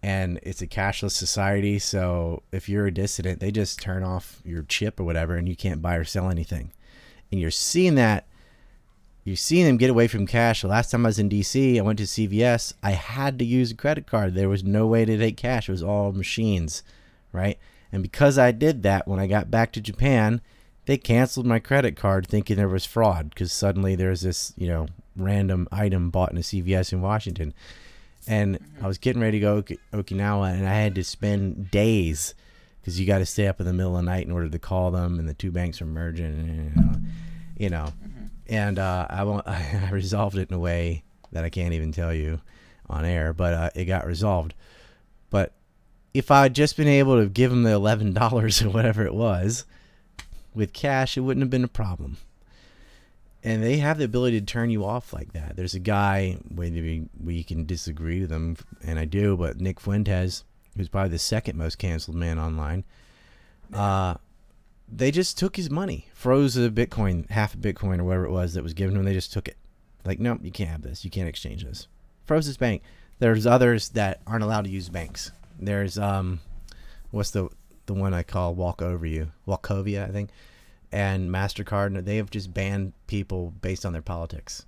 and 0.04 0.40
it's 0.44 0.62
a 0.62 0.68
cashless 0.68 1.12
society. 1.12 1.80
So 1.80 2.44
if 2.52 2.68
you're 2.68 2.88
a 2.88 2.94
dissident, 2.94 3.40
they 3.40 3.52
just 3.52 3.80
turn 3.80 4.04
off 4.04 4.42
your 4.44 4.64
chip 4.64 5.00
or 5.00 5.06
whatever, 5.06 5.36
and 5.36 5.48
you 5.48 5.56
can't 5.56 5.82
buy 5.82 5.96
or 5.96 6.04
sell 6.04 6.30
anything. 6.30 6.72
And 7.32 7.40
you're 7.40 7.52
seeing 7.52 7.96
that. 7.96 8.26
You're 9.24 9.36
seeing 9.36 9.66
them 9.66 9.76
get 9.76 9.90
away 9.90 10.08
from 10.08 10.26
cash. 10.26 10.62
The 10.62 10.70
last 10.70 10.90
time 10.90 11.06
I 11.06 11.10
was 11.10 11.20
in 11.20 11.30
DC, 11.30 11.78
I 11.78 11.82
went 11.82 12.00
to 12.00 12.06
CVS. 12.06 12.74
I 12.82 12.92
had 12.92 13.38
to 13.40 13.46
use 13.46 13.72
a 13.72 13.76
credit 13.76 14.08
card. 14.08 14.36
There 14.36 14.48
was 14.48 14.64
no 14.64 14.88
way 14.88 15.04
to 15.04 15.18
take 15.18 15.36
cash. 15.36 15.68
It 15.68 15.74
was 15.74 15.84
all 15.84 16.14
machines, 16.14 16.82
right? 17.34 17.60
And 17.92 18.02
because 18.02 18.38
I 18.38 18.52
did 18.52 18.84
that, 18.84 19.06
when 19.06 19.20
I 19.20 19.28
got 19.28 19.52
back 19.52 19.74
to 19.74 19.82
Japan, 19.82 20.40
they 20.88 20.98
canceled 20.98 21.46
my 21.46 21.60
credit 21.60 21.98
card 21.98 22.26
thinking 22.26 22.56
there 22.56 22.70
was 22.70 22.86
fraud 22.86 23.30
because 23.30 23.52
suddenly 23.52 23.94
there's 23.96 24.22
this, 24.22 24.54
you 24.58 24.70
know, 24.70 24.88
random 25.18 25.68
item 25.70 26.10
bought 26.10 26.32
in 26.32 26.38
a 26.38 26.42
CVS 26.42 26.94
in 26.94 27.02
Washington. 27.02 27.54
And 28.26 28.58
I 28.82 28.88
was 28.88 28.98
getting 28.98 29.22
ready 29.22 29.38
to 29.38 29.42
go 29.42 29.62
to 29.62 29.78
Okinawa 29.94 30.54
and 30.54 30.66
I 30.66 30.74
had 30.76 30.96
to 30.96 31.04
spend 31.04 31.70
days 31.72 32.34
because 32.80 32.98
you 32.98 33.06
got 33.06 33.18
to 33.18 33.26
stay 33.26 33.48
up 33.48 33.60
in 33.60 33.66
the 33.66 33.74
middle 33.74 33.98
of 33.98 34.06
the 34.06 34.10
night 34.10 34.26
in 34.26 34.32
order 34.32 34.48
to 34.48 34.60
call 34.60 34.92
them 34.92 35.20
and 35.20 35.28
the 35.28 35.34
two 35.34 35.52
banks 35.52 35.82
are 35.82 35.86
merging, 35.86 36.26
and, 36.26 36.72
you 36.74 36.82
know. 36.82 37.00
You 37.58 37.70
know. 37.70 37.94
And 38.48 38.80
uh, 38.80 39.08
I, 39.10 39.26
won't, 39.26 39.46
I 39.48 39.90
resolved 39.92 40.38
it 40.38 40.50
in 40.50 40.56
a 40.56 40.60
way 40.60 41.04
that 41.34 41.44
I 41.44 41.50
can't 41.50 41.74
even 41.74 41.92
tell 41.92 42.14
you 42.14 42.40
on 42.90 43.04
air, 43.04 43.34
but 43.34 43.54
uh, 43.54 43.70
it 43.76 43.86
got 43.86 44.06
resolved. 44.06 44.54
But 45.30 45.52
if 46.14 46.32
I 46.32 46.44
had 46.44 46.56
just 46.56 46.78
been 46.78 46.88
able 46.88 47.22
to 47.22 47.28
give 47.28 47.52
them 47.52 47.64
the 47.64 47.74
eleven 47.74 48.14
dollars 48.14 48.62
or 48.64 48.70
whatever 48.70 49.06
it 49.06 49.14
was 49.14 49.66
with 50.58 50.74
cash, 50.74 51.18
it 51.18 51.22
wouldn't 51.22 51.44
have 51.44 51.50
been 51.50 51.64
a 51.64 51.70
problem. 51.70 52.18
And 53.44 53.64
they 53.64 53.78
have 53.78 53.98
the 53.98 54.04
ability 54.04 54.40
to 54.40 54.46
turn 54.46 54.72
you 54.72 54.84
off 54.84 55.14
like 55.14 55.32
that. 55.34 55.56
There's 55.56 55.76
a 55.76 55.80
guy, 55.80 56.38
maybe 56.50 57.08
we 57.24 57.44
can 57.44 57.66
disagree 57.66 58.22
with 58.22 58.32
him, 58.32 58.58
and 58.84 59.00
I 59.00 59.06
do, 59.06 59.38
but 59.38 59.62
Nick 59.62 59.80
Fuentes, 59.80 60.44
who's 60.76 60.90
probably 60.90 61.12
the 61.12 61.20
second 61.20 61.58
most 61.58 61.78
canceled 61.78 62.18
man 62.18 62.40
online, 62.40 62.84
uh, 63.74 64.16
they 64.92 65.12
just 65.12 65.38
took 65.38 65.56
his 65.56 65.70
money, 65.70 66.08
froze 66.14 66.58
a 66.58 66.70
Bitcoin, 66.70 67.30
half 67.30 67.54
a 67.54 67.58
Bitcoin 67.58 68.00
or 68.00 68.06
whatever 68.06 68.26
it 68.26 68.32
was 68.32 68.54
that 68.54 68.64
was 68.64 68.74
given 68.74 68.96
to 68.96 69.00
him. 69.00 69.06
They 69.06 69.14
just 69.14 69.34
took 69.34 69.48
it. 69.48 69.58
Like, 70.04 70.20
no, 70.20 70.40
you 70.42 70.52
can't 70.52 70.70
have 70.70 70.82
this. 70.82 71.06
You 71.06 71.12
can't 71.12 71.30
exchange 71.30 71.64
this. 71.64 71.88
Froze 72.26 72.46
his 72.46 72.58
bank. 72.58 72.82
There's 73.20 73.46
others 73.46 73.90
that 73.90 74.22
aren't 74.26 74.44
allowed 74.44 74.64
to 74.66 74.70
use 74.70 74.90
banks. 74.90 75.32
There's 75.60 75.98
um, 75.98 76.40
what's 77.12 77.32
the 77.32 77.50
the 77.88 77.94
one 77.94 78.14
I 78.14 78.24
call 78.24 78.56
Walk 78.56 78.82
Over 78.82 79.06
You, 79.06 79.32
Wachovia, 79.48 80.08
I 80.08 80.12
think, 80.12 80.30
and 80.92 81.30
Mastercard. 81.30 81.88
and 81.88 82.06
They 82.06 82.18
have 82.18 82.30
just 82.30 82.54
banned 82.54 82.94
people 83.08 83.54
based 83.62 83.86
on 83.86 83.94
their 83.94 84.02
politics, 84.02 84.66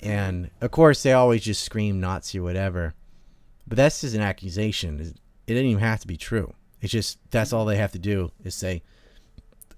and 0.00 0.50
of 0.60 0.70
course 0.70 1.02
they 1.02 1.12
always 1.12 1.42
just 1.42 1.62
scream 1.62 2.00
Nazi 2.00 2.38
or 2.38 2.42
whatever, 2.42 2.94
but 3.66 3.76
that's 3.76 4.00
just 4.00 4.14
an 4.14 4.22
accusation. 4.22 4.98
It 5.00 5.52
doesn't 5.52 5.66
even 5.66 5.82
have 5.82 6.00
to 6.00 6.06
be 6.06 6.16
true. 6.16 6.54
It's 6.80 6.92
just 6.92 7.18
that's 7.30 7.52
all 7.52 7.64
they 7.64 7.76
have 7.76 7.92
to 7.92 7.98
do 7.98 8.32
is 8.42 8.54
say, 8.54 8.82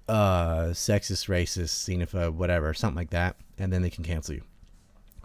uh, 0.07 0.69
sexist, 0.73 1.27
racist, 1.27 1.87
xenophobe, 1.87 2.33
whatever, 2.33 2.73
something 2.73 2.97
like 2.97 3.11
that, 3.11 3.35
and 3.57 3.71
then 3.71 3.81
they 3.81 3.89
can 3.89 4.03
cancel 4.03 4.35
you. 4.35 4.41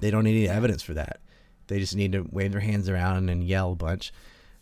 They 0.00 0.10
don't 0.10 0.24
need 0.24 0.36
any 0.36 0.48
evidence 0.48 0.82
for 0.82 0.94
that. 0.94 1.20
They 1.66 1.78
just 1.78 1.96
need 1.96 2.12
to 2.12 2.26
wave 2.30 2.52
their 2.52 2.60
hands 2.60 2.88
around 2.88 3.30
and 3.30 3.42
yell 3.42 3.72
a 3.72 3.76
bunch. 3.76 4.12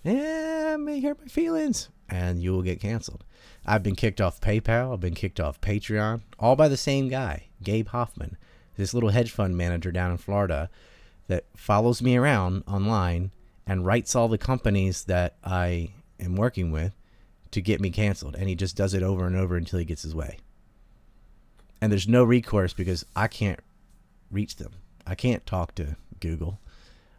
Yeah, 0.04 0.76
may 0.78 1.00
hurt 1.00 1.20
my 1.20 1.26
feelings, 1.26 1.88
and 2.08 2.42
you 2.42 2.52
will 2.52 2.62
get 2.62 2.80
canceled. 2.80 3.24
I've 3.64 3.82
been 3.82 3.94
kicked 3.94 4.20
off 4.20 4.40
PayPal. 4.40 4.92
I've 4.92 5.00
been 5.00 5.14
kicked 5.14 5.38
off 5.38 5.60
Patreon, 5.60 6.22
all 6.38 6.56
by 6.56 6.68
the 6.68 6.76
same 6.76 7.08
guy, 7.08 7.46
Gabe 7.62 7.88
Hoffman, 7.88 8.36
this 8.76 8.94
little 8.94 9.10
hedge 9.10 9.30
fund 9.30 9.56
manager 9.56 9.92
down 9.92 10.10
in 10.10 10.16
Florida 10.16 10.68
that 11.28 11.44
follows 11.56 12.02
me 12.02 12.16
around 12.16 12.64
online 12.66 13.30
and 13.66 13.86
writes 13.86 14.16
all 14.16 14.28
the 14.28 14.38
companies 14.38 15.04
that 15.04 15.36
I 15.44 15.90
am 16.18 16.36
working 16.36 16.72
with 16.72 16.94
to 17.52 17.60
get 17.60 17.80
me 17.80 17.90
canceled. 17.90 18.34
And 18.34 18.48
he 18.48 18.54
just 18.54 18.76
does 18.76 18.94
it 18.94 19.02
over 19.02 19.26
and 19.26 19.36
over 19.36 19.56
until 19.56 19.78
he 19.78 19.84
gets 19.84 20.02
his 20.02 20.14
way. 20.14 20.38
And 21.80 21.92
there's 21.92 22.08
no 22.08 22.24
recourse 22.24 22.72
because 22.72 23.04
I 23.14 23.28
can't 23.28 23.60
reach 24.30 24.56
them. 24.56 24.72
I 25.06 25.14
can't 25.14 25.44
talk 25.46 25.74
to 25.76 25.96
Google. 26.20 26.60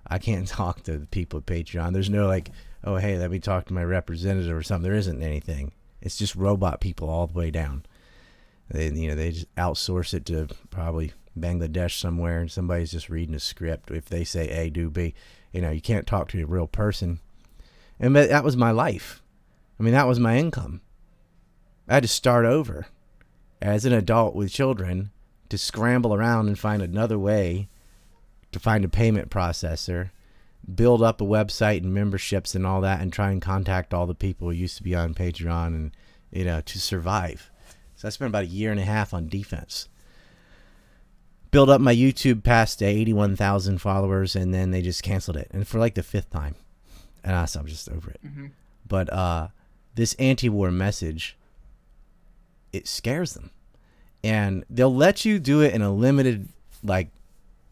I 0.06 0.18
can't 0.18 0.48
talk 0.60 0.84
to 0.84 0.98
the 0.98 1.08
people 1.08 1.40
at 1.40 1.46
Patreon. 1.46 1.94
There's 1.94 2.10
no 2.10 2.28
like, 2.28 2.50
oh 2.84 2.96
hey, 2.98 3.18
let 3.18 3.32
me 3.32 3.40
talk 3.40 3.66
to 3.66 3.74
my 3.74 3.84
representative 3.84 4.56
or 4.56 4.64
something. 4.64 4.90
There 4.90 4.98
isn't 4.98 5.22
anything. 5.22 5.72
It's 6.02 6.18
just 6.18 6.36
robot 6.36 6.82
people 6.82 7.10
all 7.10 7.28
the 7.28 7.38
way 7.38 7.52
down. 7.52 7.86
They 8.70 8.90
you 8.90 9.10
know 9.10 9.16
they 9.16 9.32
just 9.32 9.54
outsource 9.56 10.14
it 10.14 10.26
to 10.28 10.48
probably 10.70 11.14
Bangladesh 11.38 12.00
somewhere, 12.00 12.40
and 12.40 12.52
somebody's 12.52 12.92
just 12.92 13.10
reading 13.10 13.36
a 13.36 13.40
script. 13.40 13.92
If 13.92 14.06
they 14.06 14.24
say 14.24 14.50
A, 14.50 14.70
do 14.70 14.90
B, 14.90 15.14
you 15.52 15.62
know 15.62 15.72
you 15.72 15.82
can't 15.82 16.08
talk 16.08 16.30
to 16.30 16.42
a 16.42 16.46
real 16.46 16.68
person. 16.68 17.20
And 18.00 18.16
that 18.16 18.44
was 18.44 18.58
my 18.58 18.72
life. 18.72 19.22
I 19.80 19.84
mean 19.84 19.94
that 19.94 20.08
was 20.08 20.20
my 20.20 20.38
income. 20.38 20.82
I 21.88 21.96
had 21.96 22.04
to 22.04 22.10
start 22.10 22.46
over 22.46 22.88
as 23.62 23.86
an 23.86 23.94
adult 23.94 24.36
with 24.36 24.52
children 24.52 25.12
to 25.50 25.58
scramble 25.58 26.14
around 26.14 26.48
and 26.48 26.58
find 26.58 26.82
another 26.82 27.20
way 27.20 27.68
to 28.52 28.60
find 28.60 28.86
a 28.86 28.90
payment 28.90 29.30
processor, 29.30 30.12
build 30.74 31.02
up 31.02 31.22
a 31.22 31.26
website 31.26 31.84
and 31.84 31.94
memberships 31.94 32.56
and 32.56 32.66
all 32.66 32.82
that, 32.82 33.02
and 33.02 33.12
try 33.12 33.32
and 33.32 33.42
contact 33.42 33.94
all 33.94 34.06
the 34.06 34.16
people 34.16 34.48
who 34.48 34.54
used 34.56 34.78
to 34.78 34.84
be 34.84 34.96
on 34.96 35.14
Patreon 35.14 35.68
and 35.68 35.92
you 36.32 36.46
know 36.46 36.62
to 36.62 36.80
survive. 36.80 37.52
So 37.96 38.08
I 38.08 38.12
spent 38.12 38.30
about 38.30 38.44
a 38.44 38.48
year 38.48 38.72
and 38.72 38.80
a 38.80 38.86
half 38.86 39.14
on 39.14 39.28
defense. 39.28 39.88
Build 41.52 41.70
up 41.70 41.80
my 41.80 41.96
YouTube 41.96 42.44
past 42.44 42.80
to 42.80 42.86
81,000 42.86 43.78
followers, 43.78 44.36
and 44.36 44.54
then 44.54 44.72
they 44.72 44.82
just 44.82 45.04
canceled 45.04 45.38
it, 45.38 45.50
and 45.52 45.68
for 45.68 45.78
like 45.78 45.94
the 45.96 46.04
fifth 46.04 46.32
time, 46.32 46.56
and 47.24 47.36
I, 47.36 47.46
so 47.46 47.60
I'm 47.60 47.68
just 47.68 47.90
over 47.90 48.10
it. 48.10 48.22
But 48.88 49.12
uh, 49.14 49.50
this 49.96 50.16
anti-war 50.16 50.72
message, 50.72 51.38
it 52.72 52.88
scares 52.88 53.34
them, 53.34 53.52
and 54.24 54.66
they'll 54.70 54.94
let 54.94 55.26
you 55.26 55.38
do 55.38 55.62
it 55.62 55.74
in 55.74 55.82
a 55.84 55.94
limited 55.94 56.50
like 56.84 57.10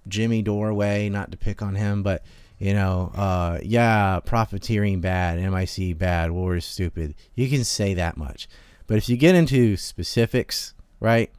Jimmy 0.08 0.42
Doorway, 0.42 1.10
not 1.10 1.32
to 1.32 1.38
pick 1.38 1.62
on 1.62 1.76
him, 1.76 2.04
but 2.04 2.24
you 2.62 2.76
know, 2.76 3.12
uh, 3.16 3.57
yeah, 3.64 4.20
profiteering 4.24 5.01
bad, 5.01 5.39
MIC 5.39 5.97
bad, 5.97 6.30
war 6.30 6.55
is 6.55 6.64
stupid. 6.64 7.16
You 7.34 7.49
can 7.49 7.64
say 7.64 7.95
that 7.95 8.18
much, 8.18 8.47
but 8.86 8.97
if 8.97 9.09
you 9.09 9.18
get 9.18 9.34
into 9.34 9.76
specifics, 9.76 10.76
right, 10.99 11.32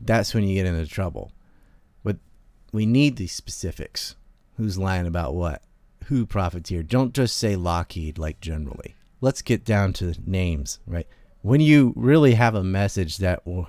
that's 0.00 0.32
when 0.32 0.44
you 0.44 0.54
get 0.54 0.64
into 0.64 0.86
trouble. 0.86 1.30
But 2.02 2.16
we 2.72 2.86
need 2.86 3.16
these 3.16 3.32
specifics. 3.32 4.16
Who's 4.56 4.78
lying 4.78 5.06
about 5.06 5.34
what? 5.34 5.60
Who 6.06 6.24
profiteered? 6.24 6.88
Don't 6.88 7.12
just 7.12 7.36
say 7.36 7.54
Lockheed 7.54 8.16
like 8.16 8.40
generally. 8.40 8.94
Let's 9.20 9.42
get 9.42 9.62
down 9.62 9.92
to 9.94 10.14
names, 10.24 10.78
right? 10.86 11.06
When 11.42 11.60
you 11.60 11.92
really 11.94 12.32
have 12.32 12.54
a 12.54 12.64
message 12.64 13.18
that 13.18 13.46
will 13.46 13.68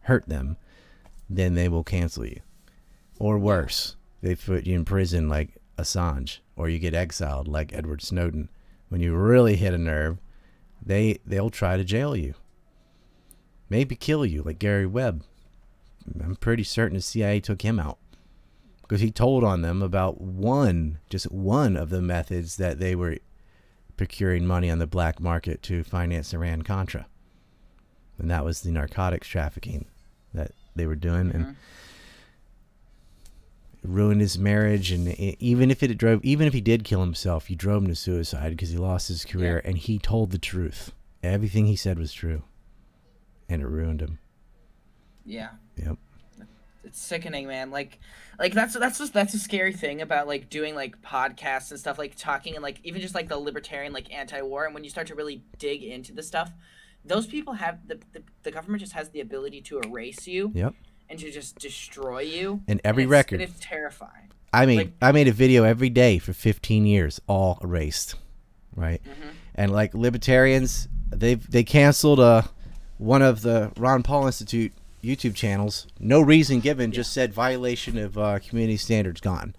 hurt 0.00 0.26
them, 0.30 0.56
then 1.28 1.52
they 1.52 1.68
will 1.68 1.84
cancel 1.84 2.24
you. 2.24 2.40
Or 3.18 3.38
worse, 3.38 3.96
they 4.22 4.34
put 4.34 4.64
you 4.64 4.76
in 4.76 4.86
prison 4.86 5.28
like 5.28 5.58
Assange, 5.76 6.38
or 6.56 6.68
you 6.68 6.78
get 6.78 6.94
exiled 6.94 7.48
like 7.48 7.72
Edward 7.74 8.02
Snowden. 8.02 8.48
When 8.88 9.00
you 9.00 9.14
really 9.14 9.56
hit 9.56 9.74
a 9.74 9.78
nerve, 9.78 10.18
they 10.84 11.18
they'll 11.26 11.50
try 11.50 11.76
to 11.76 11.84
jail 11.84 12.14
you. 12.16 12.34
Maybe 13.68 13.96
kill 13.96 14.24
you 14.24 14.42
like 14.42 14.58
Gary 14.58 14.86
Webb. 14.86 15.22
I'm 16.22 16.36
pretty 16.36 16.64
certain 16.64 16.96
the 16.96 17.02
CIA 17.02 17.40
took 17.40 17.62
him 17.62 17.80
out 17.80 17.98
because 18.82 19.00
he 19.00 19.10
told 19.10 19.42
on 19.42 19.62
them 19.62 19.82
about 19.82 20.20
one, 20.20 20.98
just 21.08 21.30
one 21.32 21.76
of 21.76 21.88
the 21.88 22.02
methods 22.02 22.56
that 22.56 22.78
they 22.78 22.94
were 22.94 23.16
procuring 23.96 24.46
money 24.46 24.70
on 24.70 24.78
the 24.78 24.86
black 24.86 25.18
market 25.18 25.62
to 25.62 25.82
finance 25.82 26.34
Iran 26.34 26.62
Contra. 26.62 27.06
And 28.18 28.30
that 28.30 28.44
was 28.44 28.60
the 28.60 28.70
narcotics 28.70 29.26
trafficking 29.28 29.86
that 30.34 30.50
they 30.76 30.86
were 30.86 30.94
doing. 30.96 31.30
And 31.32 31.46
Mhm. 31.46 31.50
it 31.50 31.56
ruined 33.84 34.20
his 34.20 34.38
marriage. 34.38 34.90
And 34.90 35.08
i 35.08 35.36
even 35.38 35.70
if 35.70 35.82
it 35.82 35.96
drove, 35.96 36.24
even 36.24 36.46
if 36.46 36.52
he 36.52 36.60
did 36.60 36.84
kill 36.84 37.00
himself, 37.00 37.50
you 37.50 37.56
drove 37.56 37.82
him 37.82 37.88
to 37.88 37.94
suicide 37.94 38.50
because 38.50 38.70
he 38.70 38.76
lost 38.76 39.08
his 39.08 39.24
career. 39.24 39.60
And 39.64 39.78
he 39.78 39.98
told 39.98 40.30
the 40.30 40.38
truth. 40.38 40.92
Everything 41.22 41.66
he 41.66 41.76
said 41.76 41.98
was 41.98 42.12
true. 42.12 42.42
And 43.48 43.62
it 43.62 43.66
ruined 43.66 44.00
him. 44.00 44.18
Yeah. 45.24 45.50
Yep. 45.76 45.96
It's 46.84 47.00
sickening, 47.00 47.46
man. 47.46 47.70
Like, 47.70 47.98
like 48.38 48.52
that's 48.52 48.74
that's 48.74 48.98
just 48.98 49.14
that's 49.14 49.32
a 49.32 49.38
scary 49.38 49.72
thing 49.72 50.02
about 50.02 50.26
like 50.26 50.50
doing 50.50 50.74
like 50.74 51.00
podcasts 51.00 51.70
and 51.70 51.80
stuff, 51.80 51.98
like 51.98 52.14
talking 52.14 52.54
and 52.54 52.62
like 52.62 52.78
even 52.84 53.00
just 53.00 53.14
like 53.14 53.28
the 53.28 53.38
libertarian 53.38 53.92
like 53.92 54.12
anti-war. 54.12 54.66
And 54.66 54.74
when 54.74 54.84
you 54.84 54.90
start 54.90 55.06
to 55.06 55.14
really 55.14 55.42
dig 55.58 55.82
into 55.82 56.12
the 56.12 56.22
stuff, 56.22 56.52
those 57.04 57.26
people 57.26 57.54
have 57.54 57.86
the 57.88 57.98
the, 58.12 58.22
the 58.42 58.50
government 58.50 58.80
just 58.80 58.92
has 58.92 59.10
the 59.10 59.20
ability 59.20 59.60
to 59.62 59.80
erase 59.80 60.26
you 60.26 60.52
Yep. 60.54 60.74
And 61.08 61.18
to 61.18 61.30
just 61.30 61.58
destroy 61.58 62.20
you. 62.20 62.62
And 62.68 62.80
every 62.84 63.04
it's- 63.04 63.10
record. 63.10 63.40
And 63.40 63.50
it's 63.50 63.58
terrifying. 63.60 64.30
I 64.52 64.66
mean, 64.66 64.76
Like- 64.78 64.92
I 65.02 65.10
made 65.12 65.26
a 65.28 65.32
video 65.32 65.64
every 65.64 65.90
day 65.90 66.18
for 66.18 66.32
15 66.32 66.86
years, 66.86 67.20
all 67.26 67.58
erased, 67.62 68.14
right? 68.76 69.02
Mm-hmm. 69.02 69.28
And 69.56 69.72
like 69.72 69.94
libertarians, 69.94 70.88
they 71.10 71.34
they 71.34 71.64
canceled 71.64 72.20
uh 72.20 72.42
one 72.98 73.22
of 73.22 73.42
the 73.42 73.72
Ron 73.76 74.02
Paul 74.04 74.26
Institute 74.26 74.72
YouTube 75.02 75.34
channels. 75.34 75.86
No 75.98 76.20
reason 76.20 76.60
given, 76.60 76.92
just 76.92 77.12
said 77.12 77.34
violation 77.34 77.98
of 77.98 78.16
uh, 78.16 78.38
community 78.38 78.76
standards 78.76 79.20
gone. 79.20 79.54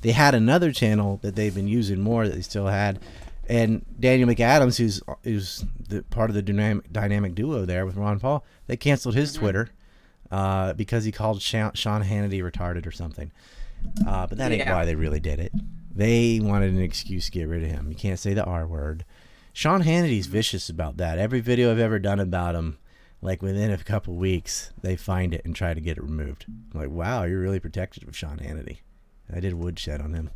They 0.00 0.12
had 0.12 0.34
another 0.34 0.72
channel 0.72 1.18
that 1.22 1.36
they've 1.36 1.54
been 1.54 1.68
using 1.68 2.00
more 2.00 2.26
that 2.26 2.34
they 2.34 2.40
still 2.42 2.66
had, 2.66 2.98
and 3.48 3.84
Daniel 4.00 4.28
McAdams, 4.28 4.78
who's 4.78 5.00
who's 5.22 5.64
the 5.88 6.02
part 6.04 6.30
of 6.30 6.34
the 6.34 6.42
dynamic 6.42 6.90
dynamic 6.92 7.34
duo 7.34 7.64
there 7.66 7.84
with 7.86 7.96
Ron 7.96 8.18
Paul, 8.18 8.44
they 8.66 8.76
canceled 8.78 9.14
his 9.14 9.34
Twitter 9.34 9.68
uh, 10.30 10.72
because 10.74 11.04
he 11.04 11.12
called 11.12 11.42
Sean, 11.42 11.72
Sean 11.74 12.02
Hannity 12.04 12.40
retarded 12.42 12.86
or 12.86 12.90
something. 12.92 13.30
Uh, 14.06 14.26
but 14.26 14.38
that 14.38 14.52
ain't 14.52 14.60
Yeah. 14.60 14.74
why 14.74 14.84
they 14.84 14.94
really 14.94 15.20
did 15.20 15.40
it. 15.40 15.52
They 15.94 16.38
wanted 16.40 16.72
an 16.72 16.80
excuse 16.82 17.26
to 17.26 17.30
get 17.32 17.48
rid 17.48 17.64
of 17.64 17.70
him. 17.70 17.88
You 17.88 17.96
can't 17.96 18.18
say 18.18 18.34
the 18.34 18.44
R 18.44 18.66
word. 18.66 19.04
Sean 19.52 19.82
Hannity's 19.82 20.26
vicious 20.26 20.68
about 20.68 20.96
that. 20.98 21.18
Every 21.18 21.40
video 21.40 21.70
I've 21.72 21.78
ever 21.78 21.98
done 21.98 22.20
about 22.20 22.54
him, 22.54 22.78
like 23.20 23.42
within 23.42 23.70
a 23.72 23.78
couple 23.78 24.14
weeks, 24.14 24.72
they 24.80 24.96
find 24.96 25.34
it 25.34 25.42
and 25.44 25.54
try 25.56 25.74
to 25.74 25.80
get 25.80 25.98
it 25.98 26.02
removed. 26.02 26.44
I'm 26.48 26.80
like, 26.80 26.90
wow, 26.90 27.24
you're 27.24 27.40
really 27.40 27.58
protective 27.60 28.06
of 28.06 28.16
Sean 28.16 28.38
Hannity. 28.38 28.78
I 29.34 29.40
did 29.40 29.54
woodshed 29.54 30.00
on 30.00 30.14
him. 30.14 30.30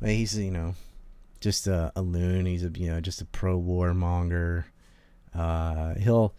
But 0.00 0.10
he's, 0.10 0.36
you 0.36 0.50
know, 0.50 0.74
just 1.40 1.66
a, 1.66 1.92
a 1.94 2.02
loon. 2.02 2.46
He's 2.46 2.64
a, 2.64 2.70
you 2.70 2.88
know, 2.88 3.00
just 3.00 3.20
a 3.20 3.24
pro 3.26 3.56
war 3.56 3.94
monger. 3.94 4.66
Uh, 5.34 5.94
he'll, 5.94 6.34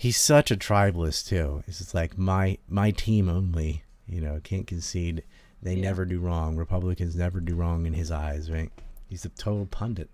he's 0.00 0.16
such 0.16 0.52
a 0.52 0.56
tribalist 0.56 1.26
too. 1.26 1.64
It's 1.66 1.78
just 1.78 1.92
like 1.94 2.16
my 2.16 2.56
my 2.68 2.92
team 2.92 3.28
only. 3.28 3.82
You 4.06 4.20
know, 4.22 4.40
can't 4.42 4.66
concede. 4.66 5.24
They 5.60 5.74
Yeah. 5.74 5.82
never 5.82 6.04
do 6.04 6.20
wrong. 6.20 6.56
Republicans 6.56 7.16
never 7.16 7.40
do 7.40 7.54
wrong 7.56 7.84
in 7.84 7.92
his 7.92 8.10
eyes, 8.12 8.48
right? 8.50 8.70
He's 9.08 9.24
a 9.24 9.28
total 9.30 9.66
pundit. 9.66 10.08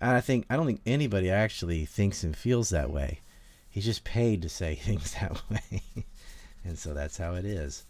And 0.00 0.10
I 0.10 0.20
think 0.20 0.44
I 0.50 0.56
don't 0.56 0.66
think 0.66 0.82
anybody 0.84 1.30
actually 1.30 1.86
thinks 1.86 2.22
and 2.22 2.36
feels 2.36 2.68
that 2.68 2.90
way. 2.90 3.20
He's 3.70 3.86
just 3.86 4.04
paid 4.04 4.42
to 4.42 4.48
say 4.50 4.74
things 4.82 5.14
that 5.14 5.40
way, 5.50 5.82
and 6.64 6.78
so 6.78 6.92
that's 6.94 7.16
how 7.16 7.34
it 7.34 7.44
is. 7.46 7.84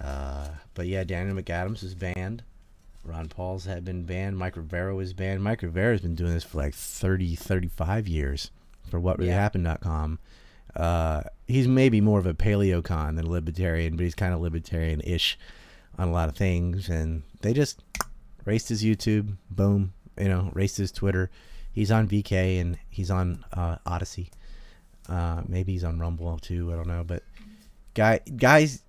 Uh, 0.00 0.48
but 0.74 0.86
yeah, 0.86 1.04
Daniel 1.04 1.36
McAdams 1.36 1.82
was 1.82 1.94
banned. 1.94 2.42
Ron 3.04 3.28
Paul's 3.28 3.64
had 3.66 3.84
been 3.84 4.04
banned. 4.04 4.38
Mike 4.38 4.56
Rivero 4.56 4.94
was 4.96 5.12
banned. 5.12 5.42
Mike 5.42 5.62
Rivero's 5.62 6.00
been 6.00 6.14
doing 6.14 6.32
this 6.34 6.44
for 6.44 6.58
like 6.58 6.74
30, 6.74 7.34
35 7.36 8.08
years 8.08 8.50
for 8.88 9.00
whatreallyhappened.com. 9.00 10.18
Uh, 10.74 11.22
he's 11.46 11.68
maybe 11.68 12.00
more 12.00 12.18
of 12.18 12.26
a 12.26 12.34
paleocon 12.34 13.16
than 13.16 13.26
a 13.26 13.30
libertarian, 13.30 13.96
but 13.96 14.04
he's 14.04 14.14
kind 14.14 14.32
of 14.32 14.40
libertarian-ish 14.40 15.38
on 15.98 16.08
a 16.08 16.12
lot 16.12 16.28
of 16.28 16.36
things. 16.36 16.88
And 16.88 17.22
they 17.42 17.52
just 17.52 17.82
raced 18.44 18.68
his 18.68 18.82
YouTube. 18.82 19.36
Boom. 19.50 19.92
You 20.18 20.28
know, 20.28 20.50
raced 20.54 20.78
his 20.78 20.92
Twitter. 20.92 21.30
He's 21.72 21.90
on 21.90 22.08
VK 22.08 22.60
and 22.60 22.78
he's 22.88 23.10
on 23.10 23.44
uh, 23.52 23.76
Odysee. 23.86 24.30
Uh, 25.08 25.42
maybe 25.46 25.72
he's 25.72 25.84
on 25.84 25.98
Rumble 25.98 26.38
too. 26.38 26.72
I 26.72 26.76
don't 26.76 26.86
know, 26.86 27.02
but 27.04 27.22
guy, 27.94 28.20
guys, 28.36 28.82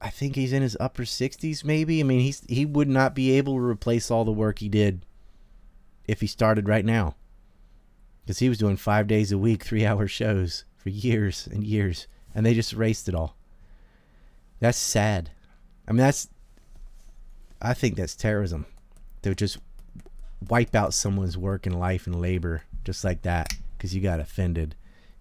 I 0.00 0.10
think 0.10 0.34
he's 0.34 0.52
in 0.52 0.62
his 0.62 0.76
upper 0.78 1.04
sixties. 1.04 1.64
Maybe. 1.64 2.00
I 2.00 2.02
mean, 2.02 2.20
he's 2.20 2.42
he 2.48 2.66
would 2.66 2.88
not 2.88 3.14
be 3.14 3.32
able 3.32 3.54
to 3.54 3.64
replace 3.64 4.10
all 4.10 4.24
the 4.24 4.32
work 4.32 4.58
he 4.58 4.68
did 4.68 5.04
if 6.06 6.20
he 6.20 6.26
started 6.26 6.68
right 6.68 6.84
now, 6.84 7.14
because 8.26 8.40
he 8.40 8.48
was 8.48 8.58
doing 8.58 8.76
five 8.76 9.06
days 9.06 9.30
a 9.30 9.38
week, 9.38 9.62
three-hour 9.64 10.08
shows 10.08 10.64
for 10.76 10.90
years 10.90 11.46
and 11.50 11.62
years, 11.64 12.08
and 12.34 12.44
they 12.44 12.52
just 12.54 12.72
erased 12.72 13.08
it 13.08 13.14
all. 13.14 13.36
That's 14.58 14.76
sad. 14.78 15.30
I 15.86 15.92
mean, 15.92 15.98
that's. 15.98 16.28
I 17.62 17.72
think 17.72 17.94
that's 17.96 18.16
terrorism. 18.16 18.66
They 19.22 19.30
would 19.30 19.38
just 19.38 19.58
wipe 20.48 20.74
out 20.74 20.92
someone's 20.92 21.38
work 21.38 21.66
and 21.66 21.78
life 21.78 22.06
and 22.06 22.20
labor 22.20 22.62
just 22.84 23.02
like 23.04 23.22
that 23.22 23.52
because 23.76 23.94
you 23.94 24.00
got 24.02 24.20
offended 24.20 24.74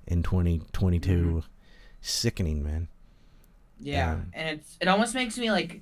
in 0.08 0.22
2022. 0.24 1.10
Mm-hmm. 1.10 1.40
Sickening, 2.02 2.64
man. 2.64 2.88
Yeah, 3.80 3.94
Yeah. 3.94 4.20
and 4.34 4.60
it's 4.60 4.78
it 4.82 4.88
almost 4.88 5.16
makes 5.16 5.38
me 5.38 5.52
like 5.52 5.82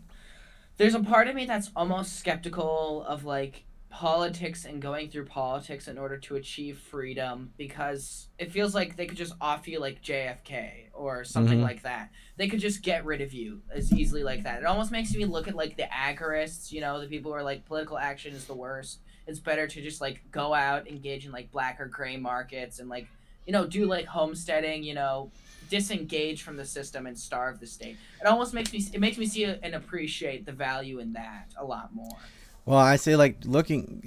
there's 0.77 0.95
a 0.95 0.99
part 0.99 1.27
of 1.27 1.35
me 1.35 1.45
that's 1.45 1.69
almost 1.75 2.17
skeptical 2.17 3.03
of 3.07 3.23
like 3.25 3.63
politics 3.93 4.65
and 4.65 4.81
going 4.81 5.07
through 5.07 5.23
politics 5.25 5.87
in 5.87 5.99
order 5.99 6.17
to 6.17 6.35
achieve 6.35 6.79
freedom 6.79 7.53
because 7.57 8.27
it 8.39 8.51
feels 8.51 8.73
like 8.73 8.95
they 8.97 9.05
could 9.05 9.17
just 9.17 9.33
off 9.39 9.67
you 9.67 9.79
like 9.79 10.01
JFK 10.01 10.89
or 10.93 11.23
something 11.23 11.59
Mhm. 11.59 11.63
like 11.63 11.83
that. 11.83 12.09
They 12.35 12.47
could 12.47 12.59
just 12.59 12.81
get 12.81 13.05
rid 13.05 13.21
of 13.21 13.33
you 13.33 13.61
as 13.71 13.93
easily 13.93 14.23
like 14.23 14.41
that. 14.45 14.59
It 14.61 14.65
almost 14.65 14.91
makes 14.91 15.13
me 15.13 15.25
look 15.25 15.47
at 15.47 15.53
like 15.55 15.77
the 15.77 15.83
agorists, 15.83 16.71
you 16.71 16.81
know, 16.81 16.99
the 16.99 17.05
people 17.07 17.31
who 17.31 17.37
are 17.37 17.43
like 17.43 17.65
political 17.65 17.99
action 17.99 18.33
is 18.33 18.45
the 18.45 18.55
worst. 18.55 18.99
It's 19.27 19.39
better 19.39 19.67
to 19.67 19.81
just 19.81 20.01
like 20.01 20.23
go 20.31 20.55
out, 20.55 20.87
engage 20.87 21.27
in 21.27 21.31
like 21.31 21.51
black 21.51 21.79
or 21.79 21.85
gray 21.85 22.17
markets 22.17 22.79
and 22.79 22.89
like 22.89 23.07
you 23.45 23.51
know, 23.51 23.67
do 23.67 23.85
like 23.85 24.05
homesteading, 24.05 24.83
you 24.83 24.93
know, 24.93 25.29
disengage 25.69 26.41
from 26.43 26.55
the 26.55 26.63
system 26.65 27.05
and 27.05 27.19
starve 27.19 27.59
the 27.59 27.67
state. 27.67 27.97
It 28.21 28.25
almost 28.25 28.53
makes 28.55 28.73
me 28.73 28.83
it 28.91 28.99
makes 28.99 29.19
me 29.19 29.27
see 29.27 29.43
and 29.43 29.75
appreciate 29.75 30.45
the 30.47 30.51
value 30.53 30.97
in 30.99 31.13
that 31.13 31.53
a 31.57 31.63
lot 31.65 31.93
more. 31.93 32.17
Well, 32.65 32.79
I 32.79 32.95
say 32.95 33.15
like 33.15 33.39
looking 33.43 34.03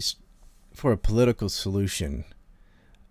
for 0.73 0.93
a 0.93 0.97
political 0.97 1.49
solution 1.49 2.25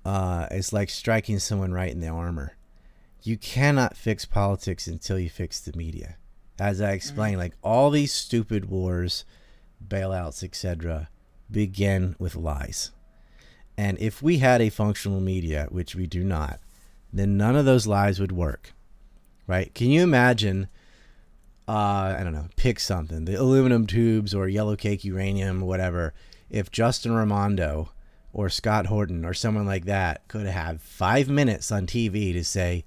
uh, 0.03 0.47
is 0.51 0.73
like 0.73 0.89
striking 0.89 1.39
someone 1.39 1.71
right 1.71 1.91
in 1.91 1.99
the 1.99 2.07
armor. 2.07 2.55
You 3.21 3.37
cannot 3.37 3.97
fix 3.97 4.25
politics 4.25 4.87
until 4.87 5.17
you 5.17 5.29
fix 5.29 5.59
the 5.59 5.75
media. 5.75 6.17
As 6.59 6.79
I 6.79 6.91
explained, 6.91 7.39
like 7.39 7.55
all 7.63 7.89
these 7.89 8.13
stupid 8.13 8.65
wars, 8.69 9.25
bailouts, 9.85 10.43
etc., 10.43 11.09
begin 11.49 12.15
with 12.19 12.35
lies. 12.35 12.91
And 13.77 13.99
if 13.99 14.21
we 14.21 14.37
had 14.37 14.61
a 14.61 14.69
functional 14.69 15.19
media, 15.19 15.67
which 15.69 15.95
we 15.95 16.07
do 16.07 16.23
not, 16.23 16.59
then 17.11 17.35
none 17.35 17.55
of 17.55 17.65
those 17.65 17.87
lies 17.87 18.19
would 18.19 18.31
work. 18.31 18.73
Right? 19.47 19.73
Can 19.73 19.89
you 19.89 20.01
imagine 20.01 20.69
uh, 21.67 22.15
I 22.17 22.21
don't 22.23 22.33
know, 22.33 22.47
pick 22.55 22.79
something, 22.79 23.25
the 23.25 23.35
aluminum 23.35 23.87
tubes 23.87 24.35
or 24.35 24.47
yellow 24.47 24.75
cake 24.75 25.03
uranium, 25.03 25.61
whatever. 25.61 26.13
If 26.49 26.71
Justin 26.71 27.13
Raimondo 27.13 27.89
or 28.33 28.49
Scott 28.49 28.85
Horton 28.85 29.25
or 29.25 29.33
someone 29.33 29.65
like 29.65 29.85
that 29.85 30.27
could 30.27 30.45
have 30.45 30.81
five 30.81 31.27
minutes 31.27 31.71
on 31.71 31.87
TV 31.87 32.33
to 32.33 32.43
say, 32.43 32.85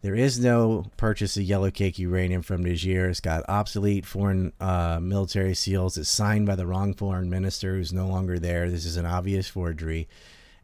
There 0.00 0.14
is 0.14 0.38
no 0.38 0.86
purchase 0.96 1.36
of 1.36 1.42
yellow 1.42 1.70
cake 1.70 1.98
uranium 1.98 2.40
from 2.40 2.64
Niger. 2.64 3.10
It's 3.10 3.20
got 3.20 3.44
obsolete 3.48 4.06
foreign 4.06 4.52
uh, 4.60 4.98
military 5.00 5.54
seals. 5.54 5.98
It's 5.98 6.08
signed 6.08 6.46
by 6.46 6.56
the 6.56 6.66
wrong 6.66 6.94
foreign 6.94 7.28
minister 7.28 7.74
who's 7.74 7.92
no 7.92 8.06
longer 8.06 8.38
there. 8.38 8.70
This 8.70 8.86
is 8.86 8.96
an 8.96 9.06
obvious 9.06 9.48
forgery. 9.48 10.08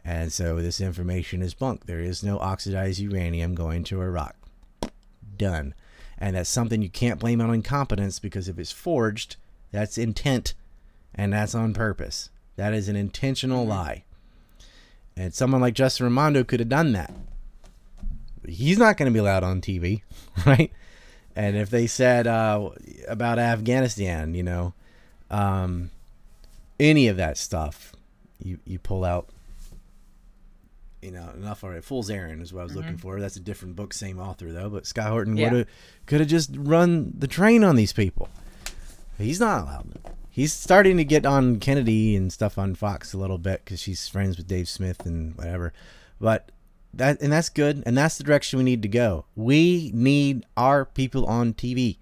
And 0.05 0.33
so 0.33 0.57
this 0.61 0.81
information 0.81 1.43
is 1.43 1.55
bunk. 1.55 1.87
There 1.87 2.01
is 2.01 2.23
no 2.23 2.39
oxidized 2.39 2.99
uranium 2.99 3.55
going 3.55 3.85
to 3.85 4.01
Iraq. 4.01 4.37
Done. 5.37 5.75
And 6.23 6.37
that's 6.37 6.49
something 6.49 6.83
you 6.83 6.89
can't 6.89 7.19
blame 7.19 7.41
on 7.41 7.53
incompetence 7.53 8.21
because 8.21 8.49
if 8.49 8.57
it's 8.57 8.71
forged, 8.71 9.35
that's 9.73 9.99
intent 9.99 10.55
and 11.13 11.33
that's 11.33 11.53
on 11.53 11.75
purpose. 11.75 12.31
That 12.55 12.73
is 12.73 12.89
an 12.89 12.95
intentional 12.95 13.67
lie. 13.67 14.05
And 15.17 15.35
someone 15.35 15.61
like 15.61 15.75
Justin 15.75 16.07
Raimondo 16.07 16.45
could 16.45 16.61
have 16.61 16.69
done 16.69 16.93
that. 16.93 17.13
He's 18.47 18.79
not 18.79 18.97
going 18.97 19.11
to 19.11 19.13
be 19.13 19.19
allowed 19.19 19.43
on 19.43 19.61
TV, 19.61 20.03
right? 20.47 20.71
And 21.35 21.57
if 21.57 21.71
they 21.71 21.89
said 21.89 22.29
uh, 22.29 22.71
about 23.09 23.41
Afghanistan, 23.41 24.33
you 24.35 24.45
know, 24.45 24.75
um, 25.29 25.91
any 26.79 27.09
of 27.09 27.17
that 27.17 27.37
stuff, 27.37 27.95
you, 28.39 28.61
you 28.65 28.79
pull 28.79 29.05
out 29.05 29.29
you 31.03 31.11
know, 31.11 31.29
enough 31.37 31.65
already. 31.65 31.83
Fool's 31.83 32.09
Errand 32.09 32.41
is 32.41 32.53
what 32.53 32.61
I 32.61 32.65
was 32.65 32.75
looking 32.77 32.93
mm-hmm. 32.93 33.01
for. 33.01 33.21
That's 33.21 33.37
a 33.37 33.41
different 33.41 33.77
book, 33.77 33.93
same 33.93 34.19
author 34.19 34.53
though. 34.53 34.71
But 34.71 34.87
Scott 34.87 35.11
Horton 35.11 35.37
Yeah. 35.37 35.51
would 35.51 35.59
have 35.59 35.69
could 36.07 36.21
have 36.21 36.29
just 36.29 36.51
run 36.57 37.13
the 37.19 37.27
train 37.27 37.65
on 37.65 37.77
these 37.77 37.93
people. 37.93 38.29
He's 39.19 39.41
not 39.41 39.63
allowed. 39.63 39.99
He's 40.31 40.53
starting 40.53 40.97
to 40.97 41.05
get 41.05 41.27
on 41.27 41.59
Kennedy 41.61 42.17
and 42.17 42.33
stuff 42.33 42.57
on 42.57 42.75
Fox 42.75 43.13
a 43.13 43.19
little 43.19 43.37
bit 43.37 43.63
because 43.65 43.81
she's 43.81 44.09
friends 44.09 44.39
with 44.39 44.47
Dave 44.47 44.69
Smith 44.69 45.05
and 45.05 45.37
whatever. 45.37 45.73
But 46.21 46.51
that 46.95 47.21
and 47.21 47.33
that's 47.33 47.49
good, 47.49 47.83
and 47.85 47.99
that's 47.99 48.17
the 48.17 48.25
direction 48.25 48.59
we 48.59 48.65
need 48.65 48.83
to 48.83 48.89
go. 48.89 49.27
We 49.35 49.91
need 49.93 50.47
our 50.57 50.85
people 50.85 51.27
on 51.27 51.53
TV. 51.53 51.99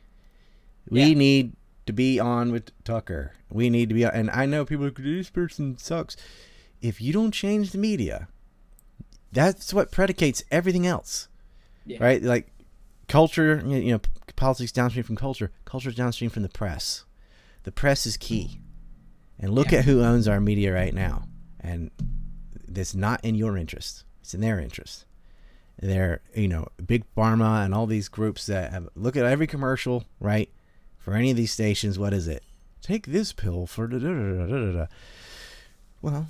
We 0.88 1.04
Yeah. 1.04 1.14
need 1.14 1.52
to 1.86 1.92
be 1.92 2.20
on 2.20 2.52
with 2.52 2.70
Tucker. 2.84 3.32
We 3.50 3.70
need 3.70 3.88
to 3.88 3.94
be, 3.94 4.04
on, 4.04 4.12
and 4.12 4.30
I 4.30 4.46
know 4.46 4.64
people 4.64 4.86
are 4.86 4.90
this 4.90 5.30
person 5.30 5.76
sucks. 5.78 6.16
If 6.80 7.00
you 7.00 7.12
don't 7.12 7.32
change 7.32 7.72
the 7.72 7.78
media, 7.78 8.28
that's 9.32 9.72
what 9.74 9.90
predicates 9.90 10.42
everything 10.50 10.86
else, 10.86 11.28
Yeah. 11.86 12.02
right? 12.02 12.22
Like 12.22 12.50
culture, 13.08 13.62
you 13.66 13.92
know, 13.92 14.00
politics 14.36 14.72
downstream 14.72 15.04
from 15.04 15.16
culture. 15.16 15.50
Culture 15.64 15.92
downstream 15.92 16.30
from 16.30 16.42
the 16.42 16.48
press. 16.48 17.04
The 17.64 17.72
press 17.72 18.06
is 18.06 18.16
key, 18.16 18.60
and 19.38 19.52
look 19.52 19.72
Yeah. 19.72 19.80
at 19.80 19.84
who 19.84 20.02
owns 20.02 20.26
our 20.26 20.40
media 20.40 20.72
right 20.72 20.94
now, 20.94 21.24
and 21.60 21.90
that's 22.66 22.94
not 22.94 23.24
in 23.24 23.34
your 23.34 23.56
interest. 23.56 24.04
It's 24.22 24.34
in 24.34 24.40
their 24.40 24.58
interest. 24.60 25.04
They're, 25.82 26.20
you 26.34 26.46
know, 26.48 26.68
big 26.84 27.04
pharma 27.16 27.64
and 27.64 27.74
all 27.74 27.86
these 27.86 28.08
groups 28.08 28.46
that 28.46 28.70
have 28.72 28.88
look 28.94 29.16
at 29.16 29.24
every 29.24 29.46
commercial, 29.46 30.04
right? 30.20 30.50
For 30.98 31.14
any 31.14 31.30
of 31.30 31.36
these 31.36 31.52
stations, 31.52 31.98
what 31.98 32.12
is 32.12 32.28
it? 32.28 32.42
Take 32.82 33.06
this 33.06 33.32
pill 33.32 33.66
for 33.66 33.86
da 33.86 33.98
da 33.98 34.08
da 34.08 34.46
da 34.46 34.46
da 34.46 34.72
da. 34.72 34.86
Well, 36.02 36.28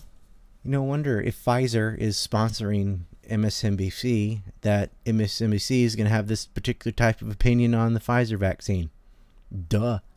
no 0.64 0.82
wonder 0.82 1.20
if 1.20 1.42
Pfizer 1.42 1.96
is 1.96 2.16
sponsoring 2.16 3.00
MSNBC 3.28 4.40
that 4.62 4.90
MSNBC 5.04 5.84
is 5.84 5.96
going 5.96 6.06
to 6.06 6.12
have 6.14 6.26
this 6.26 6.46
particular 6.46 6.92
type 6.92 7.22
of 7.22 7.30
opinion 7.30 7.74
on 7.74 7.94
the 7.94 8.00
Pfizer 8.00 8.38
vaccine. 8.38 8.90
Duh. 9.68 10.00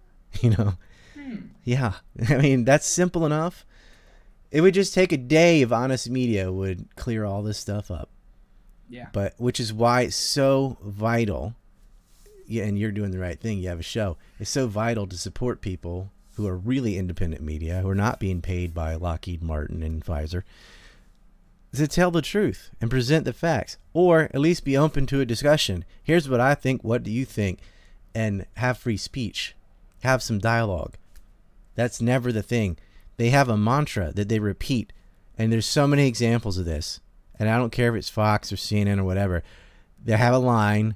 You 0.42 0.50
know. 0.50 0.74
Hmm. 1.14 1.36
Yeah. 1.64 1.94
I 2.30 2.38
mean, 2.38 2.66
that's 2.66 2.88
simple 2.88 3.24
enough. 3.24 3.68
It 4.50 4.62
would 4.62 4.74
just 4.74 4.96
take 4.96 5.12
a 5.12 5.18
day 5.18 5.62
of 5.62 5.72
honest 5.72 6.10
media 6.10 6.52
would 6.52 6.96
clear 6.96 7.24
all 7.24 7.44
this 7.44 7.60
stuff 7.60 7.92
up. 7.92 8.10
Yeah. 8.90 9.10
But 9.14 9.36
which 9.38 9.60
is 9.60 9.72
why 9.72 10.02
it's 10.02 10.16
so 10.16 10.78
vital. 10.82 11.54
Yeah, 12.48 12.64
and 12.64 12.80
you're 12.80 12.92
doing 12.92 13.12
the 13.12 13.20
right 13.20 13.40
thing. 13.40 13.60
You 13.60 13.70
have 13.70 13.80
a 13.80 13.84
show. 13.84 14.18
It's 14.40 14.50
so 14.50 14.66
vital 14.66 15.06
to 15.06 15.18
support 15.18 15.62
people 15.62 16.12
who 16.36 16.48
are 16.48 16.58
really 16.58 16.98
independent 16.98 17.42
media, 17.42 17.82
who 17.82 17.90
are 17.90 17.96
not 17.96 18.20
being 18.20 18.42
paid 18.42 18.74
by 18.74 18.96
Lockheed 18.96 19.44
Martin 19.44 19.84
and 19.84 20.04
Pfizer, 20.04 20.44
to 21.74 21.88
tell 21.88 22.12
the 22.12 22.22
truth 22.22 22.70
and 22.80 22.90
present 22.90 23.26
the 23.26 23.34
facts, 23.34 23.78
or 23.94 24.30
at 24.34 24.40
least 24.40 24.64
be 24.64 24.78
open 24.78 25.06
to 25.08 25.22
a 25.22 25.26
discussion. 25.26 25.86
Here's 26.04 26.30
what 26.30 26.40
I 26.40 26.56
think. 26.56 26.84
What 26.84 27.04
do 27.04 27.12
you 27.12 27.26
think? 27.26 27.60
And 28.14 28.46
have 28.56 28.78
free 28.78 28.98
speech, 28.98 29.56
have 30.04 30.22
some 30.22 30.38
dialogue. 30.38 30.96
That's 31.76 32.02
never 32.02 32.32
the 32.32 32.44
thing. 32.44 32.78
They 33.18 33.30
have 33.30 33.50
a 33.50 33.58
mantra 33.58 34.12
that 34.14 34.30
they 34.30 34.40
repeat, 34.40 34.94
and 35.38 35.52
there's 35.52 35.66
so 35.66 35.88
many 35.88 36.08
examples 36.08 36.58
of 36.58 36.66
this. 36.66 37.00
And 37.40 37.50
I 37.50 37.58
don't 37.58 37.72
care 37.72 37.90
if 37.90 38.00
it's 38.00 38.10
Fox 38.10 38.54
or 38.54 38.56
CNN 38.56 39.00
or 39.00 39.04
whatever. 39.04 39.44
They 40.04 40.16
have 40.16 40.36
a 40.36 40.40
line, 40.40 40.96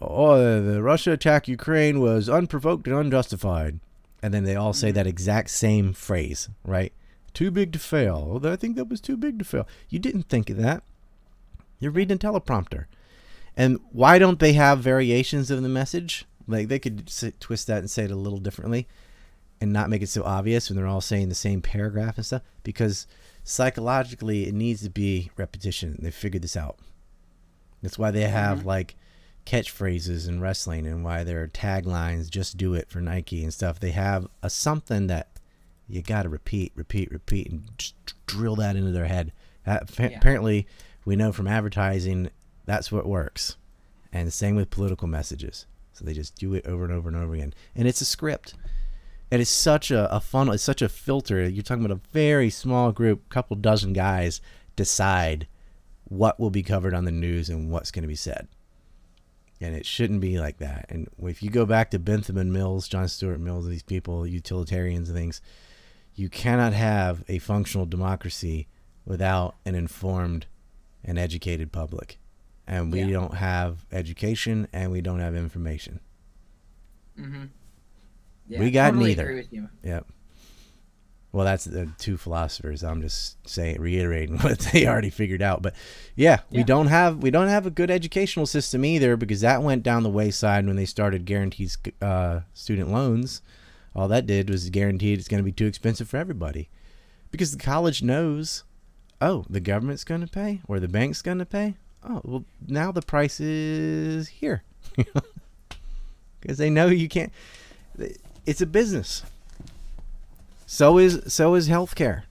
"Oh, 0.00 0.60
the 0.60 0.82
Russia 0.82 1.12
attack 1.12 1.48
Ukraine 1.48 2.00
was 2.00 2.28
unprovoked 2.28 2.86
and 2.86 2.96
unjustified," 2.96 3.80
and 4.22 4.32
then 4.32 4.44
they 4.44 4.56
all 4.56 4.72
say 4.72 4.90
that 4.92 5.06
exact 5.06 5.50
same 5.50 5.92
phrase, 5.92 6.48
right? 6.64 6.92
Too 7.34 7.50
big 7.50 7.72
to 7.72 7.78
fail. 7.78 8.40
I 8.44 8.56
think 8.56 8.76
that 8.76 8.88
was 8.88 9.00
too 9.00 9.16
big 9.16 9.38
to 9.38 9.44
fail. 9.44 9.66
You 9.88 9.98
didn't 9.98 10.24
think 10.24 10.48
of 10.50 10.56
that. 10.58 10.82
You're 11.80 11.90
reading 11.90 12.16
a 12.16 12.18
teleprompter. 12.18 12.84
And 13.56 13.80
why 13.90 14.18
don't 14.18 14.38
they 14.38 14.52
have 14.52 14.78
variations 14.78 15.50
of 15.50 15.62
the 15.62 15.68
message? 15.68 16.24
Like 16.46 16.68
they 16.68 16.78
could 16.78 17.04
s- 17.08 17.32
twist 17.40 17.66
that 17.66 17.78
and 17.78 17.90
say 17.90 18.04
it 18.04 18.10
a 18.10 18.16
little 18.16 18.38
differently 18.38 18.86
and 19.60 19.72
not 19.72 19.90
make 19.90 20.02
it 20.02 20.08
so 20.08 20.22
obvious 20.24 20.68
when 20.68 20.76
they're 20.76 20.86
all 20.86 21.00
saying 21.00 21.28
the 21.28 21.34
same 21.34 21.60
paragraph 21.60 22.16
and 22.16 22.26
stuff 22.26 22.42
because 22.62 23.06
psychologically 23.44 24.46
it 24.46 24.54
needs 24.54 24.82
to 24.82 24.90
be 24.90 25.30
repetition. 25.36 25.98
They 26.00 26.10
figured 26.10 26.42
this 26.42 26.56
out. 26.56 26.78
That's 27.82 27.98
why 27.98 28.10
they 28.10 28.22
have 28.22 28.60
mm-hmm. 28.60 28.68
like 28.68 28.96
catchphrases 29.44 30.28
in 30.28 30.40
wrestling 30.40 30.86
and 30.86 31.04
why 31.04 31.24
their 31.24 31.48
taglines 31.48 32.30
just 32.30 32.56
do 32.56 32.74
it 32.74 32.88
for 32.88 33.00
Nike 33.00 33.42
and 33.42 33.52
stuff. 33.52 33.80
They 33.80 33.90
have 33.90 34.26
a 34.42 34.50
something 34.50 35.08
that 35.08 35.28
you 35.88 36.02
got 36.02 36.22
to 36.22 36.28
repeat, 36.28 36.72
repeat, 36.74 37.10
repeat 37.10 37.50
and 37.50 37.70
just 37.76 37.94
drill 38.26 38.56
that 38.56 38.76
into 38.76 38.92
their 38.92 39.06
head. 39.06 39.32
That, 39.64 39.90
Yeah. 39.98 40.06
Apparently, 40.16 40.66
we 41.04 41.16
know 41.16 41.32
from 41.32 41.48
advertising 41.48 42.30
that's 42.64 42.92
what 42.92 43.06
works. 43.06 43.56
And 44.12 44.32
same 44.32 44.56
with 44.56 44.70
political 44.70 45.08
messages. 45.08 45.66
So 45.92 46.04
they 46.04 46.14
just 46.14 46.36
do 46.36 46.54
it 46.54 46.66
over 46.66 46.84
and 46.84 46.92
over 46.92 47.08
and 47.08 47.16
over 47.16 47.34
again. 47.34 47.54
And 47.74 47.88
it's 47.88 48.00
a 48.00 48.06
script. 48.06 48.54
And 49.30 49.40
it's 49.40 49.50
such 49.50 49.90
a, 49.90 50.14
a 50.14 50.20
funnel, 50.20 50.54
it's 50.54 50.62
such 50.62 50.82
a 50.82 50.88
filter. 50.88 51.48
You're 51.48 51.62
talking 51.62 51.84
about 51.84 51.96
a 51.96 52.08
very 52.12 52.50
small 52.50 52.92
group, 52.92 53.28
couple 53.30 53.56
dozen 53.56 53.94
guys 53.94 54.40
decide 54.76 55.46
what 56.04 56.38
will 56.38 56.50
be 56.50 56.62
covered 56.62 56.94
on 56.94 57.04
the 57.04 57.10
news 57.10 57.48
and 57.48 57.70
what's 57.70 57.90
going 57.90 58.02
to 58.02 58.08
be 58.08 58.14
said. 58.14 58.48
And 59.62 59.76
it 59.76 59.86
shouldn't 59.86 60.20
be 60.20 60.40
like 60.40 60.58
that. 60.58 60.86
And 60.88 61.08
if 61.22 61.42
you 61.42 61.48
go 61.48 61.64
back 61.64 61.90
to 61.92 61.98
Bentham 62.00 62.36
and 62.36 62.52
Mills, 62.52 62.88
John 62.88 63.06
Stuart 63.06 63.38
Mills, 63.38 63.66
these 63.68 63.82
people, 63.84 64.26
utilitarians 64.26 65.08
and 65.08 65.16
things, 65.16 65.40
you 66.14 66.28
cannot 66.28 66.72
have 66.72 67.24
a 67.28 67.38
functional 67.38 67.86
democracy 67.86 68.66
without 69.06 69.54
an 69.64 69.74
informed 69.76 70.46
and 71.04 71.18
educated 71.18 71.70
public. 71.70 72.18
And 72.66 72.92
we 72.92 73.02
Yeah. 73.02 73.10
don't 73.12 73.34
have 73.36 73.86
education 73.92 74.66
and 74.72 74.90
we 74.90 75.00
don't 75.00 75.20
have 75.20 75.34
information. 75.36 76.00
Mm-hmm. 77.18 77.44
We 78.48 78.70
got 78.70 78.90
totally 78.90 79.10
neither. 79.10 79.22
Agree 79.22 79.36
with 79.36 79.52
you. 79.52 79.68
Yep. 79.84 80.06
Well, 81.32 81.46
that's 81.46 81.64
the 81.64 81.88
two 81.98 82.18
philosophers. 82.18 82.84
I'm 82.84 83.00
just 83.00 83.48
saying, 83.48 83.80
reiterating 83.80 84.38
what 84.40 84.58
they 84.58 84.86
already 84.86 85.08
figured 85.08 85.40
out. 85.40 85.62
But 85.62 85.74
yeah, 86.14 86.40
we 86.50 86.62
don't 86.62 86.88
have 86.88 87.22
we 87.22 87.30
don't 87.30 87.48
have 87.48 87.66
a 87.66 87.70
good 87.70 87.90
educational 87.90 88.46
system 88.46 88.84
either 88.84 89.16
because 89.16 89.40
that 89.40 89.62
went 89.62 89.82
down 89.82 90.02
the 90.02 90.10
wayside 90.10 90.66
when 90.66 90.76
they 90.76 90.84
started 90.84 91.24
guaranteed 91.24 91.72
uh, 92.02 92.40
student 92.52 92.90
loans. 92.90 93.40
All 93.94 94.08
that 94.08 94.26
did 94.26 94.50
was 94.50 94.70
guaranteed 94.70 95.18
it's 95.18 95.28
going 95.28 95.42
to 95.42 95.44
be 95.44 95.52
too 95.52 95.66
expensive 95.66 96.08
for 96.08 96.16
everybody 96.16 96.68
because 97.30 97.52
the 97.52 97.62
college 97.62 98.02
knows, 98.02 98.64
oh, 99.20 99.44
the 99.50 99.60
government's 99.60 100.04
going 100.04 100.20
to 100.20 100.26
pay 100.26 100.60
or 100.68 100.80
the 100.80 100.88
bank's 100.88 101.22
going 101.22 101.38
to 101.38 101.46
pay. 101.46 101.76
Oh, 102.04 102.20
well, 102.24 102.44
now 102.66 102.92
the 102.92 103.02
price 103.02 103.38
is 103.40 104.28
here 104.28 104.64
because 106.40 106.58
they 106.58 106.70
know 106.70 106.86
you 106.86 107.08
can't. 107.08 107.32
It's 108.44 108.60
a 108.60 108.66
business. 108.66 109.22
So 110.72 110.96
is 110.96 111.20
so 111.26 111.54
is 111.54 111.68
healthcare. 111.68 112.22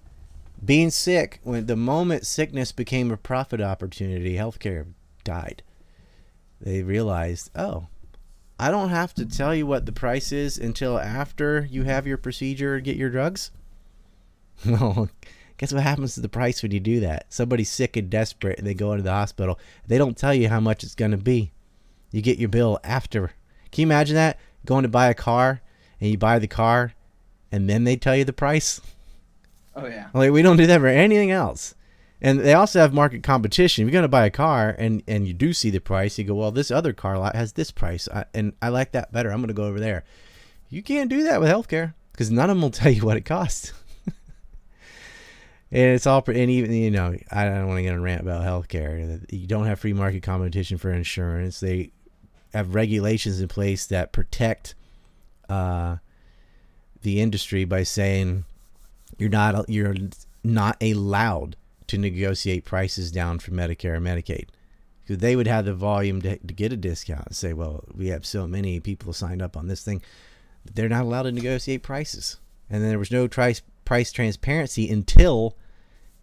Being 0.66 0.90
sick, 0.90 1.40
when 1.44 1.68
the 1.68 1.76
moment 1.76 2.26
sickness 2.26 2.72
became 2.72 3.12
a 3.12 3.16
profit 3.16 3.62
opportunity, 3.62 4.34
healthcare 4.34 4.88
died. 5.24 5.62
They 6.60 6.82
realized, 6.82 7.52
oh, 7.56 7.86
I 8.60 8.72
don't 8.72 8.90
have 8.90 9.14
to 9.14 9.28
tell 9.28 9.54
you 9.54 9.68
what 9.68 9.86
the 9.86 9.92
price 9.92 10.32
is 10.32 10.58
until 10.58 10.98
after 10.98 11.68
you 11.70 11.84
have 11.84 12.08
your 12.08 12.18
procedure 12.18 12.74
and 12.74 12.84
get 12.84 12.98
your 12.98 13.12
drugs. 13.12 13.52
Well, 14.66 15.12
guess 15.58 15.72
what 15.72 15.84
happens 15.84 16.16
to 16.16 16.22
the 16.22 16.28
price 16.28 16.64
when 16.64 16.72
you 16.72 16.80
do 16.80 17.00
that? 17.02 17.32
Somebody's 17.32 17.70
sick 17.70 17.96
and 17.96 18.10
desperate 18.10 18.58
and 18.58 18.66
they 18.66 18.74
go 18.74 18.92
into 18.94 19.04
the 19.04 19.12
hospital. 19.12 19.60
They 19.86 20.00
don't 20.00 20.18
tell 20.18 20.34
you 20.34 20.50
how 20.50 20.60
much 20.60 20.84
it's 20.84 20.96
going 20.96 21.12
to 21.12 21.18
be. 21.18 21.52
You 22.10 22.24
get 22.24 22.40
your 22.40 22.50
bill 22.50 22.80
after. 22.84 23.34
Can 23.72 23.84
you 23.84 23.88
imagine 23.88 24.16
that? 24.16 24.40
Going 24.66 24.82
to 24.82 24.90
buy 24.90 25.10
a 25.10 25.14
car 25.14 25.62
and 26.00 26.10
you 26.10 26.18
buy 26.18 26.40
the 26.40 26.48
car 26.48 26.96
and 27.52 27.70
then 27.70 27.84
they 27.84 27.96
tell 27.96 28.16
you 28.16 28.24
the 28.24 28.34
price? 28.34 28.82
Oh 29.76 29.88
yeah. 29.88 30.10
Like 30.14 30.32
we 30.32 30.42
don't 30.42 30.58
do 30.58 30.68
that 30.68 30.80
for 30.80 30.88
anything 30.88 31.32
else. 31.32 31.76
And 32.22 32.40
they 32.40 32.54
also 32.54 32.80
have 32.80 32.94
market 32.94 33.24
competition. 33.24 33.82
If 33.82 33.88
you're 33.88 33.94
going 33.94 34.04
to 34.04 34.08
buy 34.08 34.26
a 34.28 34.32
car 34.32 34.76
and, 34.78 35.02
and 35.08 35.28
you 35.28 35.34
do 35.34 35.54
see 35.54 35.72
the 35.72 35.80
price, 35.80 36.20
you 36.20 36.24
go, 36.24 36.36
well, 36.36 36.52
this 36.52 36.70
other 36.70 36.94
car 36.94 37.18
lot 37.18 37.36
has 37.36 37.54
this 37.54 37.72
price, 37.72 38.08
I, 38.14 38.26
and 38.34 38.54
I 38.62 38.70
like 38.70 38.92
that 38.92 39.12
better. 39.12 39.32
I'm 39.32 39.40
going 39.40 39.48
to 39.48 39.56
go 39.56 39.66
over 39.66 39.80
there. 39.80 40.04
You 40.70 40.84
can't 40.84 41.10
do 41.10 41.24
that 41.24 41.42
with 41.42 41.50
healthcare 41.50 41.96
because 42.12 42.30
none 42.30 42.50
of 42.50 42.58
them 42.58 42.62
will 42.62 42.70
tell 42.72 42.92
you 42.92 43.04
what 43.04 43.18
it 43.18 43.26
costs. 43.26 43.74
and 44.06 44.14
it's 45.72 46.06
all, 46.06 46.24
and 46.28 46.38
even, 46.38 46.72
you 46.72 46.92
know, 46.92 47.16
I 47.32 47.46
don't 47.46 47.68
want 47.68 47.80
to 47.80 47.84
get 47.84 47.94
on 47.94 48.00
a 48.00 48.02
rant 48.02 48.22
about 48.22 48.46
healthcare. 48.46 49.26
You 49.32 49.48
don't 49.48 49.66
have 49.66 49.80
free 49.80 49.94
market 49.94 50.22
competition 50.22 50.78
for 50.78 50.92
insurance. 50.92 51.60
They 51.60 51.92
have 52.54 52.76
regulations 52.76 53.42
in 53.42 53.48
place 53.48 53.88
that 53.88 54.12
protect 54.12 54.76
uh, 55.50 55.98
the 57.02 57.20
industry 57.22 57.66
by 57.66 57.84
saying 57.84 58.46
you're 59.18 59.30
not 59.30 59.70
you're 59.70 59.96
not 60.44 60.82
allowed 60.82 61.56
to 61.88 61.98
negotiate 61.98 62.64
prices 62.64 63.12
down 63.12 63.40
for 63.40 63.52
Medicare 63.52 63.98
and 63.98 64.06
Medicaid. 64.06 64.48
Because 65.04 65.18
they 65.18 65.36
would 65.36 65.48
have 65.48 65.66
the 65.66 65.74
volume 65.74 66.22
to, 66.22 66.38
to 66.38 66.54
get 66.54 66.72
a 66.72 66.78
discount 66.78 67.28
and 67.28 67.36
say, 67.36 67.54
well, 67.54 67.84
we 67.94 68.08
have 68.08 68.26
so 68.26 68.48
many 68.48 68.80
people 68.80 69.14
signed 69.14 69.42
up 69.42 69.58
on 69.58 69.68
this 69.68 69.84
thing. 69.84 70.02
They're 70.64 70.88
not 70.88 71.04
allowed 71.04 71.24
to 71.24 71.32
negotiate 71.32 71.84
prices. 71.84 72.38
And 72.70 72.82
then 72.82 72.90
there 72.90 73.00
was 73.00 73.12
no 73.12 73.28
price, 73.28 73.62
price 73.84 74.12
transparency 74.12 74.90
until 74.90 75.58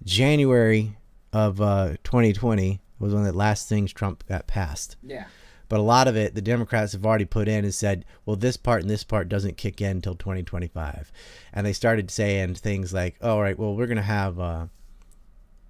January 0.05 0.97
of 1.33 1.61
uh, 1.61 1.97
2020 2.05 2.81
was 2.99 3.12
of 3.12 3.24
the 3.24 3.33
last 3.33 3.68
things 3.68 3.93
Trump 3.93 4.26
got 4.26 4.47
passed. 4.47 4.97
Yeah. 5.03 5.26
But 5.69 5.81
a 5.81 5.83
lot 5.83 6.09
of 6.09 6.16
it, 6.16 6.35
the 6.35 6.43
Democrats 6.43 6.93
have 6.93 7.05
already 7.05 7.27
put 7.27 7.47
in 7.47 7.64
and 7.64 7.75
said, 7.75 8.05
well, 8.25 8.37
this 8.37 8.57
part 8.57 8.81
and 8.81 8.91
this 8.91 9.05
part 9.05 9.29
doesn't 9.29 9.59
kick 9.59 9.81
in 9.81 9.99
until 9.99 10.14
2025. 10.14 11.12
And 11.53 11.66
they 11.66 11.75
started 11.75 12.11
saying 12.11 12.55
things 12.55 12.95
like, 12.95 13.16
oh, 13.21 13.33
all 13.33 13.43
right, 13.43 13.59
well, 13.59 13.75
we're 13.75 13.87
going 13.87 13.97
to 13.97 14.03
have 14.03 14.41
uh, 14.41 14.66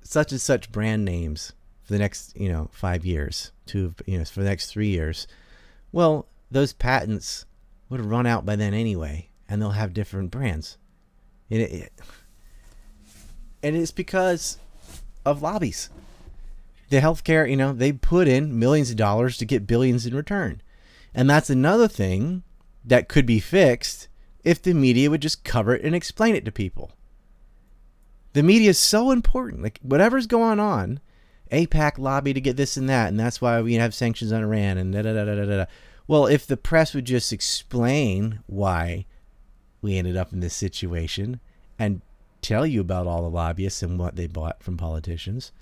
such 0.03 0.31
and 0.31 0.41
such 0.41 0.71
brand 0.71 1.05
names 1.05 1.53
for 1.83 1.95
the 1.95 1.99
next, 1.99 2.39
you 2.39 2.49
know, 2.49 2.69
five 2.73 3.05
years, 3.05 3.51
to, 3.67 3.95
you 4.07 4.19
know, 4.19 4.25
for 4.25 4.41
the 4.41 4.49
next 4.49 4.71
three 4.71 4.89
years. 4.89 5.27
Well, 5.91 6.29
those 6.51 6.73
patents 6.73 7.45
would 7.89 8.01
have 8.01 8.09
run 8.09 8.27
out 8.27 8.47
by 8.47 8.55
then 8.55 8.75
anyway, 8.75 9.31
and 9.49 9.61
they'll 9.61 9.71
have 9.71 9.95
different 9.95 10.31
brands. 10.31 10.79
And, 11.51 11.63
it, 11.63 11.93
and 13.63 13.75
it's 13.75 13.91
because 13.91 14.59
of 15.25 15.43
lobbies 15.43 15.91
the 16.89 17.01
healthcare, 17.01 17.49
you 17.49 17.57
know, 17.57 17.73
they 17.73 17.93
put 17.93 18.29
in 18.29 18.59
millions 18.59 18.91
of 18.91 18.97
dollars 18.97 19.37
to 19.39 19.45
get 19.45 19.67
billions 19.67 20.07
in 20.07 20.15
return. 20.15 20.63
And 21.15 21.29
that's 21.29 21.51
another 21.51 21.89
thing 21.89 22.43
that 22.85 23.09
could 23.09 23.27
be 23.27 23.41
fixed 23.41 24.09
if 24.45 24.63
the 24.63 24.75
media 24.75 25.11
would 25.11 25.23
just 25.23 25.45
cover 25.45 25.75
it 25.75 25.85
and 25.85 25.95
explain 25.95 26.35
it 26.35 26.45
to 26.45 26.53
people. 26.53 26.93
The 28.33 28.43
media 28.43 28.71
is 28.71 28.79
so 28.79 29.11
important. 29.11 29.63
Like 29.63 29.79
whatever's 29.83 30.27
going 30.27 30.61
on, 30.61 31.01
AIPAC 31.51 31.99
lobby 31.99 32.33
to 32.33 32.41
get 32.41 32.57
this 32.57 32.77
and 32.77 32.89
that, 32.89 33.09
and 33.09 33.19
that's 33.19 33.41
why 33.41 33.61
we 33.61 33.75
have 33.75 33.95
sanctions 33.95 34.33
on 34.33 34.43
Iran 34.43 34.79
and 34.79 34.93
da 34.93 35.03
da 35.03 35.13
da 35.13 35.25
da 35.25 35.35
da 35.35 35.45
da. 35.45 35.65
Well, 36.07 36.27
if 36.27 36.47
the 36.47 36.57
press 36.57 36.95
would 36.95 37.05
just 37.05 37.33
explain 37.33 38.41
why 38.47 39.07
we 39.83 39.99
ended 39.99 40.17
up 40.17 40.33
in 40.33 40.41
this 40.41 40.55
situation 40.55 41.41
and 41.79 42.01
tell 42.41 42.67
you 42.67 42.81
about 42.81 43.07
all 43.07 43.23
the 43.23 43.31
lobbyists 43.31 43.83
and 43.83 43.99
what 43.99 44.17
they 44.17 44.27
bought 44.27 44.63
from 44.63 44.77
politicians, 44.77 45.53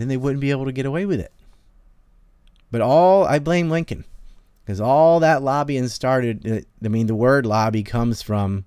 then 0.00 0.08
they 0.08 0.16
wouldn't 0.16 0.40
be 0.40 0.50
able 0.50 0.64
to 0.64 0.72
get 0.72 0.86
away 0.86 1.06
with 1.06 1.20
it. 1.20 1.32
But 2.70 2.80
all 2.80 3.24
I 3.24 3.38
blame 3.38 3.68
Lincoln 3.68 4.04
because 4.64 4.80
all 4.80 5.20
that 5.20 5.42
lobbying 5.42 5.88
started. 5.88 6.48
Uh, 6.48 6.60
I 6.84 6.88
mean, 6.88 7.08
the 7.08 7.14
word 7.14 7.44
lobby 7.44 7.82
comes 7.82 8.22
from 8.22 8.64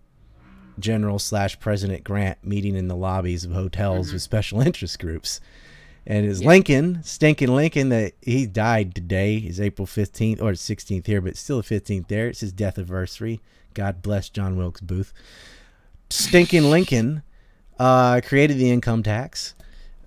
General 0.77 1.19
slash 1.19 1.59
President 1.59 2.03
Grant 2.03 2.43
meeting 2.43 2.75
in 2.75 2.89
the 2.89 2.95
lobbies 2.95 3.45
of 3.45 3.51
hotels 3.51 4.07
mm-hmm. 4.07 4.15
with 4.15 4.21
special 4.21 4.61
interest 4.61 4.99
groups. 4.99 5.39
And 6.05 6.25
it's 6.25 6.41
yeah. 6.41 6.49
Lincoln, 6.49 7.01
stinking 7.03 7.55
Lincoln, 7.55 7.87
that 7.89 8.13
he 8.21 8.45
died 8.45 8.93
today 8.93 9.37
is 9.37 9.61
April 9.61 9.87
15th 9.87 10.41
or 10.41 10.51
16th 10.51 11.07
here, 11.07 11.21
but 11.21 11.37
still 11.37 11.61
the 11.61 11.79
15th 11.79 12.09
there. 12.09 12.27
It's 12.27 12.41
his 12.41 12.51
death 12.51 12.77
anniversary. 12.77 13.39
God 13.73 14.01
bless 14.01 14.27
John 14.27 14.57
Wilkes 14.57 14.81
Booth. 14.81 15.13
Stinking 16.09 16.69
Lincoln 16.69 17.23
uh, 17.79 18.19
created 18.25 18.57
the 18.57 18.69
income 18.69 19.03
tax. 19.03 19.55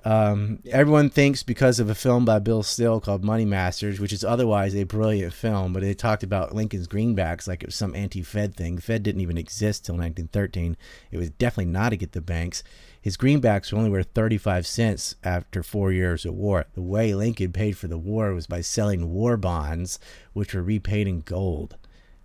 Um, 0.07 0.61
everyone 0.70 1.11
thinks 1.11 1.42
because 1.42 1.80
of 1.80 1.90
a 1.90 1.94
film 1.96 2.24
by 2.24 2.38
Bill 2.38 2.62
Still 2.62 3.00
called 3.00 3.24
Money 3.24 3.44
Masters, 3.44 3.98
which 3.98 4.12
is 4.12 4.22
otherwise 4.22 4.72
a 4.76 4.84
brilliant 4.84 5.32
film, 5.32 5.72
but 5.72 5.82
they 5.82 5.94
talked 5.94 6.22
about 6.22 6.54
Lincoln's 6.54 6.86
greenbacks 6.86 7.48
like 7.48 7.64
it 7.64 7.66
was 7.66 7.74
some 7.74 7.92
anti-Fed 7.92 8.54
thing. 8.54 8.76
The 8.76 8.82
Fed 8.82 9.02
didn't 9.02 9.20
even 9.20 9.36
exist 9.36 9.84
till 9.84 9.96
1913. 9.96 10.76
It 11.11 11.18
was 11.18 11.30
definitely 11.30 11.72
not 11.72 11.88
to 11.88 11.96
get 11.96 12.12
the 12.12 12.20
banks. 12.20 12.62
His 13.00 13.16
greenbacks 13.16 13.72
were 13.72 13.78
only 13.78 13.90
worth 13.90 14.07
35 14.14 14.64
cents 14.64 15.16
after 15.24 15.64
four 15.64 15.90
years 15.90 16.24
of 16.24 16.34
war. 16.34 16.66
The 16.74 16.82
way 16.82 17.12
Lincoln 17.12 17.50
paid 17.50 17.76
for 17.76 17.88
the 17.88 17.98
war 17.98 18.32
was 18.32 18.46
by 18.46 18.61
selling 18.61 19.12
war 19.12 19.36
bonds, 19.36 19.98
which 20.34 20.54
were 20.54 20.62
repaid 20.62 21.09
in 21.09 21.22
gold 21.22 21.74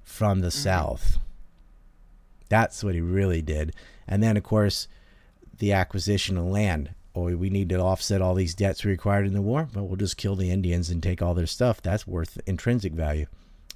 from 0.04 0.42
the 0.42 0.50
mm-hmm. 0.50 0.60
South. 0.60 1.18
That's 2.48 2.84
what 2.84 2.94
he 2.94 3.02
really 3.02 3.42
did. 3.42 3.74
And 4.08 4.22
then, 4.22 4.38
of 4.38 4.44
course, 4.44 4.88
the 5.58 5.74
acquisition 5.74 6.38
of 6.38 6.46
land 6.46 6.94
or 7.14 7.32
we 7.36 7.50
need 7.50 7.70
to 7.70 7.80
offset 7.80 8.22
all 8.22 8.34
these 8.34 8.56
debts 8.56 8.84
we 8.84 8.92
required 8.92 9.28
in 9.28 9.34
the 9.34 9.42
war, 9.42 9.68
but 9.74 9.84
we'll 9.84 9.98
just 9.98 10.18
kill 10.18 10.36
the 10.36 10.52
Indians 10.52 10.90
and 10.90 11.04
take 11.04 11.22
all 11.22 11.34
their 11.34 11.48
stuff. 11.48 11.82
That's 11.82 12.08
worth 12.08 12.40
intrinsic 12.46 12.94
value. 12.94 13.26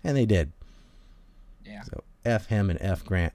And 0.03 0.15
they 0.15 0.25
did. 0.25 0.51
Yeah. 1.65 1.81
So 1.83 2.03
F 2.23 2.47
him 2.47 2.69
and 2.69 2.81
F 2.81 3.03
Grant. 3.03 3.33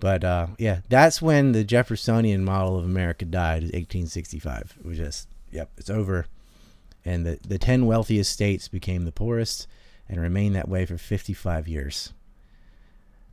But 0.00 0.24
uh, 0.24 0.48
yeah, 0.58 0.80
that's 0.88 1.20
when 1.20 1.52
the 1.52 1.64
Jeffersonian 1.64 2.44
model 2.44 2.78
of 2.78 2.84
America 2.84 3.24
died, 3.24 3.62
1865. 3.62 4.76
It 4.80 4.86
was 4.86 4.98
just, 4.98 5.28
yep, 5.50 5.70
it's 5.76 5.90
over. 5.90 6.26
And 7.04 7.26
the, 7.26 7.38
the 7.46 7.58
10 7.58 7.84
wealthiest 7.86 8.32
states 8.32 8.68
became 8.68 9.04
the 9.04 9.12
poorest 9.12 9.66
and 10.08 10.20
remained 10.20 10.54
that 10.56 10.68
way 10.68 10.86
for 10.86 10.96
55 10.96 11.68
years. 11.68 12.12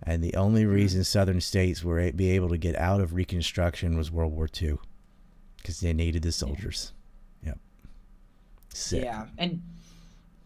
And 0.03 0.24
the 0.24 0.36
only 0.36 0.64
hmm. 0.64 0.72
reason 0.72 1.03
southern 1.03 1.39
states 1.39 1.84
were 1.84 2.12
be 2.12 2.32
able 2.32 2.49
to 2.49 2.57
get 2.57 2.76
out 2.76 2.99
of 2.99 3.14
Reconstruction 3.14 3.97
was 3.97 4.12
World 4.12 4.34
War 4.34 4.49
II 4.62 4.78
because 5.62 5.80
they 5.80 5.93
needed 5.93 6.24
the 6.24 6.32
soldiers. 6.32 6.91
Yep. 7.45 7.57
Sick. 8.74 9.03
Yeah, 9.03 9.28
and 9.38 9.62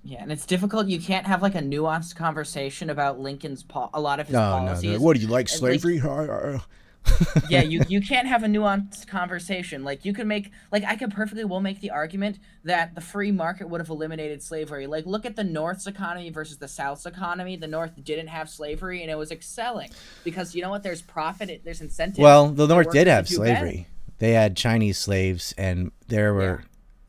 yeah, 0.04 0.22
and 0.22 0.32
it's 0.32 0.46
difficult. 0.46 0.88
You 0.88 1.00
can't 1.00 1.26
have 1.26 1.42
like 1.42 1.56
a 1.56 1.62
nuanced 1.62 2.16
conversation 2.16 2.92
about 2.92 3.20
Lincoln's 3.20 3.64
po- 3.64 3.90
a 3.94 4.00
lot 4.00 4.20
of 4.20 4.28
his 4.28 4.34
no, 4.34 4.40
policies. 4.40 4.92
No, 4.92 4.98
no. 4.98 5.04
What 5.04 5.16
do 5.16 5.22
you 5.22 5.28
like 5.28 5.50
slavery? 5.50 6.00
Like, 6.00 6.62
yeah, 7.50 7.62
you 7.62 7.82
you 7.88 8.02
can't 8.02 8.28
have 8.28 8.44
a 8.44 8.48
nuanced 8.48 9.08
conversation. 9.08 9.84
Like 9.84 10.06
you 10.06 10.14
can 10.14 10.28
make 10.28 10.52
like 10.72 10.84
I 10.84 10.96
could 10.96 11.12
perfectly 11.12 11.44
well 11.44 11.60
make 11.60 11.82
the 11.82 11.92
argument 11.92 12.40
that 12.64 12.94
the 12.94 13.02
free 13.02 13.32
market 13.32 13.70
would 13.70 13.82
have 13.82 13.90
eliminated 13.90 14.44
slavery. 14.44 14.86
Like 14.86 15.06
look 15.06 15.26
at 15.26 15.36
the 15.36 15.44
North's 15.44 15.88
economy 15.88 16.30
versus 16.30 16.58
the 16.58 16.68
South's 16.68 17.06
economy. 17.06 17.58
The 17.58 17.68
North 17.68 17.92
didn't 18.04 18.28
have 18.28 18.50
slavery 18.50 19.02
and 19.02 19.10
it 19.10 19.18
was 19.18 19.32
excelling 19.32 19.90
because 20.24 20.56
you 20.56 20.62
know 20.62 20.70
what? 20.70 20.84
There's 20.84 21.02
profit. 21.02 21.62
There's 21.64 21.82
incentive. 21.82 22.22
Well, 22.22 22.50
the 22.50 22.68
North 22.68 22.92
did 22.92 23.08
have 23.08 23.28
slavery 23.28 23.88
they 24.20 24.32
had 24.32 24.56
Chinese 24.56 24.98
slaves, 24.98 25.54
and 25.58 25.92
there 26.08 26.34
were 26.34 26.62
yeah. 26.62 26.68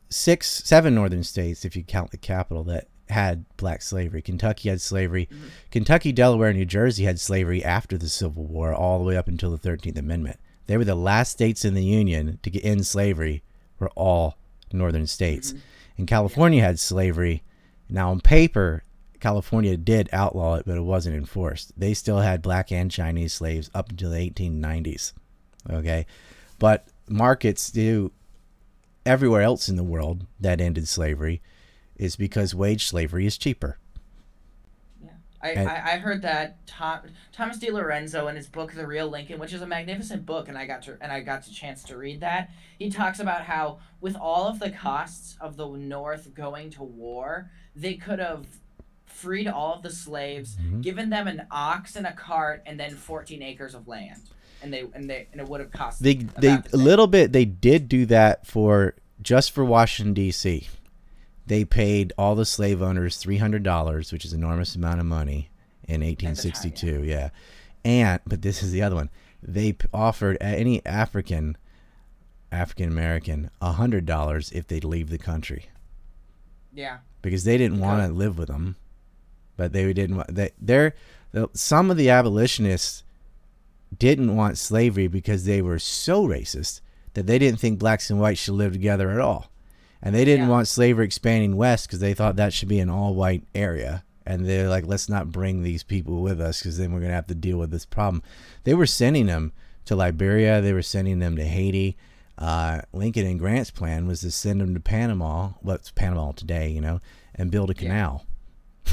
six, 0.09 0.63
seven 0.63 0.95
northern 0.95 1.23
states, 1.23 1.65
if 1.65 1.75
you 1.75 1.83
count 1.83 2.11
the 2.11 2.17
capital, 2.17 2.63
that 2.65 2.87
had 3.09 3.45
black 3.55 3.81
slavery. 3.81 4.21
Kentucky 4.21 4.69
had 4.69 4.81
slavery. 4.81 5.27
Mm-hmm. 5.31 5.47
Kentucky, 5.71 6.11
Delaware, 6.11 6.53
New 6.53 6.65
Jersey 6.65 7.05
had 7.05 7.19
slavery 7.19 7.63
after 7.63 7.97
the 7.97 8.09
Civil 8.09 8.45
War, 8.45 8.73
all 8.73 8.99
the 8.99 9.05
way 9.05 9.15
up 9.15 9.27
until 9.27 9.51
the 9.51 9.57
Thirteenth 9.57 9.97
Amendment. 9.97 10.37
They 10.65 10.77
were 10.77 10.83
the 10.83 10.95
last 10.95 11.31
states 11.31 11.63
in 11.63 11.73
the 11.73 11.83
Union 11.83 12.39
to 12.43 12.49
get 12.49 12.63
in 12.63 12.83
slavery. 12.83 13.43
Were 13.79 13.91
all 13.95 14.37
northern 14.73 15.07
states, 15.07 15.51
mm-hmm. 15.51 15.59
and 15.99 16.07
California 16.07 16.59
yeah. 16.59 16.67
had 16.67 16.79
slavery. 16.79 17.43
Now, 17.89 18.09
on 18.09 18.19
paper, 18.19 18.83
California 19.19 19.77
did 19.77 20.09
outlaw 20.11 20.55
it, 20.55 20.65
but 20.65 20.77
it 20.77 20.81
wasn't 20.81 21.15
enforced. 21.15 21.79
They 21.79 21.93
still 21.93 22.19
had 22.19 22.41
black 22.41 22.71
and 22.71 22.91
Chinese 22.91 23.33
slaves 23.33 23.69
up 23.73 23.89
until 23.89 24.11
the 24.11 24.29
1890s. 24.29 25.13
Okay, 25.69 26.05
but 26.59 26.87
markets 27.09 27.69
do 27.71 28.11
everywhere 29.05 29.41
else 29.41 29.69
in 29.69 29.75
the 29.75 29.83
world 29.83 30.25
that 30.39 30.59
ended 30.59 30.87
slavery 30.87 31.41
is 31.95 32.15
because 32.15 32.53
wage 32.53 32.85
slavery 32.85 33.25
is 33.25 33.37
cheaper. 33.37 33.77
Yeah, 35.01 35.11
I, 35.41 35.49
and, 35.51 35.69
I, 35.69 35.93
I, 35.93 35.97
heard 35.97 36.21
that 36.23 36.65
Tom, 36.67 36.99
Thomas 37.31 37.57
DiLorenzo 37.57 38.29
in 38.29 38.35
his 38.35 38.47
book 38.47 38.73
The 38.73 38.85
Real 38.85 39.07
Lincoln, 39.07 39.39
which 39.39 39.53
is 39.53 39.61
a 39.61 39.67
magnificent 39.67 40.25
book, 40.25 40.47
and 40.47 40.57
I 40.57 40.65
got 40.65 40.83
to 40.83 40.97
and 41.01 41.11
I 41.11 41.21
got 41.21 41.47
a 41.47 41.51
chance 41.51 41.83
to 41.83 41.97
read 41.97 42.19
that. 42.19 42.51
He 42.77 42.89
talks 42.89 43.19
about 43.19 43.43
how 43.43 43.79
with 44.01 44.15
all 44.15 44.47
of 44.47 44.59
the 44.59 44.69
costs 44.69 45.37
of 45.41 45.57
the 45.57 45.67
North 45.67 46.33
going 46.35 46.69
to 46.71 46.83
war, 46.83 47.49
they 47.75 47.95
could 47.95 48.19
have 48.19 48.45
freed 49.05 49.47
all 49.47 49.73
of 49.73 49.81
the 49.81 49.89
slaves, 49.89 50.57
mm-hmm. 50.57 50.81
given 50.81 51.09
them 51.09 51.27
an 51.27 51.47
ox 51.49 51.95
and 51.95 52.05
a 52.05 52.13
cart, 52.13 52.61
and 52.65 52.79
then 52.79 52.91
fourteen 52.91 53.41
acres 53.41 53.73
of 53.73 53.87
land 53.87 54.21
and 54.61 54.73
they 54.73 54.85
and 54.93 55.09
they 55.09 55.27
and 55.31 55.41
it 55.41 55.47
would 55.47 55.59
have 55.59 55.71
cost. 55.71 56.01
They 56.01 56.15
they 56.15 56.57
the 56.57 56.69
a 56.73 56.77
little 56.77 57.07
bit. 57.07 57.31
They 57.31 57.45
did 57.45 57.87
do 57.89 58.05
that 58.07 58.45
for 58.45 58.95
just 59.21 59.51
for 59.51 59.63
Washington 59.65 60.13
D.C. 60.13 60.67
They 61.45 61.63
paid 61.63 62.11
all 62.17 62.35
the 62.35 62.45
slave 62.45 62.81
owners 62.81 63.17
three 63.17 63.37
hundred 63.37 63.63
dollars, 63.63 64.11
which 64.11 64.25
is 64.25 64.33
an 64.33 64.39
enormous 64.43 64.75
amount 64.75 64.99
of 64.99 65.05
money 65.05 65.49
in 65.87 66.01
1862. 66.01 66.91
Time, 66.91 67.03
yeah. 67.05 67.15
yeah, 67.15 67.29
and 67.85 68.19
but 68.27 68.41
this 68.41 68.61
is 68.61 68.71
the 68.71 68.81
other 68.81 68.95
one. 68.95 69.09
They 69.41 69.75
offered 69.93 70.37
any 70.41 70.85
African 70.85 71.57
African 72.51 72.87
American 72.89 73.49
hundred 73.61 74.05
dollars 74.05 74.51
if 74.51 74.67
they'd 74.67 74.83
leave 74.83 75.09
the 75.09 75.17
country 75.17 75.67
Yeah. 76.73 76.97
because 77.21 77.43
they 77.43 77.57
didn't 77.57 77.79
want 77.79 78.01
to 78.05 78.13
live 78.13 78.37
with 78.37 78.47
them, 78.47 78.75
but 79.55 79.73
they 79.73 79.91
didn't. 79.93 80.17
want 80.17 80.33
They 80.33 80.51
they're 80.59 80.95
the, 81.31 81.49
some 81.53 81.91
of 81.91 81.97
the 81.97 82.09
abolitionists 82.09 83.03
didn't 83.97 84.35
want 84.35 84.57
slavery 84.57 85.07
because 85.07 85.45
they 85.45 85.61
were 85.61 85.79
so 85.79 86.27
racist 86.27 86.81
that 87.13 87.27
they 87.27 87.39
didn't 87.39 87.59
think 87.59 87.79
blacks 87.79 88.09
and 88.09 88.19
whites 88.19 88.39
should 88.39 88.53
live 88.55 88.73
together 88.73 89.11
at 89.11 89.19
all, 89.19 89.49
and 90.01 90.13
they 90.15 90.25
didn't 90.25 90.45
Yeah. 90.47 90.51
want 90.51 90.67
slavery 90.67 91.05
expanding 91.05 91.55
west 91.55 91.87
because 91.87 91.99
they 91.99 92.13
thought 92.13 92.35
that 92.35 92.53
should 92.53 92.69
be 92.69 92.79
an 92.79 92.89
all-white 92.89 93.43
area. 93.55 94.03
And 94.25 94.45
they're 94.45 94.67
like, 94.67 94.85
let's 94.85 95.07
not 95.07 95.31
bring 95.31 95.63
these 95.63 95.83
people 95.83 96.21
with 96.21 96.41
us 96.41 96.59
because 96.59 96.77
then 96.77 96.91
we're 96.91 96.99
gonna 96.99 97.13
have 97.13 97.27
to 97.27 97.35
deal 97.35 97.57
with 97.57 97.71
this 97.71 97.85
problem. 97.85 98.21
They 98.65 98.73
were 98.73 98.85
sending 98.85 99.25
them 99.27 99.53
to 99.85 99.95
Liberia. 99.95 100.59
They 100.61 100.73
were 100.73 100.81
sending 100.81 101.19
them 101.19 101.37
to 101.37 101.45
Haiti. 101.45 101.95
Uh, 102.37 102.81
Lincoln 102.91 103.25
and 103.25 103.39
Grant's 103.39 103.71
plan 103.71 104.05
was 104.05 104.19
to 104.21 104.31
send 104.31 104.59
them 104.59 104.73
to 104.73 104.79
Panama, 104.81 105.51
what's 105.61 105.91
Panama 105.91 106.33
today, 106.33 106.69
you 106.69 106.81
know, 106.81 106.99
and 107.33 107.49
build 107.49 107.69
a 107.71 107.73
Yeah. 107.81 107.89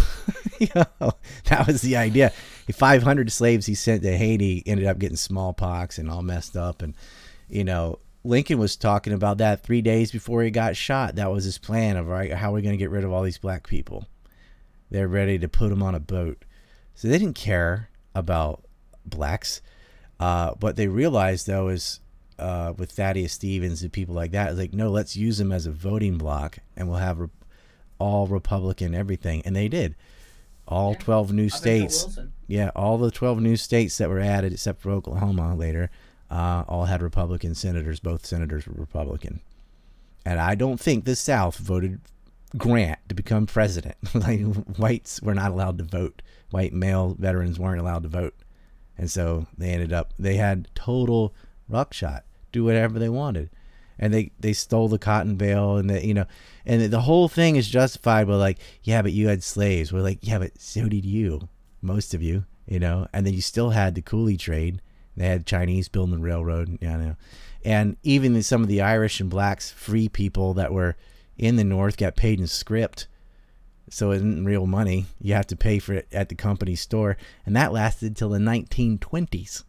you 0.59 0.69
know, 0.75 1.13
that 1.45 1.67
was 1.67 1.83
the 1.83 1.97
idea. 1.97 2.33
500 2.73 3.31
slaves 3.31 3.67
he 3.67 3.75
sent 3.75 4.03
to 4.03 4.17
Haiti 4.17 4.63
ended 4.67 4.87
up 4.87 4.99
getting 4.99 5.17
smallpox 5.17 5.99
and 5.99 6.11
all 6.11 6.23
messed 6.23 6.57
up. 6.57 6.83
And, 6.83 6.95
you 7.49 7.65
know, 7.65 7.99
Lincoln 8.25 8.59
was 8.59 8.77
talking 8.77 9.13
about 9.13 9.39
that 9.39 9.63
three 9.63 9.83
days 9.83 10.11
before 10.11 10.43
he 10.43 10.51
got 10.51 10.77
shot. 10.77 11.17
That 11.17 11.31
was 11.31 11.45
his 11.45 11.59
plan 11.59 11.97
of, 11.97 12.09
right, 12.09 12.33
how 12.33 12.51
are 12.51 12.55
we 12.55 12.63
going 12.63 12.73
to 12.73 12.83
get 12.83 12.91
rid 12.91 13.05
of 13.05 13.13
all 13.13 13.23
these 13.23 13.39
black 13.39 13.67
people? 13.67 14.07
They're 14.91 15.09
ready 15.09 15.39
to 15.39 15.49
put 15.49 15.69
them 15.69 15.83
on 15.83 15.95
a 15.95 16.01
boat. 16.01 16.45
So 16.95 17.09
they 17.09 17.19
didn't 17.19 17.35
care 17.35 17.91
about 18.15 18.65
blacks. 19.05 19.61
Uh, 20.19 20.53
what 20.61 20.77
they 20.77 20.87
realized, 20.87 21.47
though, 21.47 21.69
is 21.69 22.01
uh, 22.39 22.73
with 22.77 22.93
Thaddeus 22.93 23.33
Stevens 23.33 23.83
and 23.83 23.93
people 23.93 24.15
like 24.15 24.31
that, 24.31 24.57
like, 24.57 24.73
no, 24.73 24.91
let's 24.91 25.17
use 25.17 25.39
them 25.39 25.53
as 25.53 25.67
a 25.67 25.73
voting 25.73 26.17
block 26.17 26.59
and 26.77 26.89
we'll 26.89 26.99
have 26.99 27.29
all 27.99 28.27
Republican 28.27 28.95
everything. 28.95 29.43
And 29.45 29.55
they 29.55 29.69
did. 29.69 29.95
All 30.67 30.93
Yeah. 30.93 30.99
12 30.99 31.33
new 31.33 31.49
states. 31.49 32.19
Yeah, 32.47 32.71
all 32.75 32.99
the 32.99 33.11
12 33.11 33.41
new 33.41 33.57
states 33.57 33.99
that 33.99 34.09
were 34.09 34.21
added, 34.21 34.53
except 34.53 34.81
for 34.81 34.91
Oklahoma 34.91 35.55
later, 35.55 35.91
uh, 36.31 36.65
all 36.69 36.87
had 36.87 37.03
Republican 37.03 37.55
senators. 37.55 38.01
Both 38.01 38.27
senators 38.27 38.67
were 38.67 38.75
Republican. 38.75 39.41
And 40.25 40.41
I 40.41 40.55
don't 40.55 40.81
think 40.81 41.05
the 41.05 41.17
South 41.17 41.57
voted 41.57 42.01
Grant 42.57 42.99
to 43.09 43.15
become 43.15 43.47
president. 43.47 43.97
like 44.15 44.43
whites 44.79 45.21
were 45.21 45.35
not 45.35 45.51
allowed 45.51 45.79
to 45.79 45.85
vote. 45.85 46.23
White 46.51 46.73
male 46.73 47.17
veterans 47.19 47.59
weren't 47.59 47.81
allowed 47.81 48.05
to 48.05 48.09
vote. 48.09 48.35
And 48.97 49.11
so 49.11 49.47
they 49.59 49.71
ended 49.71 49.93
up 49.93 50.15
they 50.19 50.37
had 50.37 50.69
total 50.75 51.35
ruckshot, 51.69 52.23
do 52.53 52.65
whatever 52.65 52.99
they 52.99 53.09
wanted. 53.09 53.51
And 53.99 54.13
they 54.13 54.33
they 54.41 54.53
stole 54.53 54.89
the 54.89 54.99
cotton 54.99 55.37
bale 55.37 55.77
and 55.77 55.89
the 55.89 56.05
you 56.05 56.15
know 56.15 56.27
and 56.67 56.83
the 56.91 57.03
whole 57.03 57.29
thing 57.29 57.57
is 57.57 57.69
justified 57.69 58.27
by 58.27 58.35
like, 58.35 58.59
yeah, 58.83 59.03
but 59.03 59.13
you 59.13 59.29
had 59.29 59.43
slaves. 59.43 59.93
We're 59.93 60.01
like, 60.01 60.19
yeah, 60.23 60.39
but 60.39 60.61
so 60.61 60.89
did 60.89 61.05
you. 61.05 61.49
Most 61.83 62.15
of 62.15 62.23
you, 62.23 62.47
you 62.67 62.81
know, 62.81 63.07
and 63.13 63.27
then 63.27 63.35
you 63.35 63.43
still 63.43 63.71
had 63.71 63.95
the 63.95 64.03
coolie 64.03 64.39
trade. 64.39 64.81
They 65.17 65.27
had 65.27 65.47
Chinese 65.47 65.89
building 65.89 66.17
the 66.17 66.23
railroad, 66.23 66.79
you 66.81 66.89
know. 66.89 67.17
And 67.65 67.97
even 68.03 68.43
some 68.43 68.63
of 68.63 68.69
the 68.69 68.81
Irish 68.81 69.21
and 69.21 69.31
blacks, 69.31 69.71
free 69.71 70.09
people 70.09 70.55
that 70.55 70.73
were 70.73 70.97
in 71.37 71.57
the 71.57 71.65
North 71.65 71.97
got 71.97 72.17
paid 72.17 72.41
in 72.41 72.47
scrip. 72.47 73.01
So 73.91 74.11
it 74.11 74.17
isn't 74.17 74.45
real 74.45 74.67
money. 74.67 75.07
You 75.21 75.35
have 75.35 75.47
to 75.49 75.57
pay 75.57 75.79
for 75.79 75.95
it 75.95 76.09
at 76.13 76.29
the 76.29 76.35
company 76.35 76.75
store. 76.75 77.17
And 77.45 77.55
that 77.55 77.73
lasted 77.73 78.17
till 78.17 78.31
the 78.31 78.39
1920s. 78.39 79.65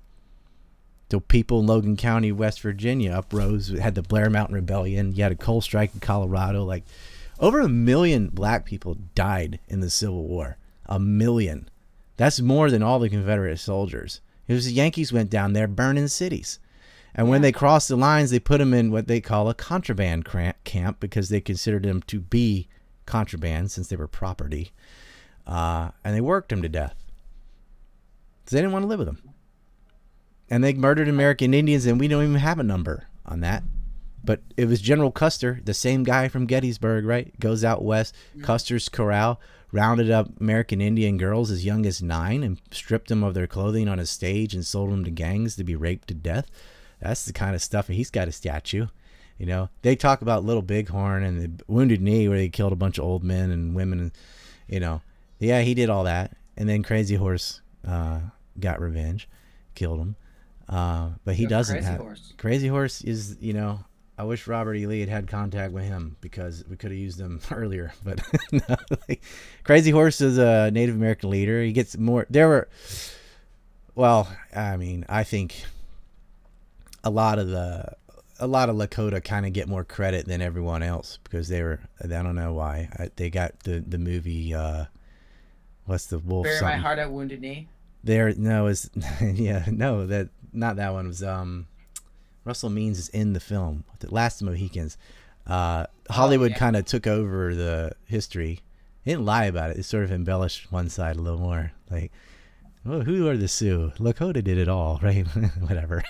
Till 1.10 1.22
people 1.22 1.60
in 1.60 1.68
Logan 1.68 1.97
County, 1.97 2.32
West 2.32 2.62
Virginia 2.62 3.12
uprose, 3.12 3.70
had 3.80 3.95
the 3.95 4.01
Blair 4.01 4.30
Mountain 4.30 4.56
Rebellion. 4.56 5.14
You 5.14 5.24
had 5.24 5.32
a 5.32 5.36
coal 5.36 5.62
strike 5.62 5.93
in 5.93 5.99
Colorado. 5.99 6.64
Like 6.64 6.84
over 7.39 7.60
a 7.60 7.70
million 7.70 8.30
black 8.30 8.66
people 8.66 8.97
died 9.14 9.60
in 9.68 9.82
the 9.82 9.89
Civil 9.89 10.24
War. 10.24 10.58
A 10.88 10.99
million. 10.99 11.70
That's 12.18 12.39
more 12.41 12.72
than 12.72 12.82
all 12.82 12.99
the 12.99 13.10
Confederate 13.10 13.58
soldiers. 13.60 14.22
It 14.47 14.53
was 14.53 14.66
the 14.66 14.72
Yankees 14.72 15.14
went 15.14 15.30
down 15.30 15.53
there 15.53 15.68
burning 15.68 16.08
cities. 16.08 16.60
And 17.14 17.30
when 17.30 17.41
they 17.41 17.51
crossed 17.51 17.88
the 17.88 17.95
lines, 17.95 18.30
they 18.30 18.39
put 18.39 18.58
them 18.58 18.74
in 18.74 18.91
what 18.91 19.08
they 19.08 19.22
call 19.22 19.49
a 19.49 19.53
contraband 19.53 20.26
camp 20.64 20.99
because 20.99 21.30
they 21.30 21.39
considered 21.39 21.84
them 21.84 22.01
to 22.03 22.20
be 22.20 22.68
contraband 23.06 23.72
since 23.72 23.88
they 23.88 23.95
were 23.95 24.08
property. 24.08 24.72
Uh, 25.47 25.91
and 26.03 26.16
they 26.16 26.22
worked 26.22 26.49
them 26.49 26.62
to 26.62 26.70
death. 26.70 26.95
'Cause 28.43 28.51
they 28.51 28.60
didn't 28.60 28.74
want 28.74 28.84
to 28.84 28.88
live 28.88 28.99
with 28.99 29.08
them. 29.08 29.24
And 30.50 30.64
they 30.64 30.74
murdered 30.74 31.08
American 31.08 31.54
Indians, 31.54 31.86
and 31.86 32.00
we 32.00 32.08
don't 32.08 32.24
even 32.24 32.36
have 32.36 32.60
a 32.60 32.64
number 32.64 33.08
on 33.26 33.39
that. 33.41 33.64
But 34.24 34.41
it 34.58 34.66
was 34.68 34.82
General 34.82 35.12
Custer, 35.12 35.60
the 35.64 35.74
same 35.74 36.04
guy 36.04 36.28
from 36.28 36.48
Gettysburg, 36.48 37.06
right? 37.06 37.39
Goes 37.39 37.64
out 37.64 37.84
west, 37.84 38.16
Custer's 38.41 38.89
Corral, 38.89 39.39
rounded 39.72 40.10
up 40.10 40.30
American 40.39 40.82
Indian 40.82 41.18
girls 41.18 41.52
as 41.52 41.66
young 41.66 41.86
as 41.86 42.02
nine 42.02 42.43
and 42.43 42.60
stripped 42.72 43.10
them 43.10 43.24
of 43.24 43.34
their 43.34 43.46
clothing 43.46 43.88
on 43.88 44.00
a 44.00 44.06
stage 44.06 44.54
and 44.54 44.66
sold 44.66 44.91
them 44.91 45.04
to 45.04 45.12
gangs 45.12 45.56
to 45.56 45.64
be 45.64 45.76
raped 45.76 46.08
to 46.08 46.14
death. 46.14 46.50
That's 47.00 47.26
the 47.26 47.34
kind 47.34 47.54
of 47.54 47.62
stuff. 47.62 47.88
And 47.88 47.96
He's 47.96 48.10
got 48.10 48.28
a 48.28 48.32
statue. 48.32 48.88
You 49.38 49.46
know, 49.46 49.70
they 49.82 49.96
talk 49.96 50.22
about 50.22 50.46
Little 50.46 50.62
Bighorn 50.62 51.24
and 51.24 51.41
the 51.41 51.64
Wounded 51.68 52.02
Knee, 52.02 52.28
where 52.28 52.38
they 52.38 52.50
killed 52.50 52.72
a 52.72 52.78
bunch 52.78 52.98
of 52.98 53.04
old 53.04 53.24
men 53.24 53.52
and 53.52 53.76
women. 53.76 54.00
And, 54.00 54.12
you 54.68 54.80
know, 54.80 55.02
yeah, 55.39 55.62
he 55.62 55.74
did 55.74 55.89
all 55.89 56.06
that. 56.06 56.36
And 56.56 56.70
then 56.70 56.84
Crazy 56.84 57.16
Horse 57.16 57.62
uh, 57.86 58.22
got 58.60 58.80
revenge, 58.80 59.28
killed 59.76 60.00
him. 60.00 60.16
Uh, 60.68 61.09
but 61.24 61.36
he 61.36 61.45
doesn't 61.45 61.76
Crazy 61.76 61.88
have. 61.88 61.99
Horse. 61.99 62.34
Crazy 62.38 62.68
Horse 62.68 63.01
is, 63.01 63.38
you 63.39 63.53
know, 63.53 63.80
I 64.18 64.24
wish 64.24 64.47
Robert 64.47 64.76
E. 64.76 64.88
Lee 64.88 65.01
had 65.01 65.09
had 65.09 65.28
contact 65.28 65.74
with 65.74 65.84
him 65.84 66.16
because 66.22 66.63
we 66.70 66.76
could 66.78 66.91
have 66.91 66.99
used 66.99 67.20
him 67.20 67.39
earlier. 67.51 67.93
But 68.03 68.22
no, 68.51 68.76
like, 69.07 69.22
Crazy 69.63 69.91
Horse 69.91 70.22
is 70.22 70.38
a 70.38 70.72
Native 70.72 70.95
American 70.95 71.30
leader. 71.30 71.61
He 71.61 71.72
gets 71.72 71.97
more. 71.97 72.26
There 72.30 72.47
were, 72.47 72.68
well, 73.93 74.28
I 74.55 74.78
mean, 74.78 75.05
I 75.09 75.24
think 75.24 75.63
a 77.03 77.09
lot 77.09 77.39
of 77.39 77.47
the 77.47 77.93
a 78.39 78.47
lot 78.47 78.70
of 78.70 78.76
Lakota 78.76 79.24
kind 79.24 79.45
of 79.45 79.53
get 79.53 79.68
more 79.68 79.84
credit 79.86 80.26
than 80.26 80.41
everyone 80.41 80.84
else 80.84 81.20
because 81.24 81.47
they 81.47 81.61
were. 81.61 81.80
I 82.03 82.07
don't 82.07 82.36
know 82.36 82.53
why 82.53 82.89
I, 82.97 83.09
they 83.16 83.30
got 83.30 83.59
the 83.61 83.80
the 83.82 83.97
movie. 83.97 84.53
uh 84.53 84.86
What's 85.86 86.07
the 86.07 86.18
wolf? 86.20 86.45
Bury 86.45 86.61
my 86.61 86.78
heart 86.78 86.99
at 86.99 87.11
Wounded 87.11 87.41
Knee. 87.41 87.68
There, 88.03 88.34
no, 88.36 88.68
is 88.68 88.89
yeah, 89.22 89.66
no, 89.68 90.05
that 90.07 90.30
not 90.56 90.78
that 90.78 90.93
one 90.93 91.08
was 91.08 91.24
um, 91.24 91.68
Russell 92.43 92.70
Means 92.70 92.99
is 92.99 93.10
in 93.10 93.34
the 93.34 93.39
film, 93.39 93.84
The 93.99 94.14
Last 94.14 94.41
of 94.41 94.45
the 94.45 94.51
Mohicans. 94.51 94.97
Uh, 95.47 95.86
Hollywood 96.10 96.51
yeah. 96.51 96.58
kind 96.58 96.76
of 96.76 96.86
took 96.86 97.08
over 97.08 97.53
the 97.53 97.91
history. 98.06 98.62
Didn't 99.06 99.26
lie 99.26 99.45
about 99.45 99.72
it. 99.72 99.78
It 99.78 99.84
sort 99.84 100.03
of 100.03 100.12
embellished 100.12 100.72
one 100.72 100.89
side 100.89 101.18
a 101.18 101.22
little 101.22 101.39
more. 101.39 101.72
Like, 101.89 102.12
oh, 102.86 103.01
who 103.01 103.28
are 103.28 103.38
the 103.38 103.47
Sioux? 103.47 103.91
Lakota 103.97 104.43
did 104.43 104.58
it 104.58 104.68
all, 104.68 104.99
right? 105.03 105.28
Whatever. 105.60 106.03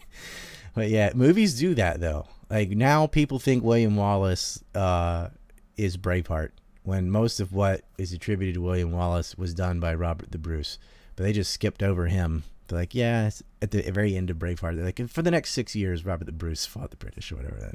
but 0.74 0.88
yeah, 0.88 1.12
movies 1.14 1.58
do 1.58 1.74
that 1.74 2.00
though. 2.00 2.26
Like 2.50 2.70
now, 2.70 3.06
people 3.06 3.38
think 3.38 3.62
William 3.62 3.96
Wallace 3.96 4.62
uh, 4.74 5.28
is 5.76 5.96
Braveheart 5.96 6.50
when 6.82 7.10
most 7.10 7.40
of 7.40 7.52
what 7.52 7.82
is 7.98 8.12
attributed 8.12 8.54
to 8.54 8.62
William 8.62 8.92
Wallace 8.92 9.36
was 9.36 9.54
done 9.54 9.80
by 9.80 9.94
Robert 9.94 10.32
the 10.32 10.38
Bruce. 10.38 10.78
But 11.16 11.24
they 11.24 11.32
just 11.32 11.52
skipped 11.52 11.82
over 11.82 12.06
him. 12.06 12.44
They're 12.70 12.78
like, 12.78 12.94
yeah, 12.94 13.30
at 13.60 13.72
the 13.72 13.82
very 13.90 14.16
end 14.16 14.30
of 14.30 14.38
Braveheart, 14.38 14.76
they're 14.76 14.84
like, 14.84 15.08
for 15.08 15.22
the 15.22 15.30
next 15.30 15.50
six 15.50 15.74
years, 15.74 16.04
Robert 16.04 16.24
the 16.24 16.32
Bruce 16.32 16.64
fought 16.66 16.90
the 16.90 16.96
British 16.96 17.30
or 17.32 17.36
whatever. 17.36 17.72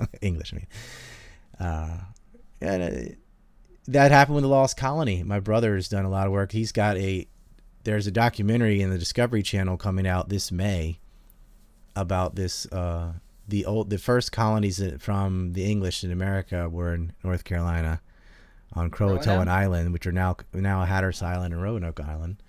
English, 0.20 0.52
I 0.52 0.56
mean. 0.56 0.66
Uh, 1.60 1.98
and, 2.60 2.82
uh, 2.82 3.12
that 3.86 4.10
happened 4.10 4.36
with 4.36 4.42
the 4.42 4.48
Lost 4.48 4.76
Colony. 4.76 5.22
My 5.22 5.40
brother 5.40 5.74
has 5.74 5.88
done 5.88 6.04
a 6.04 6.10
lot 6.10 6.26
of 6.26 6.32
work. 6.32 6.52
He's 6.52 6.72
got 6.72 6.96
a, 6.96 7.26
there's 7.84 8.06
a 8.06 8.10
documentary 8.10 8.80
in 8.80 8.90
the 8.90 8.98
Discovery 8.98 9.42
Channel 9.42 9.76
coming 9.76 10.06
out 10.06 10.28
this 10.28 10.50
May 10.50 11.00
about 11.96 12.34
this, 12.34 12.66
uh, 12.66 13.14
the 13.46 13.64
old, 13.64 13.90
the 13.90 13.98
first 13.98 14.32
colonies 14.32 14.76
that- 14.78 15.00
from 15.00 15.52
the 15.54 15.64
English 15.64 16.04
in 16.04 16.10
America 16.10 16.68
were 16.68 16.94
in 16.94 17.12
North 17.22 17.44
Carolina 17.44 18.00
on 18.74 18.90
Croatoan? 18.90 19.48
Island, 19.48 19.92
which 19.92 20.06
are 20.06 20.12
now 20.12 20.36
now 20.52 20.84
Hatteras 20.84 21.22
Island 21.22 21.54
and 21.54 21.62
Roanoke 21.62 22.00
Island. 22.00 22.42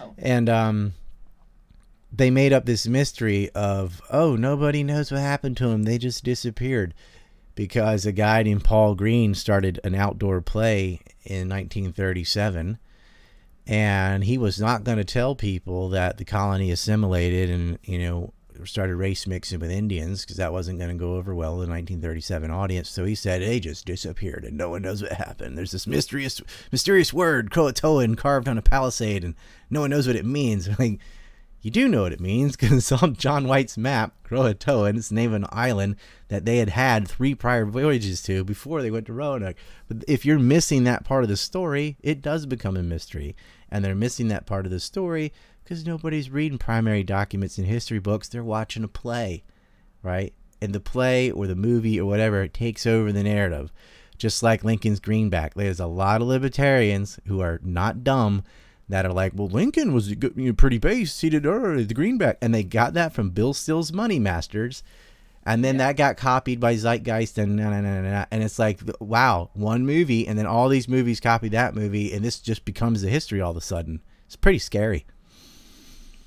Oh. 0.00 0.14
And 0.18 0.48
um, 0.48 0.94
they 2.12 2.30
made 2.30 2.52
up 2.52 2.66
this 2.66 2.86
mystery 2.86 3.50
of 3.50 4.02
oh 4.10 4.36
nobody 4.36 4.82
knows 4.82 5.10
what 5.10 5.20
happened 5.20 5.56
to 5.58 5.68
them. 5.68 5.84
They 5.84 5.98
just 5.98 6.24
disappeared 6.24 6.94
because 7.54 8.06
a 8.06 8.12
guy 8.12 8.42
named 8.42 8.64
Paul 8.64 8.94
Green 8.94 9.34
started 9.34 9.80
an 9.84 9.94
outdoor 9.94 10.40
play 10.40 11.00
in 11.24 11.48
1937. 11.48 12.78
And 13.66 14.24
he 14.24 14.38
was 14.38 14.60
not 14.60 14.84
going 14.84 14.98
to 14.98 15.04
tell 15.04 15.36
people 15.36 15.88
that 15.90 16.18
the 16.18 16.24
colony 16.24 16.72
assimilated 16.72 17.48
and, 17.48 17.78
you 17.84 17.98
know, 17.98 18.32
started 18.64 18.96
race 18.96 19.26
mixing 19.26 19.60
with 19.60 19.70
Indians 19.70 20.22
because 20.22 20.36
that 20.36 20.52
wasn't 20.52 20.78
going 20.78 20.90
to 20.90 20.96
go 20.96 21.14
over 21.14 21.34
well 21.34 21.54
in 21.54 21.68
the 21.68 21.72
1937 21.72 22.50
audience. 22.50 22.88
So 22.88 23.04
he 23.04 23.14
said 23.14 23.40
they 23.40 23.60
just 23.60 23.86
disappeared 23.86 24.44
and 24.44 24.56
no 24.56 24.70
one 24.70 24.82
knows 24.82 25.02
what 25.02 25.12
happened. 25.12 25.56
There's 25.56 25.72
this 25.72 25.86
mysterious, 25.86 26.40
mysterious 26.70 27.12
word, 27.12 27.50
Croatoan, 27.50 28.16
carved 28.16 28.48
on 28.48 28.58
a 28.58 28.62
palisade, 28.62 29.24
and 29.24 29.34
no 29.70 29.82
one 29.82 29.90
knows 29.90 30.06
what 30.06 30.16
it 30.16 30.26
means. 30.26 30.68
Like, 30.78 30.98
You 31.62 31.70
do 31.70 31.88
know 31.88 32.02
what 32.02 32.12
it 32.12 32.20
means 32.20 32.56
because 32.58 32.90
on 32.92 33.14
John 33.14 33.46
White's 33.46 33.78
map, 33.78 34.14
Croatoa, 34.24 34.90
and 34.90 34.98
it's 34.98 35.08
the 35.08 35.14
name 35.14 35.30
of 35.30 35.42
an 35.42 35.48
island 35.50 35.96
that 36.28 36.44
they 36.44 36.58
had 36.58 36.70
had 36.70 37.06
three 37.06 37.34
prior 37.34 37.64
voyages 37.64 38.22
to 38.24 38.44
before 38.44 38.82
they 38.82 38.90
went 38.90 39.06
to 39.06 39.12
Roanoke. 39.12 39.56
But 39.88 40.04
if 40.08 40.26
you're 40.26 40.38
missing 40.38 40.84
that 40.84 41.04
part 41.04 41.22
of 41.22 41.30
the 41.30 41.36
story, 41.36 41.96
it 42.02 42.20
does 42.20 42.46
become 42.46 42.76
a 42.76 42.82
mystery. 42.82 43.36
And 43.70 43.84
they're 43.84 43.94
missing 43.94 44.28
that 44.28 44.44
part 44.44 44.66
of 44.66 44.72
the 44.72 44.80
story 44.80 45.32
because 45.62 45.86
nobody's 45.86 46.30
reading 46.30 46.58
primary 46.58 47.04
documents 47.04 47.58
in 47.58 47.64
history 47.64 48.00
books. 48.00 48.28
They're 48.28 48.44
watching 48.44 48.84
a 48.84 48.88
play, 48.88 49.44
right? 50.02 50.34
And 50.60 50.72
the 50.72 50.80
play 50.80 51.30
or 51.30 51.46
the 51.46 51.54
movie 51.54 52.00
or 52.00 52.06
whatever 52.06 52.46
takes 52.48 52.86
over 52.86 53.12
the 53.12 53.22
narrative. 53.22 53.72
Just 54.18 54.42
like 54.42 54.62
Lincoln's 54.62 55.00
Greenback. 55.00 55.54
There's 55.54 55.80
a 55.80 55.86
lot 55.86 56.20
of 56.20 56.28
libertarians 56.28 57.18
who 57.26 57.40
are 57.40 57.60
not 57.62 58.04
dumb 58.04 58.42
that 58.92 59.06
are 59.06 59.12
like, 59.12 59.32
well, 59.34 59.48
Lincoln 59.48 59.92
was 59.92 60.14
pretty 60.56 60.78
base. 60.78 61.20
He 61.20 61.30
did 61.30 61.46
uh, 61.46 61.74
the 61.74 61.94
greenback, 61.94 62.38
and 62.42 62.54
they 62.54 62.62
got 62.62 62.94
that 62.94 63.12
from 63.12 63.30
Bill 63.30 63.54
Still's 63.54 63.92
Money 63.92 64.18
Masters, 64.18 64.82
and 65.44 65.64
then 65.64 65.78
that 65.78 65.96
got 65.96 66.16
copied 66.16 66.60
by 66.60 66.74
Zeitgeist, 66.74 67.38
and 67.38 67.56
nah, 67.56 67.80
nah, 67.80 68.00
nah, 68.02 68.26
and 68.30 68.42
it's 68.42 68.58
like, 68.58 68.80
wow, 69.00 69.50
one 69.54 69.86
movie, 69.86 70.28
and 70.28 70.38
then 70.38 70.46
all 70.46 70.68
these 70.68 70.88
movies 70.88 71.20
copy 71.20 71.48
that 71.48 71.74
movie, 71.74 72.12
and 72.12 72.24
this 72.24 72.38
just 72.38 72.64
becomes 72.64 73.02
the 73.02 73.08
history 73.08 73.40
all 73.40 73.50
of 73.50 73.56
a 73.56 73.62
sudden. 73.62 74.02
It's 74.26 74.36
pretty 74.36 74.58
scary. 74.58 75.06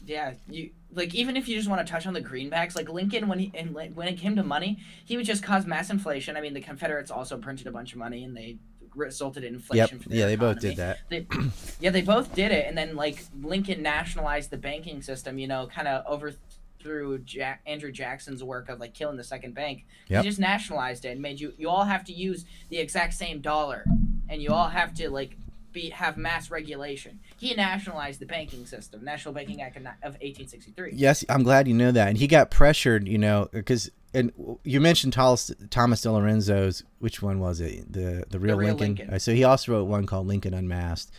Yeah, 0.06 0.34
you 0.48 0.72
like 0.94 1.14
even 1.14 1.36
if 1.36 1.48
you 1.48 1.56
just 1.58 1.70
want 1.70 1.86
to 1.86 1.92
touch 1.92 2.08
on 2.08 2.14
the 2.14 2.22
greenbacks, 2.22 2.76
like 2.76 2.90
Lincoln 2.90 3.28
when 3.28 3.40
he 3.40 3.52
and 3.54 3.74
when 3.74 4.08
it 4.08 4.18
came 4.18 4.36
to 4.36 4.44
money, 4.44 4.80
he 5.04 5.18
would 5.18 5.26
just 5.26 5.44
cause 5.44 5.66
mass 5.66 5.90
inflation. 5.90 6.38
I 6.38 6.42
mean, 6.42 6.54
the 6.54 6.62
Confederates 6.62 7.12
also 7.12 7.38
printed 7.38 7.68
a 7.68 7.72
bunch 7.72 7.94
of 7.94 8.00
money, 8.00 8.24
and 8.24 8.36
they 8.36 8.58
resulted 8.96 9.44
in 9.44 9.56
inflation. 9.56 10.00
Yep. 10.00 10.08
yeah, 10.10 10.26
they 10.26 10.36
both 10.36 10.60
did 10.60 10.78
that. 10.78 11.00
They, 11.10 11.28
yeah, 11.80 11.90
they 11.90 12.02
both 12.02 12.34
did 12.34 12.52
it, 12.52 12.66
and 12.68 12.78
then 12.78 12.96
like 12.96 13.24
Lincoln 13.42 13.82
nationalized 13.82 14.50
the 14.50 14.58
banking 14.58 15.02
system. 15.02 15.38
You 15.38 15.48
know, 15.48 15.68
kind 15.68 15.88
of 15.88 16.06
overthrew 16.06 17.20
Jack, 17.20 17.62
Andrew 17.66 17.92
Jackson's 17.92 18.44
work 18.44 18.70
of 18.70 18.80
like 18.80 18.94
killing 18.94 19.18
the 19.18 19.24
second 19.24 19.54
bank. 19.54 19.86
Yep. 20.08 20.24
He 20.24 20.30
just 20.30 20.40
nationalized 20.40 21.06
it 21.06 21.10
and 21.10 21.22
made 21.22 21.40
you. 21.40 21.54
You 21.58 21.70
all 21.70 21.86
have 21.86 22.04
to 22.06 22.14
use 22.14 22.46
the 22.70 22.78
exact 22.78 23.14
same 23.14 23.42
dollar, 23.42 23.86
and 24.30 24.42
you 24.42 24.52
all 24.52 24.70
have 24.70 24.94
to 24.96 25.10
like 25.10 25.38
be 25.76 25.90
have 25.90 26.18
mass 26.18 26.50
regulation. 26.50 27.20
He 27.38 27.54
nationalized 27.54 28.20
the 28.20 28.26
banking 28.26 28.66
system, 28.66 29.04
National 29.04 29.34
Banking 29.34 29.62
Act 29.62 29.78
of 29.78 29.84
1863. 29.84 30.92
Yes, 30.94 31.24
I'm 31.30 31.44
glad 31.44 31.68
you 31.68 31.76
know 31.76 31.92
that. 31.92 32.08
And 32.08 32.18
he 32.18 32.26
got 32.26 32.50
pressured, 32.50 33.08
you 33.08 33.20
know, 33.20 33.50
because 33.52 33.92
and 34.16 34.58
you 34.64 34.80
mentioned 34.82 35.14
Thomas 35.14 35.52
Thomas 35.70 36.02
DiLorenzo's 36.02 36.84
which 37.00 37.22
one 37.22 37.40
was 37.40 37.60
it? 37.62 37.92
The 37.92 38.24
the 38.30 38.40
real, 38.40 38.56
The 38.56 38.58
Real 38.66 38.76
Lincoln. 38.76 38.88
Lincoln. 38.96 39.14
Uh, 39.14 39.20
So 39.20 39.34
he 39.34 39.44
also 39.44 39.74
wrote 39.74 39.84
one 39.86 40.06
called 40.06 40.28
Lincoln 40.28 40.54
Unmasked. 40.54 41.12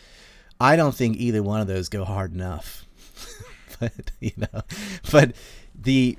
I 0.58 0.74
don't 0.76 0.94
think 0.94 1.18
either 1.18 1.42
one 1.42 1.60
of 1.60 1.66
those 1.66 1.88
go 1.88 2.04
hard 2.04 2.32
enough. 2.32 2.86
but 3.80 4.10
you 4.20 4.32
know, 4.36 4.62
but 5.12 5.32
the 5.74 6.18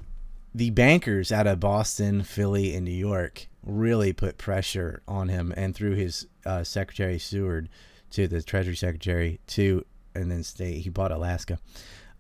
the 0.54 0.70
bankers 0.72 1.32
out 1.32 1.48
of 1.48 1.60
Boston, 1.60 2.24
Philly, 2.24 2.76
and 2.76 2.86
New 2.86 2.92
York 2.92 3.48
really 3.64 4.14
put 4.14 4.38
pressure 4.38 5.02
on 5.08 5.28
him, 5.30 5.54
and 5.58 5.76
through 5.76 5.96
his 5.96 6.28
uh, 6.46 6.64
secretary 6.64 7.20
Seward 7.20 7.70
to 8.12 8.28
the 8.28 8.42
Treasury 8.42 8.76
Secretary 8.76 9.40
to, 9.48 9.86
and 10.16 10.32
then 10.32 10.44
state 10.44 10.82
he 10.82 10.90
bought 10.90 11.12
Alaska, 11.12 11.60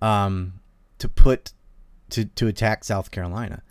um, 0.01 0.53
to 0.99 1.07
put 1.07 1.53
to 2.09 2.25
to 2.25 2.47
attack 2.47 2.83
South 2.83 3.11
Carolina, 3.11 3.61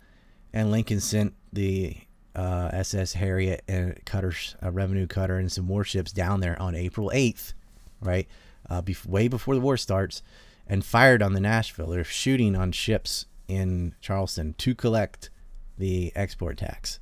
and 0.53 0.71
Lincoln 0.71 0.99
sent 0.99 1.33
the 1.51 1.97
uh, 2.35 2.69
SS 2.73 3.13
Harriet 3.13 3.63
and 3.67 3.99
cutters, 4.05 4.55
a 4.61 4.71
revenue 4.71 5.07
cutter, 5.07 5.37
and 5.37 5.51
some 5.51 5.67
warships 5.67 6.11
down 6.11 6.39
there 6.39 6.59
on 6.61 6.75
April 6.75 7.09
eighth, 7.13 7.53
right, 8.01 8.27
uh, 8.69 8.81
bef- 8.81 9.05
way 9.05 9.27
before 9.27 9.55
the 9.55 9.61
war 9.61 9.77
starts, 9.77 10.21
and 10.67 10.85
fired 10.85 11.21
on 11.23 11.33
the 11.33 11.39
Nashville. 11.39 11.87
They're 11.87 12.03
shooting 12.03 12.55
on 12.55 12.71
ships 12.71 13.25
in 13.47 13.95
Charleston 14.01 14.53
to 14.59 14.75
collect 14.75 15.29
the 15.77 16.11
export 16.15 16.57
tax 16.57 16.99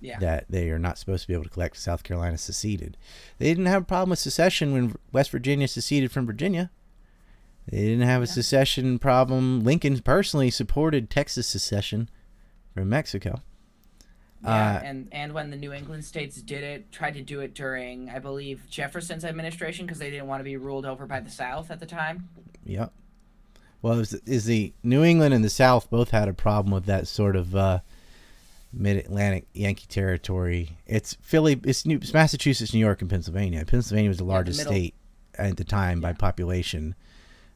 Yeah. 0.00 0.18
that 0.20 0.46
they 0.48 0.70
are 0.70 0.78
not 0.78 0.98
supposed 0.98 1.22
to 1.22 1.28
be 1.28 1.34
able 1.34 1.44
to 1.44 1.50
collect. 1.50 1.76
South 1.76 2.02
Carolina 2.04 2.38
seceded. 2.38 2.96
They 3.38 3.46
didn't 3.48 3.66
have 3.66 3.82
a 3.82 3.86
problem 3.86 4.10
with 4.10 4.18
secession 4.18 4.72
when 4.72 4.96
West 5.12 5.30
Virginia 5.30 5.66
seceded 5.68 6.12
from 6.12 6.26
Virginia. 6.26 6.70
They 7.68 7.78
didn't 7.78 8.06
have 8.06 8.22
a 8.22 8.26
secession 8.26 8.98
problem. 8.98 9.62
Lincoln 9.64 9.98
personally 10.00 10.50
supported 10.50 11.10
Texas 11.10 11.46
secession 11.46 12.08
from 12.74 12.88
Mexico. 12.88 13.40
Yeah, 14.42 14.76
Uh, 14.76 14.80
and 14.84 15.08
and 15.12 15.34
when 15.34 15.50
the 15.50 15.56
New 15.56 15.72
England 15.72 16.04
states 16.04 16.40
did 16.40 16.64
it, 16.64 16.90
tried 16.90 17.14
to 17.14 17.22
do 17.22 17.40
it 17.40 17.54
during, 17.54 18.08
I 18.08 18.18
believe, 18.20 18.62
Jefferson's 18.70 19.24
administration 19.24 19.84
because 19.84 19.98
they 19.98 20.10
didn't 20.10 20.28
want 20.28 20.40
to 20.40 20.44
be 20.44 20.56
ruled 20.56 20.86
over 20.86 21.06
by 21.06 21.20
the 21.20 21.30
South 21.30 21.70
at 21.70 21.78
the 21.78 21.86
time. 21.86 22.28
Yep. 22.64 22.92
Well, 23.82 23.98
is, 23.98 24.14
is 24.14 24.44
the 24.46 24.72
New 24.82 25.04
England 25.04 25.34
and 25.34 25.44
the 25.44 25.50
South 25.50 25.90
both 25.90 26.10
had 26.10 26.28
a 26.28 26.34
problem 26.34 26.72
with 26.72 26.84
that 26.86 27.06
sort 27.06 27.36
of 27.36 27.54
uh, 27.56 27.80
mid-Atlantic 28.72 29.46
Yankee 29.54 29.86
territory? 29.88 30.78
It's 30.86 31.14
Philly, 31.20 31.58
it's, 31.64 31.86
New, 31.86 31.96
it's 31.96 32.12
Massachusetts, 32.12 32.74
New 32.74 32.80
York, 32.80 33.00
and 33.00 33.10
Pennsylvania. 33.10 33.64
Pennsylvania 33.64 34.08
was 34.10 34.18
the 34.18 34.24
largest 34.24 34.58
middle. 34.58 34.72
state 34.72 34.94
at 35.36 35.56
the 35.56 35.64
time 35.64 36.00
by 36.00 36.12
population, 36.12 36.94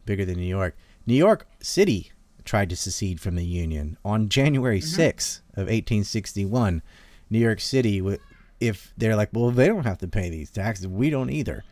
bigger 0.07 0.25
than 0.25 0.37
New 0.37 0.47
York. 0.47 0.77
New 1.07 1.15
York 1.15 1.47
City 1.61 2.11
tried 2.45 2.71
to 2.71 2.77
secede 2.77 3.21
from 3.21 3.37
the 3.37 3.45
Union 3.45 3.97
on 4.05 4.29
January 4.29 4.81
Mm-hmm. 4.81 5.01
6th 5.01 5.41
of 5.55 5.67
1861. 5.69 6.83
New 7.31 7.39
York 7.39 7.61
City, 7.61 8.03
if 8.61 8.93
they're 8.97 9.17
like, 9.17 9.31
well, 9.33 9.51
they 9.51 9.67
don't 9.67 9.87
have 9.87 9.99
to 9.99 10.09
pay 10.09 10.29
these 10.31 10.51
taxes, 10.51 10.87
we 10.87 11.11
don't 11.11 11.31
either 11.31 11.65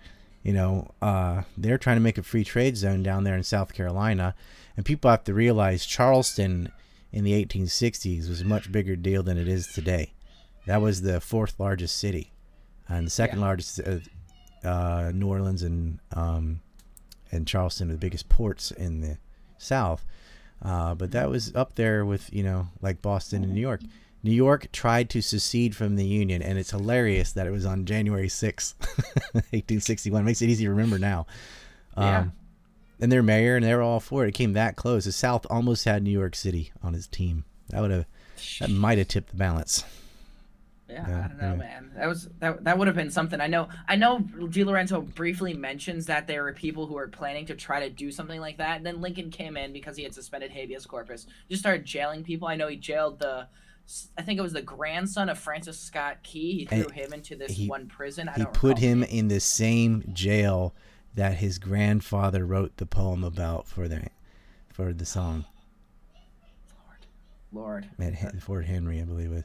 you 0.44 0.52
know, 0.52 0.90
uh, 1.00 1.42
they're 1.56 1.78
trying 1.78 1.94
to 1.96 2.00
make 2.02 2.18
a 2.18 2.22
free 2.24 2.42
trade 2.42 2.76
zone 2.76 3.00
down 3.00 3.22
there 3.22 3.36
in 3.36 3.44
South 3.44 3.72
Carolina, 3.72 4.34
and 4.76 4.84
people 4.84 5.08
have 5.08 5.22
to 5.22 5.32
realize 5.32 5.86
Charleston 5.86 6.68
in 7.12 7.22
the 7.22 7.44
1860s 7.44 8.28
was 8.28 8.40
a 8.40 8.44
much 8.44 8.72
bigger 8.72 8.96
deal 8.96 9.22
than 9.22 9.38
it 9.38 9.46
is 9.46 9.68
today. 9.68 10.12
That 10.66 10.82
was 10.82 11.02
the 11.02 11.20
fourth 11.20 11.60
largest 11.60 11.96
city, 11.96 12.32
and 12.88 13.06
the 13.06 13.10
second 13.12 13.38
Yeah. 13.38 13.44
largest, 13.44 13.80
uh, 13.86 13.98
uh, 14.66 15.12
New 15.14 15.28
Orleans 15.28 15.62
and 15.62 16.00
um, 16.12 16.58
and 17.30 17.46
Charleston 17.46 17.90
are 17.90 17.92
the 17.92 17.98
biggest 17.98 18.28
ports 18.28 18.72
in 18.72 19.00
the 19.00 19.18
South. 19.58 20.04
Uh, 20.64 20.94
but 20.94 21.10
that 21.10 21.28
was 21.28 21.54
up 21.54 21.74
there 21.74 22.04
with 22.04 22.32
you 22.32 22.42
know 22.42 22.68
like 22.80 23.02
Boston 23.02 23.42
and 23.42 23.52
New 23.52 23.60
York. 23.60 23.80
New 24.24 24.30
York 24.30 24.68
tried 24.70 25.10
to 25.10 25.20
secede 25.20 25.74
from 25.74 25.96
the 25.96 26.06
Union, 26.06 26.42
and 26.42 26.56
it's 26.56 26.70
hilarious 26.70 27.32
that 27.32 27.46
it 27.46 27.50
was 27.50 27.66
on 27.66 27.84
January 27.84 28.28
6th, 28.28 28.74
1861. 29.32 30.24
Makes 30.24 30.42
it 30.42 30.48
easy 30.48 30.64
to 30.64 30.70
remember 30.70 30.98
now. 30.98 31.26
Um, 31.96 32.04
Yeah. 32.06 32.26
And 33.00 33.10
their 33.10 33.22
mayor, 33.24 33.56
and 33.56 33.64
they 33.64 33.74
were 33.74 33.82
all 33.82 33.98
for 33.98 34.24
it. 34.24 34.28
It 34.28 34.34
came 34.34 34.52
that 34.52 34.76
close. 34.76 35.06
The 35.06 35.12
South 35.12 35.44
almost 35.50 35.84
had 35.84 36.04
New 36.04 36.12
York 36.12 36.36
City 36.36 36.70
on 36.84 36.94
his 36.94 37.08
team. 37.08 37.44
That 37.70 37.80
would 37.80 37.90
have, 37.90 38.06
that 38.60 38.70
might 38.70 38.98
have 38.98 39.08
tipped 39.08 39.30
the 39.30 39.36
balance. 39.36 39.82
Yeah, 40.92 41.08
Yeah, 41.08 41.24
I 41.24 41.28
don't 41.28 41.40
know, 41.40 41.50
yeah. 41.52 41.54
man. 41.56 41.90
That 41.96 42.08
was 42.08 42.28
that 42.40 42.64
that 42.64 42.76
would 42.78 42.86
have 42.86 42.96
been 42.96 43.10
something. 43.10 43.40
I 43.40 43.46
know. 43.46 43.68
I 43.88 43.96
know. 43.96 44.20
DiLorenzo 44.20 45.14
briefly 45.14 45.54
mentions 45.54 46.06
that 46.06 46.26
there 46.26 46.42
were 46.42 46.52
people 46.52 46.86
who 46.86 46.94
were 46.94 47.08
planning 47.08 47.46
to 47.46 47.54
try 47.54 47.80
to 47.80 47.90
do 47.90 48.10
something 48.10 48.40
like 48.40 48.58
that, 48.58 48.76
and 48.76 48.86
then 48.86 49.00
Lincoln 49.00 49.30
came 49.30 49.56
in 49.56 49.72
because 49.72 49.96
he 49.96 50.02
had 50.02 50.14
suspended 50.14 50.50
habeas 50.50 50.84
corpus, 50.86 51.26
just 51.48 51.62
started 51.62 51.84
jailing 51.84 52.22
people. 52.24 52.48
I 52.48 52.56
know 52.56 52.68
he 52.68 52.76
jailed 52.76 53.18
the. 53.18 53.48
I 54.16 54.22
think 54.22 54.38
it 54.38 54.42
was 54.42 54.52
the 54.52 54.62
grandson 54.62 55.28
of 55.28 55.38
Francis 55.38 55.78
Scott 55.80 56.22
Key. 56.22 56.58
He 56.60 56.64
threw 56.66 56.82
And 56.84 56.92
him 56.92 57.12
into 57.12 57.34
this 57.36 57.52
he- 57.52 57.66
one 57.68 57.88
prison. 57.88 58.28
I 58.28 58.34
He 58.38 58.44
put 58.46 58.78
him 58.78 59.02
in 59.02 59.28
the 59.28 59.40
same 59.40 60.04
jail 60.12 60.74
that 61.14 61.34
his 61.38 61.58
grandfather 61.58 62.46
wrote 62.46 62.76
the 62.76 62.86
poem 62.86 63.24
about 63.24 63.66
for 63.66 63.88
the, 63.88 64.06
for 64.72 64.92
the 64.92 65.04
song. 65.04 65.44
Lord. 67.52 67.86
at 67.98 68.14
Hen- 68.14 68.40
Fort 68.40 68.64
Henry, 68.64 69.00
I 69.00 69.04
believe 69.04 69.32
it. 69.32 69.44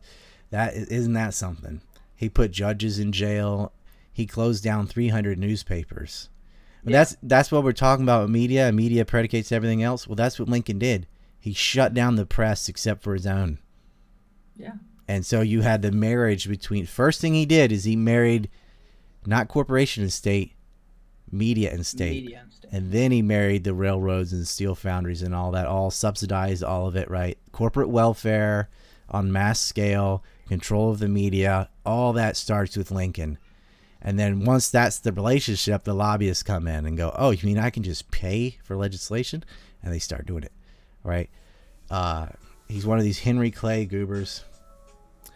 That 0.49 0.75
isn't 0.75 1.13
that 1.13 1.33
something? 1.33 1.81
He 2.15 2.29
put 2.29 2.51
judges 2.51 2.99
in 2.99 3.11
jail. 3.11 3.73
He 4.11 4.25
closed 4.25 4.63
down 4.63 4.87
300 4.87 5.37
newspapers. 5.37 6.29
Yeah. 6.83 6.93
That's 6.93 7.17
that's 7.21 7.51
what 7.51 7.63
we're 7.63 7.73
talking 7.73 8.03
about 8.03 8.29
media. 8.29 8.71
Media 8.71 9.05
predicates 9.05 9.51
everything 9.51 9.83
else. 9.83 10.07
Well, 10.07 10.15
that's 10.15 10.39
what 10.39 10.49
Lincoln 10.49 10.79
did. 10.79 11.07
He 11.39 11.53
shut 11.53 11.93
down 11.93 12.15
the 12.15 12.25
press 12.25 12.67
except 12.67 13.03
for 13.03 13.13
his 13.13 13.27
own. 13.27 13.59
Yeah. 14.55 14.73
And 15.07 15.25
so 15.25 15.41
you 15.41 15.61
had 15.61 15.81
the 15.81 15.91
marriage 15.91 16.49
between. 16.49 16.85
First 16.85 17.21
thing 17.21 17.33
he 17.33 17.45
did 17.45 17.71
is 17.71 17.83
he 17.83 17.95
married, 17.95 18.49
not 19.25 19.47
corporation 19.47 20.03
and 20.03 20.11
state, 20.11 20.53
media 21.31 21.71
and 21.71 21.85
state. 21.85 22.23
Media 22.23 22.39
and 22.41 22.53
stuff. 22.53 22.71
And 22.73 22.91
then 22.91 23.11
he 23.11 23.21
married 23.21 23.63
the 23.63 23.73
railroads 23.73 24.33
and 24.33 24.47
steel 24.47 24.75
foundries 24.75 25.21
and 25.21 25.33
all 25.33 25.51
that, 25.51 25.67
all 25.67 25.91
subsidized 25.91 26.63
all 26.63 26.87
of 26.87 26.95
it, 26.95 27.09
right? 27.09 27.37
Corporate 27.51 27.89
welfare 27.89 28.69
on 29.09 29.31
mass 29.31 29.59
scale, 29.59 30.23
control 30.47 30.91
of 30.91 30.99
the 30.99 31.07
media, 31.07 31.69
all 31.85 32.13
that 32.13 32.37
starts 32.37 32.75
with 32.77 32.91
Lincoln. 32.91 33.37
And 34.01 34.17
then 34.19 34.45
once 34.45 34.69
that's 34.69 34.99
the 34.99 35.11
relationship, 35.11 35.83
the 35.83 35.93
lobbyists 35.93 36.43
come 36.43 36.67
in 36.67 36.85
and 36.85 36.97
go, 36.97 37.13
"Oh, 37.17 37.31
you 37.31 37.45
mean 37.45 37.57
I 37.57 37.69
can 37.69 37.83
just 37.83 38.11
pay 38.11 38.57
for 38.63 38.75
legislation?" 38.75 39.43
And 39.83 39.93
they 39.93 39.99
start 39.99 40.25
doing 40.25 40.43
it, 40.43 40.53
right? 41.03 41.29
Uh, 41.89 42.27
he's 42.67 42.85
one 42.85 42.99
of 42.99 43.03
these 43.03 43.19
Henry 43.19 43.51
Clay 43.51 43.85
goobers. 43.85 44.43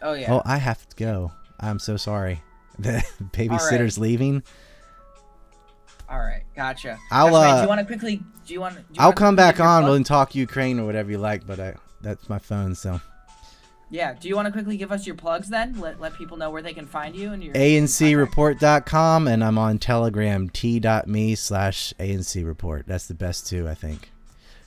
Oh 0.02 0.14
yeah. 0.14 0.34
Oh, 0.34 0.42
I 0.46 0.58
have 0.58 0.88
to 0.90 0.96
go. 0.96 1.32
I'm 1.60 1.80
so 1.80 1.98
sorry. 1.98 2.42
The 2.80 3.04
babysitter's 3.34 4.00
leaving. 4.00 4.42
All 6.10 6.20
right, 6.20 6.42
gotcha. 6.56 6.98
I'll, 7.12 7.36
uh, 7.36 7.58
do 7.58 7.62
you 7.64 7.68
want 7.68 7.80
to 7.80 7.86
quickly? 7.86 8.22
Do 8.48 8.54
you 8.54 8.62
want? 8.62 8.76
Do 8.76 8.82
you 8.92 9.00
I'll 9.00 9.14
come 9.14 9.36
back 9.36 9.60
on 9.60 9.86
and 9.86 10.06
talk 10.06 10.34
Ukraine 10.34 10.80
or 10.80 10.86
whatever 10.86 11.12
you 11.12 11.20
like, 11.20 11.46
but 11.46 11.60
I 11.60 11.76
that's 12.02 12.28
my 12.28 12.40
phone. 12.40 12.74
So 12.74 13.00
Yeah. 13.92 14.14
Do 14.14 14.28
you 14.30 14.36
want 14.38 14.46
to 14.48 14.52
quickly 14.52 14.78
give 14.78 14.92
us 14.92 15.06
your 15.06 15.16
plugs 15.16 15.50
then? 15.50 15.80
Let 15.80 16.00
let 16.00 16.14
people 16.16 16.38
know 16.38 16.50
where 16.50 16.62
they 16.62 16.74
can 16.74 16.88
find 16.88 17.14
you 17.16 17.34
and 17.34 17.44
your 17.44 17.54
ancreport.com 17.54 19.28
and 19.28 19.44
I'm 19.44 19.58
on 19.58 19.78
Telegram 19.80 20.50
t.me 20.50 21.36
slash 21.36 21.94
ANC 22.00 22.46
report. 22.46 22.88
That's 22.88 23.06
the 23.08 23.14
best 23.14 23.48
two, 23.48 23.68
I 23.68 23.76
think. 23.76 24.10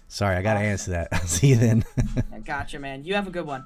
Sorry, 0.09 0.37
I 0.37 0.43
gotta 0.43 0.61
Awesome. 0.61 0.71
answer 0.71 0.91
that. 0.93 1.09
I'll 1.13 1.21
see 1.27 1.49
you 1.49 1.57
then. 1.57 1.85
Gotcha, 2.45 2.79
man. 2.79 3.05
You 3.05 3.15
have 3.15 3.27
a 3.27 3.31
good 3.31 3.47
one. 3.47 3.65